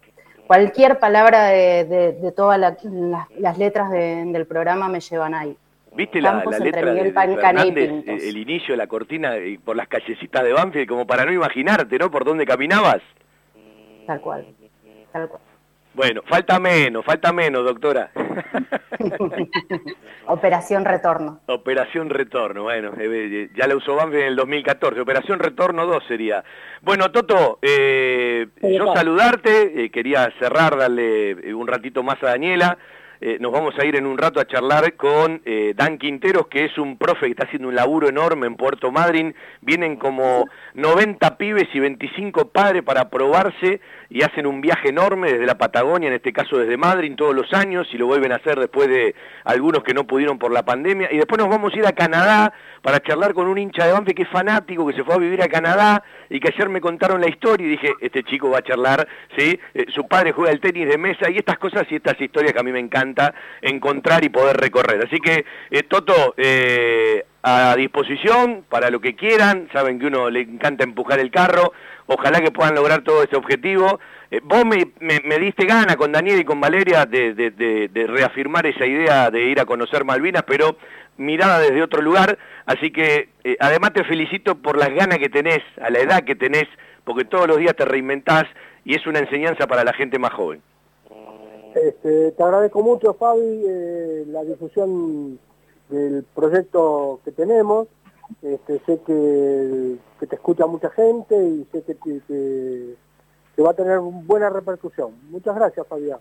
cualquier 0.46 0.98
palabra 0.98 1.46
de, 1.46 1.84
de, 1.84 2.12
de 2.12 2.32
todas 2.32 2.58
la, 2.58 2.76
la, 2.82 3.28
las 3.38 3.58
letras 3.58 3.90
de, 3.90 4.24
del 4.26 4.46
programa 4.46 4.88
me 4.88 5.00
llevan 5.00 5.34
ahí. 5.34 5.56
¿Viste 5.94 6.20
la, 6.20 6.44
la 6.44 6.58
letra 6.58 6.92
de, 6.92 7.02
de 7.04 7.12
Fernández, 7.12 7.90
el 8.06 8.36
inicio 8.36 8.74
de 8.74 8.76
la 8.76 8.86
cortina 8.86 9.32
por 9.64 9.74
las 9.74 9.88
callecitas 9.88 10.44
de 10.44 10.52
Banfield, 10.52 10.88
como 10.88 11.06
para 11.06 11.24
no 11.24 11.32
imaginarte, 11.32 11.98
¿no? 11.98 12.10
Por 12.10 12.24
dónde 12.24 12.44
caminabas. 12.44 13.00
Tal 14.06 14.20
cual, 14.20 14.46
tal 15.12 15.28
cual. 15.28 15.42
Bueno, 15.98 16.22
falta 16.28 16.60
menos, 16.60 17.04
falta 17.04 17.32
menos, 17.32 17.64
doctora. 17.64 18.12
Operación 20.26 20.84
Retorno. 20.84 21.40
Operación 21.46 22.08
Retorno, 22.08 22.62
bueno, 22.62 22.92
eh, 22.96 23.50
ya 23.56 23.66
la 23.66 23.74
usó 23.74 23.96
Banfield 23.96 24.22
en 24.22 24.28
el 24.28 24.36
2014. 24.36 25.00
Operación 25.00 25.40
Retorno 25.40 25.86
2 25.86 26.04
sería. 26.06 26.44
Bueno, 26.82 27.10
Toto, 27.10 27.58
eh, 27.62 28.46
yo 28.62 28.94
saludarte, 28.94 29.86
eh, 29.86 29.90
quería 29.90 30.32
cerrar, 30.38 30.76
darle 30.76 31.52
un 31.52 31.66
ratito 31.66 32.04
más 32.04 32.22
a 32.22 32.26
Daniela. 32.26 32.78
Eh, 33.20 33.38
nos 33.40 33.50
vamos 33.50 33.74
a 33.78 33.84
ir 33.84 33.96
en 33.96 34.06
un 34.06 34.16
rato 34.16 34.40
a 34.40 34.46
charlar 34.46 34.94
con 34.94 35.42
eh, 35.44 35.74
Dan 35.76 35.98
Quinteros, 35.98 36.46
que 36.46 36.64
es 36.64 36.78
un 36.78 36.96
profe 36.96 37.26
que 37.26 37.32
está 37.32 37.44
haciendo 37.44 37.68
un 37.68 37.74
laburo 37.74 38.08
enorme 38.08 38.46
en 38.46 38.56
Puerto 38.56 38.92
Madryn. 38.92 39.34
Vienen 39.60 39.96
como 39.96 40.46
90 40.74 41.36
pibes 41.36 41.68
y 41.74 41.80
25 41.80 42.48
padres 42.50 42.82
para 42.82 43.10
probarse 43.10 43.80
y 44.08 44.22
hacen 44.22 44.46
un 44.46 44.60
viaje 44.60 44.90
enorme 44.90 45.32
desde 45.32 45.46
la 45.46 45.58
Patagonia, 45.58 46.08
en 46.08 46.14
este 46.14 46.32
caso 46.32 46.58
desde 46.58 46.76
Madryn, 46.76 47.16
todos 47.16 47.34
los 47.34 47.52
años, 47.52 47.88
y 47.92 47.98
lo 47.98 48.06
vuelven 48.06 48.32
a 48.32 48.36
hacer 48.36 48.58
después 48.58 48.88
de 48.88 49.14
algunos 49.44 49.82
que 49.82 49.94
no 49.94 50.06
pudieron 50.06 50.38
por 50.38 50.52
la 50.52 50.64
pandemia. 50.64 51.08
Y 51.10 51.16
después 51.16 51.38
nos 51.38 51.48
vamos 51.48 51.74
a 51.74 51.76
ir 51.76 51.86
a 51.86 51.92
Canadá 51.92 52.52
para 52.82 53.00
charlar 53.00 53.34
con 53.34 53.48
un 53.48 53.58
hincha 53.58 53.84
de 53.84 53.92
Banfield 53.92 54.16
que 54.16 54.22
es 54.22 54.28
fanático, 54.28 54.86
que 54.86 54.94
se 54.94 55.04
fue 55.04 55.14
a 55.14 55.18
vivir 55.18 55.42
a 55.42 55.48
Canadá 55.48 56.02
y 56.30 56.40
que 56.40 56.48
ayer 56.48 56.68
me 56.68 56.80
contaron 56.80 57.20
la 57.20 57.28
historia 57.28 57.66
y 57.66 57.70
dije, 57.70 57.92
este 58.00 58.22
chico 58.22 58.50
va 58.50 58.58
a 58.58 58.62
charlar, 58.62 59.06
¿sí? 59.36 59.58
Eh, 59.74 59.86
su 59.88 60.06
padre 60.06 60.32
juega 60.32 60.52
el 60.52 60.60
tenis 60.60 60.88
de 60.88 60.98
mesa 60.98 61.30
y 61.30 61.36
estas 61.36 61.58
cosas 61.58 61.86
y 61.90 61.96
estas 61.96 62.20
historias 62.20 62.52
que 62.52 62.60
a 62.60 62.62
mí 62.62 62.72
me 62.72 62.80
encontrar 63.62 64.24
y 64.24 64.28
poder 64.28 64.56
recorrer. 64.56 65.04
Así 65.06 65.18
que, 65.18 65.44
eh, 65.70 65.82
Toto, 65.84 66.34
eh, 66.36 67.24
a 67.42 67.74
disposición 67.76 68.64
para 68.68 68.90
lo 68.90 69.00
que 69.00 69.14
quieran, 69.14 69.68
saben 69.72 69.98
que 69.98 70.06
uno 70.06 70.28
le 70.30 70.40
encanta 70.40 70.84
empujar 70.84 71.20
el 71.20 71.30
carro, 71.30 71.72
ojalá 72.06 72.40
que 72.40 72.50
puedan 72.50 72.74
lograr 72.74 73.02
todo 73.02 73.22
ese 73.22 73.36
objetivo. 73.36 74.00
Eh, 74.30 74.40
vos 74.42 74.64
me, 74.64 74.92
me, 75.00 75.38
diste 75.38 75.64
gana 75.64 75.96
con 75.96 76.12
Daniel 76.12 76.40
y 76.40 76.44
con 76.44 76.60
Valeria 76.60 77.06
de, 77.06 77.34
de, 77.34 78.06
reafirmar 78.06 78.66
esa 78.66 78.84
idea 78.84 79.30
de 79.30 79.44
ir 79.44 79.60
a 79.60 79.64
conocer 79.64 80.04
Malvinas, 80.04 80.42
pero 80.46 80.76
mirada 81.16 81.60
desde 81.60 81.82
otro 81.82 82.02
lugar, 82.02 82.38
así 82.66 82.92
que 82.92 83.30
además 83.58 83.92
te 83.92 84.04
felicito 84.04 84.54
por 84.56 84.78
las 84.78 84.90
ganas 84.90 85.18
que 85.18 85.28
tenés, 85.28 85.62
a 85.82 85.90
la 85.90 85.98
edad 85.98 86.22
que 86.22 86.36
tenés, 86.36 86.68
porque 87.04 87.24
todos 87.24 87.48
los 87.48 87.56
días 87.56 87.74
te 87.74 87.84
reinventás 87.84 88.44
y 88.84 88.94
es 88.94 89.06
una 89.06 89.18
enseñanza 89.18 89.66
para 89.66 89.82
la 89.82 89.92
gente 89.92 90.18
más 90.18 90.32
joven. 90.32 90.62
Este, 91.74 92.32
te 92.32 92.42
agradezco 92.42 92.82
mucho, 92.82 93.14
Fabi, 93.14 93.64
eh, 93.66 94.24
la 94.28 94.42
difusión 94.44 95.38
del 95.88 96.24
proyecto 96.34 97.20
que 97.24 97.32
tenemos. 97.32 97.88
Este, 98.42 98.80
sé 98.86 99.00
que, 99.06 99.96
te 100.26 100.34
escucha 100.34 100.66
mucha 100.66 100.90
gente 100.90 101.36
y 101.36 101.66
sé 101.72 101.82
que, 101.84 101.94
que, 102.26 103.62
va 103.62 103.70
a 103.70 103.74
tener 103.74 103.98
buena 103.98 104.50
repercusión. 104.50 105.12
Muchas 105.30 105.54
gracias, 105.54 105.86
Fabián. 105.86 106.18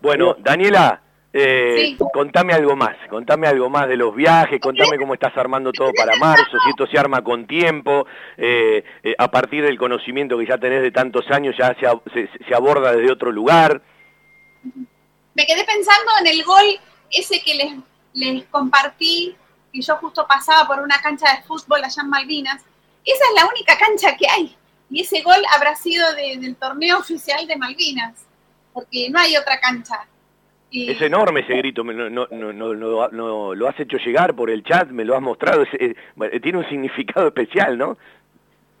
Bueno, 0.00 0.34
Daniela, 0.38 1.00
eh, 1.32 1.96
contame 2.12 2.54
algo 2.54 2.74
más, 2.76 2.96
contame 3.08 3.46
algo 3.46 3.68
más 3.70 3.88
de 3.88 3.96
los 3.96 4.14
viajes, 4.14 4.60
contame 4.60 4.98
cómo 4.98 5.14
estás 5.14 5.36
armando 5.36 5.72
todo 5.72 5.90
para 5.96 6.16
marzo, 6.16 6.58
si 6.64 6.70
esto 6.70 6.86
se 6.86 6.98
arma 6.98 7.22
con 7.22 7.46
tiempo, 7.46 8.06
eh, 8.36 8.82
a 9.16 9.30
partir 9.30 9.64
del 9.64 9.78
conocimiento 9.78 10.38
que 10.38 10.46
ya 10.46 10.58
tenés 10.58 10.82
de 10.82 10.90
tantos 10.90 11.30
años, 11.30 11.54
ya 11.56 11.76
se 11.78 12.54
aborda 12.54 12.92
desde 12.92 13.12
otro 13.12 13.30
lugar 13.30 13.80
me 15.34 15.46
quedé 15.46 15.64
pensando 15.64 16.10
en 16.20 16.26
el 16.26 16.44
gol 16.44 16.64
ese 17.10 17.40
que 17.42 17.54
les, 17.54 17.74
les 18.14 18.44
compartí, 18.46 19.36
que 19.72 19.80
yo 19.80 19.96
justo 19.96 20.26
pasaba 20.26 20.66
por 20.66 20.80
una 20.80 21.00
cancha 21.00 21.36
de 21.36 21.42
fútbol 21.42 21.84
allá 21.84 22.02
en 22.02 22.10
Malvinas. 22.10 22.62
Esa 23.04 23.24
es 23.24 23.42
la 23.42 23.46
única 23.46 23.76
cancha 23.78 24.16
que 24.16 24.28
hay. 24.28 24.56
Y 24.90 25.02
ese 25.02 25.22
gol 25.22 25.42
habrá 25.54 25.74
sido 25.76 26.12
del 26.14 26.56
torneo 26.56 26.98
oficial 26.98 27.46
de 27.46 27.56
Malvinas, 27.56 28.14
porque 28.72 29.10
no 29.10 29.18
hay 29.18 29.36
otra 29.36 29.60
cancha. 29.60 30.06
Es 30.70 31.00
enorme 31.00 31.40
ese 31.40 31.54
grito, 31.54 31.84
no, 31.84 32.10
no, 32.10 32.26
no, 32.30 32.74
no, 32.74 33.54
lo 33.54 33.68
has 33.68 33.78
hecho 33.78 33.96
llegar 33.98 34.34
por 34.34 34.50
el 34.50 34.64
chat, 34.64 34.88
me 34.88 35.04
lo 35.04 35.14
has 35.14 35.22
mostrado, 35.22 35.64
tiene 36.42 36.58
un 36.58 36.68
significado 36.68 37.28
especial, 37.28 37.78
¿no? 37.78 37.96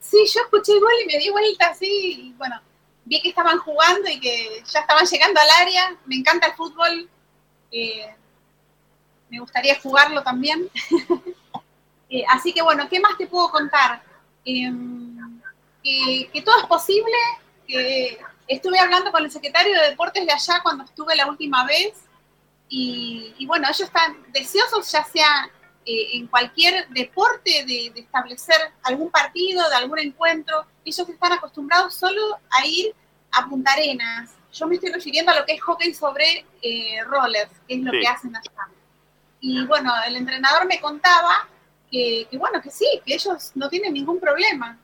Sí, 0.00 0.18
yo 0.34 0.40
escuché 0.42 0.72
el 0.72 0.80
gol 0.80 0.90
y 1.04 1.06
me 1.06 1.18
di 1.18 1.30
vuelta 1.30 1.68
así, 1.68 1.86
y 1.86 2.32
bueno, 2.36 2.60
vi 3.06 3.22
que 3.22 3.30
estaban 3.30 3.58
jugando 3.58 4.10
y 4.10 4.20
que 4.20 4.62
ya 4.66 4.80
estaban 4.80 5.06
llegando 5.06 5.40
al 5.40 5.66
área. 5.66 5.96
Me 6.04 6.16
encanta 6.16 6.48
el 6.48 6.54
fútbol. 6.54 7.08
Eh, 7.70 8.14
me 9.30 9.40
gustaría 9.40 9.80
jugarlo 9.80 10.22
también. 10.22 10.68
Eh, 12.08 12.22
así 12.28 12.52
que 12.52 12.62
bueno, 12.62 12.88
¿qué 12.88 13.00
más 13.00 13.18
te 13.18 13.26
puedo 13.26 13.50
contar? 13.50 14.00
Em, 14.44 15.40
que, 15.82 16.40
todo 16.44 16.56
es 16.60 16.66
posible. 16.66 17.16
Que 17.66 18.20
estuve 18.46 18.78
hablando 18.78 19.10
con 19.10 19.24
el 19.24 19.30
secretario 19.32 19.74
de 19.74 19.90
Deportes 19.90 20.24
de 20.24 20.30
allá 20.30 20.60
cuando 20.62 20.84
estuve 20.84 21.16
la 21.16 21.26
última 21.26 21.66
vez. 21.66 21.94
Y, 22.68 23.44
bueno, 23.48 23.66
ellos 23.66 23.80
están 23.80 24.24
deseosos, 24.32 24.88
ya 24.92 25.02
sea 25.02 25.50
eh, 25.86 26.08
en 26.14 26.26
cualquier 26.26 26.88
deporte, 26.88 27.64
de, 27.66 27.92
de 27.94 28.00
establecer 28.00 28.56
algún 28.82 29.10
partido, 29.10 29.68
de 29.68 29.76
algún 29.76 30.00
encuentro 30.00 30.66
ellos 30.86 31.08
están 31.08 31.32
acostumbrados 31.32 31.94
solo 31.94 32.38
a 32.50 32.64
ir 32.64 32.94
a 33.32 33.48
Punta 33.48 33.72
Arenas. 33.72 34.30
Yo 34.52 34.66
me 34.66 34.76
estoy 34.76 34.92
refiriendo 34.92 35.32
a 35.32 35.40
lo 35.40 35.44
que 35.44 35.54
es 35.54 35.60
hockey 35.60 35.92
sobre 35.92 36.46
eh, 36.62 37.02
rollers, 37.04 37.50
que 37.66 37.74
es 37.74 37.80
lo 37.82 37.90
que 37.90 38.06
hacen 38.06 38.34
allá. 38.34 38.68
Y 39.40 39.66
bueno, 39.66 39.92
el 40.06 40.16
entrenador 40.16 40.66
me 40.66 40.80
contaba 40.80 41.48
que, 41.90 42.28
bueno, 42.32 42.62
que 42.62 42.70
sí, 42.70 42.86
que 43.04 43.14
ellos 43.14 43.52
no 43.54 43.68
tienen 43.68 43.92
ningún 43.92 44.18
problema. 44.20 44.78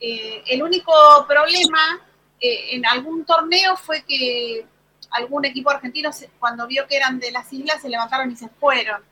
Eh, 0.00 0.42
el 0.46 0.62
único 0.62 0.92
problema 1.26 2.00
eh, 2.40 2.74
en 2.74 2.84
algún 2.84 3.24
torneo 3.24 3.76
fue 3.76 4.02
que 4.02 4.66
algún 5.10 5.44
equipo 5.44 5.70
argentino, 5.70 6.10
cuando 6.38 6.66
vio 6.66 6.86
que 6.86 6.96
eran 6.96 7.18
de 7.18 7.30
las 7.30 7.50
islas, 7.52 7.80
se 7.80 7.88
levantaron 7.88 8.30
y 8.30 8.36
se 8.36 8.48
fueron. 8.48 9.02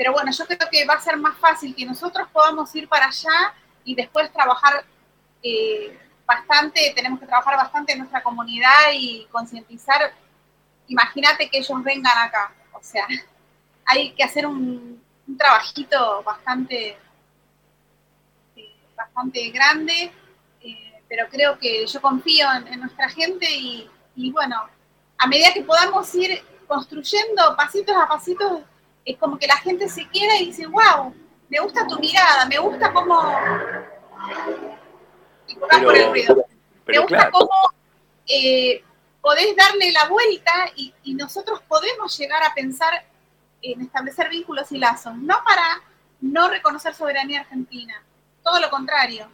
Pero 0.00 0.14
bueno, 0.14 0.32
yo 0.32 0.46
creo 0.46 0.70
que 0.70 0.86
va 0.86 0.94
a 0.94 1.00
ser 1.02 1.18
más 1.18 1.36
fácil 1.36 1.76
que 1.76 1.84
nosotros 1.84 2.26
podamos 2.32 2.74
ir 2.74 2.88
para 2.88 3.08
allá 3.08 3.52
y 3.84 3.94
después 3.94 4.32
trabajar 4.32 4.82
eh, 5.42 5.98
bastante, 6.24 6.94
tenemos 6.96 7.20
que 7.20 7.26
trabajar 7.26 7.54
bastante 7.54 7.92
en 7.92 7.98
nuestra 7.98 8.22
comunidad 8.22 8.92
y 8.94 9.26
concientizar. 9.30 10.10
Imagínate 10.88 11.50
que 11.50 11.58
ellos 11.58 11.84
vengan 11.84 12.16
acá, 12.16 12.50
o 12.72 12.82
sea, 12.82 13.06
hay 13.84 14.12
que 14.12 14.24
hacer 14.24 14.46
un, 14.46 15.04
trabajito 15.36 16.22
bastante, 16.22 16.96
eh, 18.56 18.74
bastante 18.96 19.50
grande, 19.50 20.10
eh, 20.62 21.02
pero 21.10 21.28
creo 21.28 21.58
que 21.58 21.86
yo 21.86 22.00
confío 22.00 22.46
en, 22.54 22.80
nuestra 22.80 23.10
gente 23.10 23.46
y, 23.50 24.30
bueno, 24.32 24.66
a 25.18 25.26
medida 25.26 25.52
que 25.52 25.60
podamos 25.60 26.14
ir 26.14 26.42
construyendo 26.66 27.54
pasitos 27.54 27.94
a 27.94 28.08
pasitos, 28.08 28.62
es 29.04 29.16
como 29.16 29.38
que 29.38 29.46
la 29.46 29.56
gente 29.56 29.88
se 29.88 30.08
queda 30.08 30.36
y 30.38 30.46
dice, 30.46 30.66
wow, 30.66 31.14
me 31.48 31.58
gusta 31.60 31.86
tu 31.86 31.98
mirada, 31.98 32.46
me 32.46 32.58
gusta 32.58 32.92
cómo 32.92 33.20
me 36.86 36.98
gusta 36.98 37.30
cómo 37.30 37.50
eh, 38.26 38.84
podés 39.20 39.56
darle 39.56 39.92
la 39.92 40.08
vuelta 40.08 40.52
y, 40.76 40.94
nosotros 41.14 41.60
podemos 41.68 42.16
llegar 42.16 42.42
a 42.42 42.54
pensar 42.54 43.04
en 43.60 43.82
establecer 43.82 44.30
vínculos 44.30 44.72
y 44.72 44.78
lazos, 44.78 45.14
no 45.16 45.42
para 45.44 45.82
no 46.20 46.48
reconocer 46.48 46.94
soberanía 46.94 47.40
argentina, 47.40 48.02
todo 48.42 48.58
lo 48.58 48.70
contrario, 48.70 49.28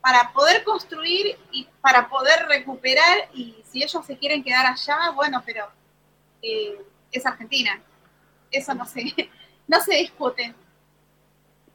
para 0.00 0.32
poder 0.32 0.64
construir 0.64 1.36
y 1.50 1.66
para 1.80 2.08
poder 2.08 2.46
recuperar 2.46 3.28
y 3.34 3.62
si 3.70 3.82
ellos 3.82 4.06
se 4.06 4.16
quieren 4.16 4.42
quedar 4.42 4.64
allá, 4.66 5.10
bueno, 5.14 5.42
pero 5.44 5.68
eh, 6.40 6.80
es 7.10 7.26
Argentina, 7.26 7.82
eso 8.58 8.74
no 8.74 8.84
se, 8.84 9.04
no 9.68 9.80
se 9.80 9.96
discute. 9.96 10.54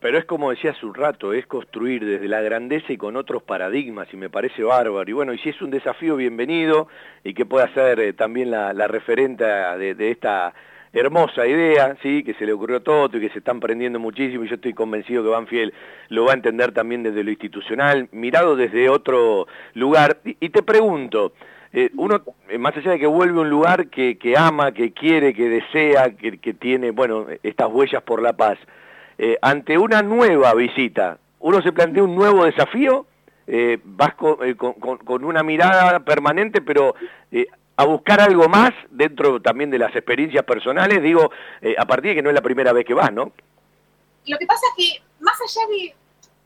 Pero 0.02 0.18
es 0.18 0.26
como 0.26 0.50
decía 0.50 0.72
hace 0.72 0.84
un 0.84 0.96
rato, 0.96 1.32
es 1.32 1.46
construir 1.46 2.04
desde 2.04 2.28
la 2.28 2.42
grandeza 2.42 2.92
y 2.92 2.98
con 2.98 3.16
otros 3.16 3.44
paradigmas, 3.44 4.08
y 4.12 4.18
me 4.18 4.32
parece 4.32 4.64
bárbaro. 4.64 5.08
Y 5.08 5.14
bueno, 5.14 5.32
y 5.32 5.38
si 5.38 5.50
es 5.50 5.62
un 5.62 5.70
desafío, 5.70 6.16
bienvenido, 6.16 6.88
y 7.24 7.36
que 7.36 7.46
pueda 7.46 7.72
ser 7.76 8.00
eh, 8.00 8.14
también 8.14 8.50
la, 8.50 8.74
referente 8.88 9.46
de, 9.46 10.10
esta 10.10 10.56
hermosa 10.92 11.46
idea, 11.46 11.96
¿sí? 12.02 12.24
que 12.24 12.34
se 12.34 12.48
le 12.48 12.54
ocurrió 12.54 12.78
a 12.78 12.80
Toto 12.80 13.16
y 13.16 13.22
que 13.22 13.30
se 13.30 13.38
están 13.38 13.60
prendiendo 13.60 14.00
muchísimo, 14.00 14.44
y 14.44 14.50
yo 14.50 14.56
estoy 14.56 14.74
convencido 14.74 15.22
que 15.22 15.30
Banfield 15.30 15.72
lo 16.10 16.26
va 16.26 16.32
a 16.32 16.36
entender 16.36 16.72
también 16.72 17.04
desde 17.04 17.24
lo 17.24 17.30
institucional, 17.30 18.10
mirado 18.12 18.56
desde 18.56 18.90
otro 18.90 19.46
lugar. 19.76 20.18
Y, 20.24 20.50
te 20.50 20.64
pregunto, 20.64 21.34
eh, 21.74 21.90
uno, 21.96 22.22
eh, 22.50 22.58
más 22.58 22.76
allá 22.76 22.92
de 22.92 23.00
que 23.00 23.08
vuelve 23.08 23.40
a 23.40 23.42
un 23.42 23.50
lugar 23.50 23.88
que, 23.88 24.36
ama, 24.38 24.74
que 24.74 24.92
quiere, 24.92 25.34
que 25.34 25.48
desea, 25.48 26.12
que, 26.16 26.54
tiene, 26.54 26.92
bueno, 26.92 27.28
estas 27.44 27.70
huellas 27.72 28.04
por 28.04 28.22
la 28.22 28.34
paz, 28.34 28.58
eh, 29.18 29.38
ante 29.42 29.78
una 29.78 30.02
nueva 30.02 30.54
visita, 30.54 31.18
uno 31.40 31.62
se 31.62 31.72
plantea 31.72 32.04
un 32.04 32.16
nuevo 32.16 32.44
desafío, 32.44 33.06
vas 33.84 34.14
eh, 34.44 34.56
con, 34.56 35.24
una 35.24 35.44
mirada 35.44 36.00
permanente, 36.02 36.62
pero 36.62 36.94
a 37.78 37.86
buscar 37.86 38.22
algo 38.22 38.48
más 38.50 38.72
dentro 38.90 39.42
también 39.42 39.70
de 39.70 39.80
las 39.80 39.96
experiencias 39.96 40.44
personales, 40.44 41.02
digo, 41.02 41.32
a 41.78 41.86
partir 41.86 42.12
de 42.12 42.16
que 42.16 42.22
no 42.22 42.30
es 42.30 42.36
la 42.36 42.42
primera 42.42 42.74
vez 42.74 42.86
que 42.86 42.94
vas, 42.94 43.12
¿no? 43.12 43.32
Lo 44.28 44.38
que 44.38 44.46
pasa 44.46 44.62
es 44.78 44.86
que, 44.86 45.04
más 45.20 45.40
allá 45.42 45.62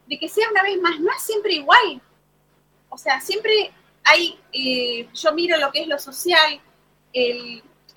de, 0.07 0.17
que 0.17 0.29
sea 0.29 0.47
una 0.49 0.63
vez 0.63 0.79
más, 0.81 0.99
no 0.99 1.11
es 1.11 1.21
siempre 1.21 1.53
igual. 1.53 2.01
O 2.89 2.97
sea, 2.97 3.19
siempre 3.19 3.71
hay, 4.05 4.39
yo 5.13 5.33
miro 5.33 5.57
lo 5.57 5.71
que 5.71 5.81
es 5.81 5.87
lo 5.87 5.99
social, 5.99 6.61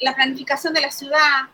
la 0.00 0.14
planificación 0.14 0.74
de 0.74 0.80
la 0.80 0.90
ciudad, 0.90 1.48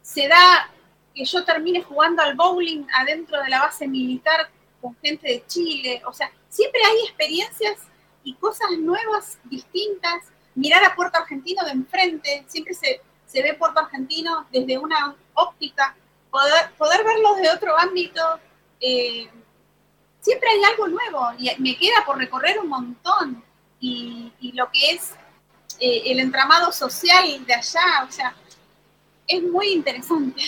se 0.00 0.28
da 0.28 0.70
que 1.14 1.24
yo 1.24 1.44
termine 1.44 1.82
jugando 1.82 2.22
al 2.22 2.34
bowling 2.34 2.86
adentro 2.94 3.42
de 3.42 3.50
la 3.50 3.60
base 3.60 3.86
militar 3.86 4.50
con 4.80 4.96
gente 5.02 5.28
de 5.28 5.46
Chile. 5.46 6.02
O 6.06 6.12
sea, 6.12 6.30
siempre 6.48 6.80
hay 6.84 7.06
experiencias 7.06 7.78
y 8.24 8.34
cosas 8.34 8.70
nuevas, 8.78 9.38
distintas. 9.44 10.24
Mirar 10.54 10.84
a 10.84 10.94
Puerto 10.94 11.18
Argentino 11.18 11.64
de 11.64 11.70
enfrente, 11.70 12.44
siempre 12.46 12.74
se, 12.74 13.00
se 13.26 13.42
ve 13.42 13.54
Puerto 13.54 13.80
Argentino 13.80 14.46
desde 14.52 14.76
una 14.76 15.16
óptica, 15.34 15.96
poder, 16.30 16.72
poder 16.76 17.04
verlo 17.04 17.34
de 17.36 17.50
otro 17.50 17.78
ámbito, 17.78 18.20
eh, 18.80 19.30
siempre 20.20 20.48
hay 20.50 20.64
algo 20.64 20.88
nuevo 20.88 21.32
y 21.38 21.50
me 21.58 21.76
queda 21.76 22.04
por 22.04 22.18
recorrer 22.18 22.58
un 22.58 22.68
montón. 22.68 23.44
Y, 23.82 24.32
y 24.40 24.52
lo 24.52 24.70
que 24.70 24.92
es 24.92 25.10
eh, 25.78 26.02
el 26.06 26.20
entramado 26.20 26.70
social 26.72 27.44
de 27.44 27.54
allá, 27.54 28.06
o 28.08 28.12
sea, 28.12 28.34
es 29.26 29.42
muy 29.42 29.72
interesante. 29.72 30.40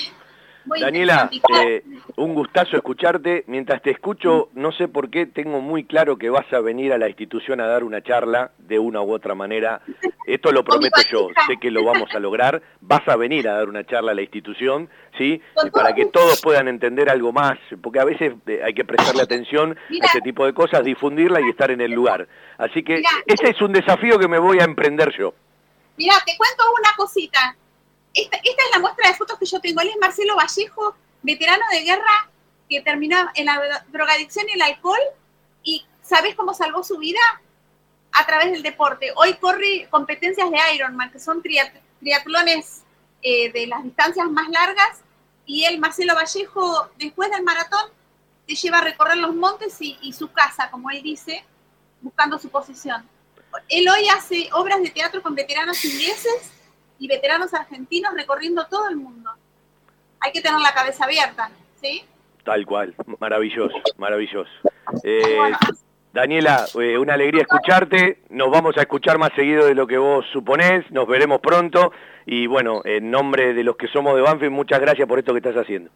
Daniela, 0.81 1.31
eh, 1.55 1.83
un 2.17 2.35
gustazo 2.35 2.77
escucharte. 2.77 3.45
Mientras 3.47 3.83
te 3.83 3.91
escucho, 3.91 4.49
no 4.55 4.73
sé 4.73 4.89
por 4.89 5.11
qué, 5.11 5.27
tengo 5.27 5.61
muy 5.61 5.85
claro 5.85 6.17
que 6.17 6.31
vas 6.31 6.51
a 6.53 6.61
venir 6.61 6.93
a 6.93 6.99
la 6.99 7.09
institución 7.09 7.61
a 7.61 7.67
dar 7.67 7.85
una 7.85 8.03
charla 8.03 8.53
de 8.59 8.79
una 8.79 9.03
u 9.03 9.13
otra 9.13 9.35
manera. 9.35 9.83
Esto 10.27 10.53
lo 10.53 10.65
prometo 10.65 11.01
yo, 11.11 11.29
sé 11.47 11.59
que 11.59 11.71
lo 11.71 11.85
vamos 11.85 12.09
a 12.15 12.19
lograr. 12.19 12.63
Vas 12.81 13.07
a 13.09 13.17
venir 13.17 13.49
a 13.49 13.55
dar 13.55 13.69
una 13.69 13.85
charla 13.85 14.13
a 14.13 14.15
la 14.15 14.23
institución, 14.23 14.89
¿sí? 15.19 15.41
Para 15.73 15.95
que 15.95 16.07
todos 16.07 16.41
puedan 16.41 16.69
entender 16.69 17.11
algo 17.11 17.33
más, 17.33 17.59
porque 17.83 18.01
a 18.01 18.05
veces 18.05 18.35
eh, 18.47 18.61
hay 18.65 18.75
que 18.75 18.85
prestarle 18.85 19.23
atención 19.23 19.77
a 20.03 20.07
este 20.07 20.21
tipo 20.21 20.47
de 20.47 20.55
cosas, 20.55 20.85
difundirla 20.85 21.41
y 21.41 21.51
estar 21.51 21.71
en 21.71 21.81
el 21.81 21.93
lugar. 21.93 22.29
Así 22.59 22.83
que 22.83 23.03
ese 23.27 23.51
es 23.51 23.61
un 23.61 23.73
desafío 23.73 24.19
que 24.19 24.29
me 24.29 24.39
voy 24.39 24.59
a 24.61 24.65
emprender 24.65 25.13
yo. 25.19 25.35
Mira, 25.97 26.15
te 26.27 26.37
cuento 26.37 26.65
una 26.77 26.91
cosita 26.97 27.57
esta, 28.15 28.37
es 28.37 28.55
la 28.73 28.79
muestra 28.79 29.09
de 29.09 29.15
fotos 29.15 29.39
que 29.39 29.47
yo 29.47 29.61
tengo. 29.61 29.81
Él 29.81 29.89
es 29.89 29.97
Marcelo 30.01 30.37
Vallejo, 30.37 30.95
veterano 31.23 31.65
de 31.73 31.83
guerra 31.83 32.31
que 32.69 32.81
terminó 32.81 33.17
en 33.35 33.47
la 33.47 33.85
drogadicción 33.89 34.49
y 34.49 34.53
el 34.53 34.63
alcohol. 34.63 35.01
¿Y 35.63 35.85
sabes 36.03 36.35
cómo 36.35 36.55
salvó 36.55 36.85
su 36.85 36.99
vida? 36.99 37.21
A 38.13 38.25
través 38.25 38.53
del 38.53 38.63
deporte. 38.63 39.13
Hoy 39.17 39.35
corre 39.35 39.89
competencias 39.91 40.49
de 40.51 40.59
Ironman, 40.75 41.11
que 41.11 41.19
son 41.19 41.43
triatlones 41.43 42.83
eh, 43.23 43.51
de 43.53 43.67
las 43.67 43.83
distancias 43.83 44.31
más 44.31 44.49
largas. 44.49 45.01
Y 45.47 45.65
él, 45.65 45.79
Marcelo 45.79 46.15
Vallejo, 46.15 46.91
después 46.97 47.31
del 47.31 47.43
maratón, 47.43 47.91
te 48.47 48.55
lleva 48.55 48.79
a 48.79 48.83
recorrer 48.83 49.17
los 49.17 49.35
montes 49.35 49.77
y, 49.81 49.99
y 50.03 50.13
su 50.13 50.31
casa, 50.31 50.71
como 50.71 50.91
él 50.91 51.03
dice, 51.03 51.45
buscando 52.01 52.39
su 52.39 52.49
posición. 52.49 53.09
Él 53.69 53.89
hoy 53.89 54.09
hace 54.09 54.49
obras 54.53 54.81
de 54.83 54.91
teatro 54.91 55.23
con 55.23 55.35
veteranos 55.35 55.85
ingleses 55.85 56.54
y 57.05 57.07
veteranos 57.07 57.53
argentinos 57.53 58.15
recorriendo 58.15 58.67
todo 58.67 58.89
el 58.89 58.97
mundo. 58.97 59.31
Hay 60.21 60.33
que 60.33 60.41
tener 60.41 60.59
la 60.59 60.73
cabeza 60.73 61.05
abierta, 61.05 61.51
¿sí? 61.79 62.03
Tal 62.43 62.65
cual, 62.65 62.95
maravilloso, 63.21 63.77
maravilloso. 63.99 64.51
Eh, 65.03 65.53
Daniela, 66.15 66.65
eh, 66.81 66.97
una 66.97 67.13
alegría 67.13 67.43
escucharte, 67.43 68.23
nos 68.31 68.51
vamos 68.51 68.79
a 68.79 68.81
escuchar 68.81 69.19
más 69.19 69.35
seguido 69.37 69.67
de 69.67 69.75
lo 69.75 69.87
que 69.87 69.99
vos 69.99 70.25
suponés, 70.33 70.91
nos 70.93 71.07
veremos 71.07 71.43
pronto 71.43 71.93
y 72.25 72.47
bueno, 72.47 72.81
en 72.87 73.11
nombre 73.11 73.53
de 73.53 73.65
los 73.65 73.77
que 73.77 73.89
somos 73.89 74.17
de 74.17 74.23
Banfield, 74.23 74.53
muchas 74.53 74.81
gracias 74.81 75.07
por 75.07 75.19
esto 75.19 75.33
que 75.35 75.41
estás 75.41 75.57
haciendo. 75.57 75.91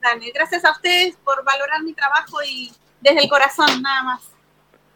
Dani, 0.00 0.30
gracias 0.30 0.64
a 0.64 0.72
ustedes 0.72 1.14
por 1.16 1.44
valorar 1.44 1.82
mi 1.82 1.92
trabajo 1.92 2.38
y 2.42 2.72
desde 3.02 3.20
el 3.20 3.28
corazón, 3.28 3.82
nada 3.82 4.02
más. 4.02 4.30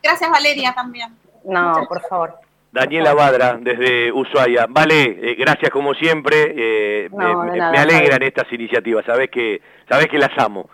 Gracias 0.03 0.31
Valeria 0.31 0.73
también. 0.75 1.15
No, 1.45 1.85
por 1.87 2.01
favor. 2.09 2.46
Daniela 2.77 3.15
Badra, 3.15 3.57
desde 3.59 4.13
Ushuaia. 4.13 4.67
Vale, 4.69 5.03
eh, 5.05 5.35
gracias 5.39 5.71
como 5.71 5.95
siempre. 5.95 6.55
Eh, 6.55 7.09
me, 7.11 7.61
alegran 7.61 8.23
estas 8.23 8.53
iniciativas, 8.53 9.05
sabes 9.07 9.31
que, 9.31 9.63
sabes 9.89 10.09
que 10.09 10.19
las 10.19 10.37
amo. 10.37 10.69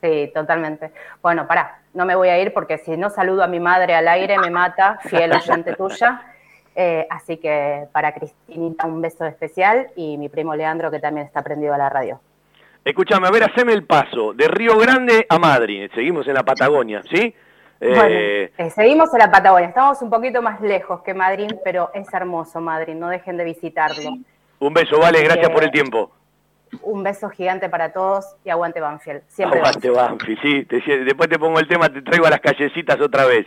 Sí, 0.00 0.30
totalmente. 0.34 0.90
Bueno, 1.20 1.46
pará, 1.46 1.80
no 1.92 2.06
me 2.06 2.14
voy 2.14 2.30
a 2.30 2.40
ir 2.40 2.54
porque 2.54 2.78
si 2.78 2.96
no 2.96 3.10
saludo 3.10 3.42
a 3.42 3.48
mi 3.48 3.60
madre 3.60 3.94
al 3.94 4.08
aire 4.08 4.38
me 4.38 4.50
mata, 4.50 4.98
fiel 5.04 5.32
oyente 5.32 5.74
tuya. 5.74 6.22
Eh, 6.76 7.04
así 7.10 7.36
que 7.38 7.88
para 7.92 8.14
Cristinita 8.14 8.86
un 8.86 9.02
beso 9.02 9.26
especial 9.26 9.88
y 9.96 10.16
mi 10.16 10.28
primo 10.28 10.54
Leandro 10.54 10.88
que 10.88 11.00
también 11.00 11.26
está 11.26 11.42
prendido 11.42 11.74
a 11.74 11.78
la 11.78 11.90
radio. 11.90 12.20
Escúchame, 12.84 13.26
a 13.26 13.30
ver, 13.32 13.42
haceme 13.42 13.72
el 13.72 13.84
paso 13.84 14.32
de 14.32 14.46
Río 14.46 14.78
Grande 14.78 15.26
a 15.28 15.38
Madrid. 15.40 15.90
Seguimos 15.94 16.28
en 16.28 16.34
la 16.34 16.44
Patagonia, 16.44 17.02
¿sí? 17.12 17.34
Eh, 17.80 18.52
eh, 18.58 18.70
seguimos 18.70 19.12
en 19.14 19.20
la 19.20 19.30
Patagonia, 19.30 19.68
estamos 19.68 20.02
un 20.02 20.10
poquito 20.10 20.42
más 20.42 20.60
lejos 20.60 21.00
que 21.02 21.14
Madrid, 21.14 21.50
pero 21.64 21.90
es 21.94 22.12
hermoso 22.12 22.60
Madrid, 22.60 22.94
no 22.94 23.08
dejen 23.08 23.38
de 23.38 23.44
visitarlo. 23.44 24.18
Un 24.58 24.74
beso, 24.74 24.98
Vale, 25.00 25.22
gracias 25.22 25.48
por 25.48 25.64
el 25.64 25.70
tiempo. 25.70 26.10
Un 26.82 27.02
beso 27.02 27.30
gigante 27.30 27.70
para 27.70 27.92
todos 27.92 28.36
y 28.44 28.50
aguante 28.50 28.80
Banfield. 28.80 29.22
Siempre 29.28 29.60
aguante 29.60 29.88
Banfield, 29.88 30.40
sí. 30.42 30.66
después 31.04 31.30
te 31.30 31.38
pongo 31.38 31.58
el 31.58 31.66
tema, 31.66 31.88
te 31.88 32.02
traigo 32.02 32.26
a 32.26 32.30
las 32.30 32.40
callecitas 32.40 33.00
otra 33.00 33.24
vez. 33.24 33.46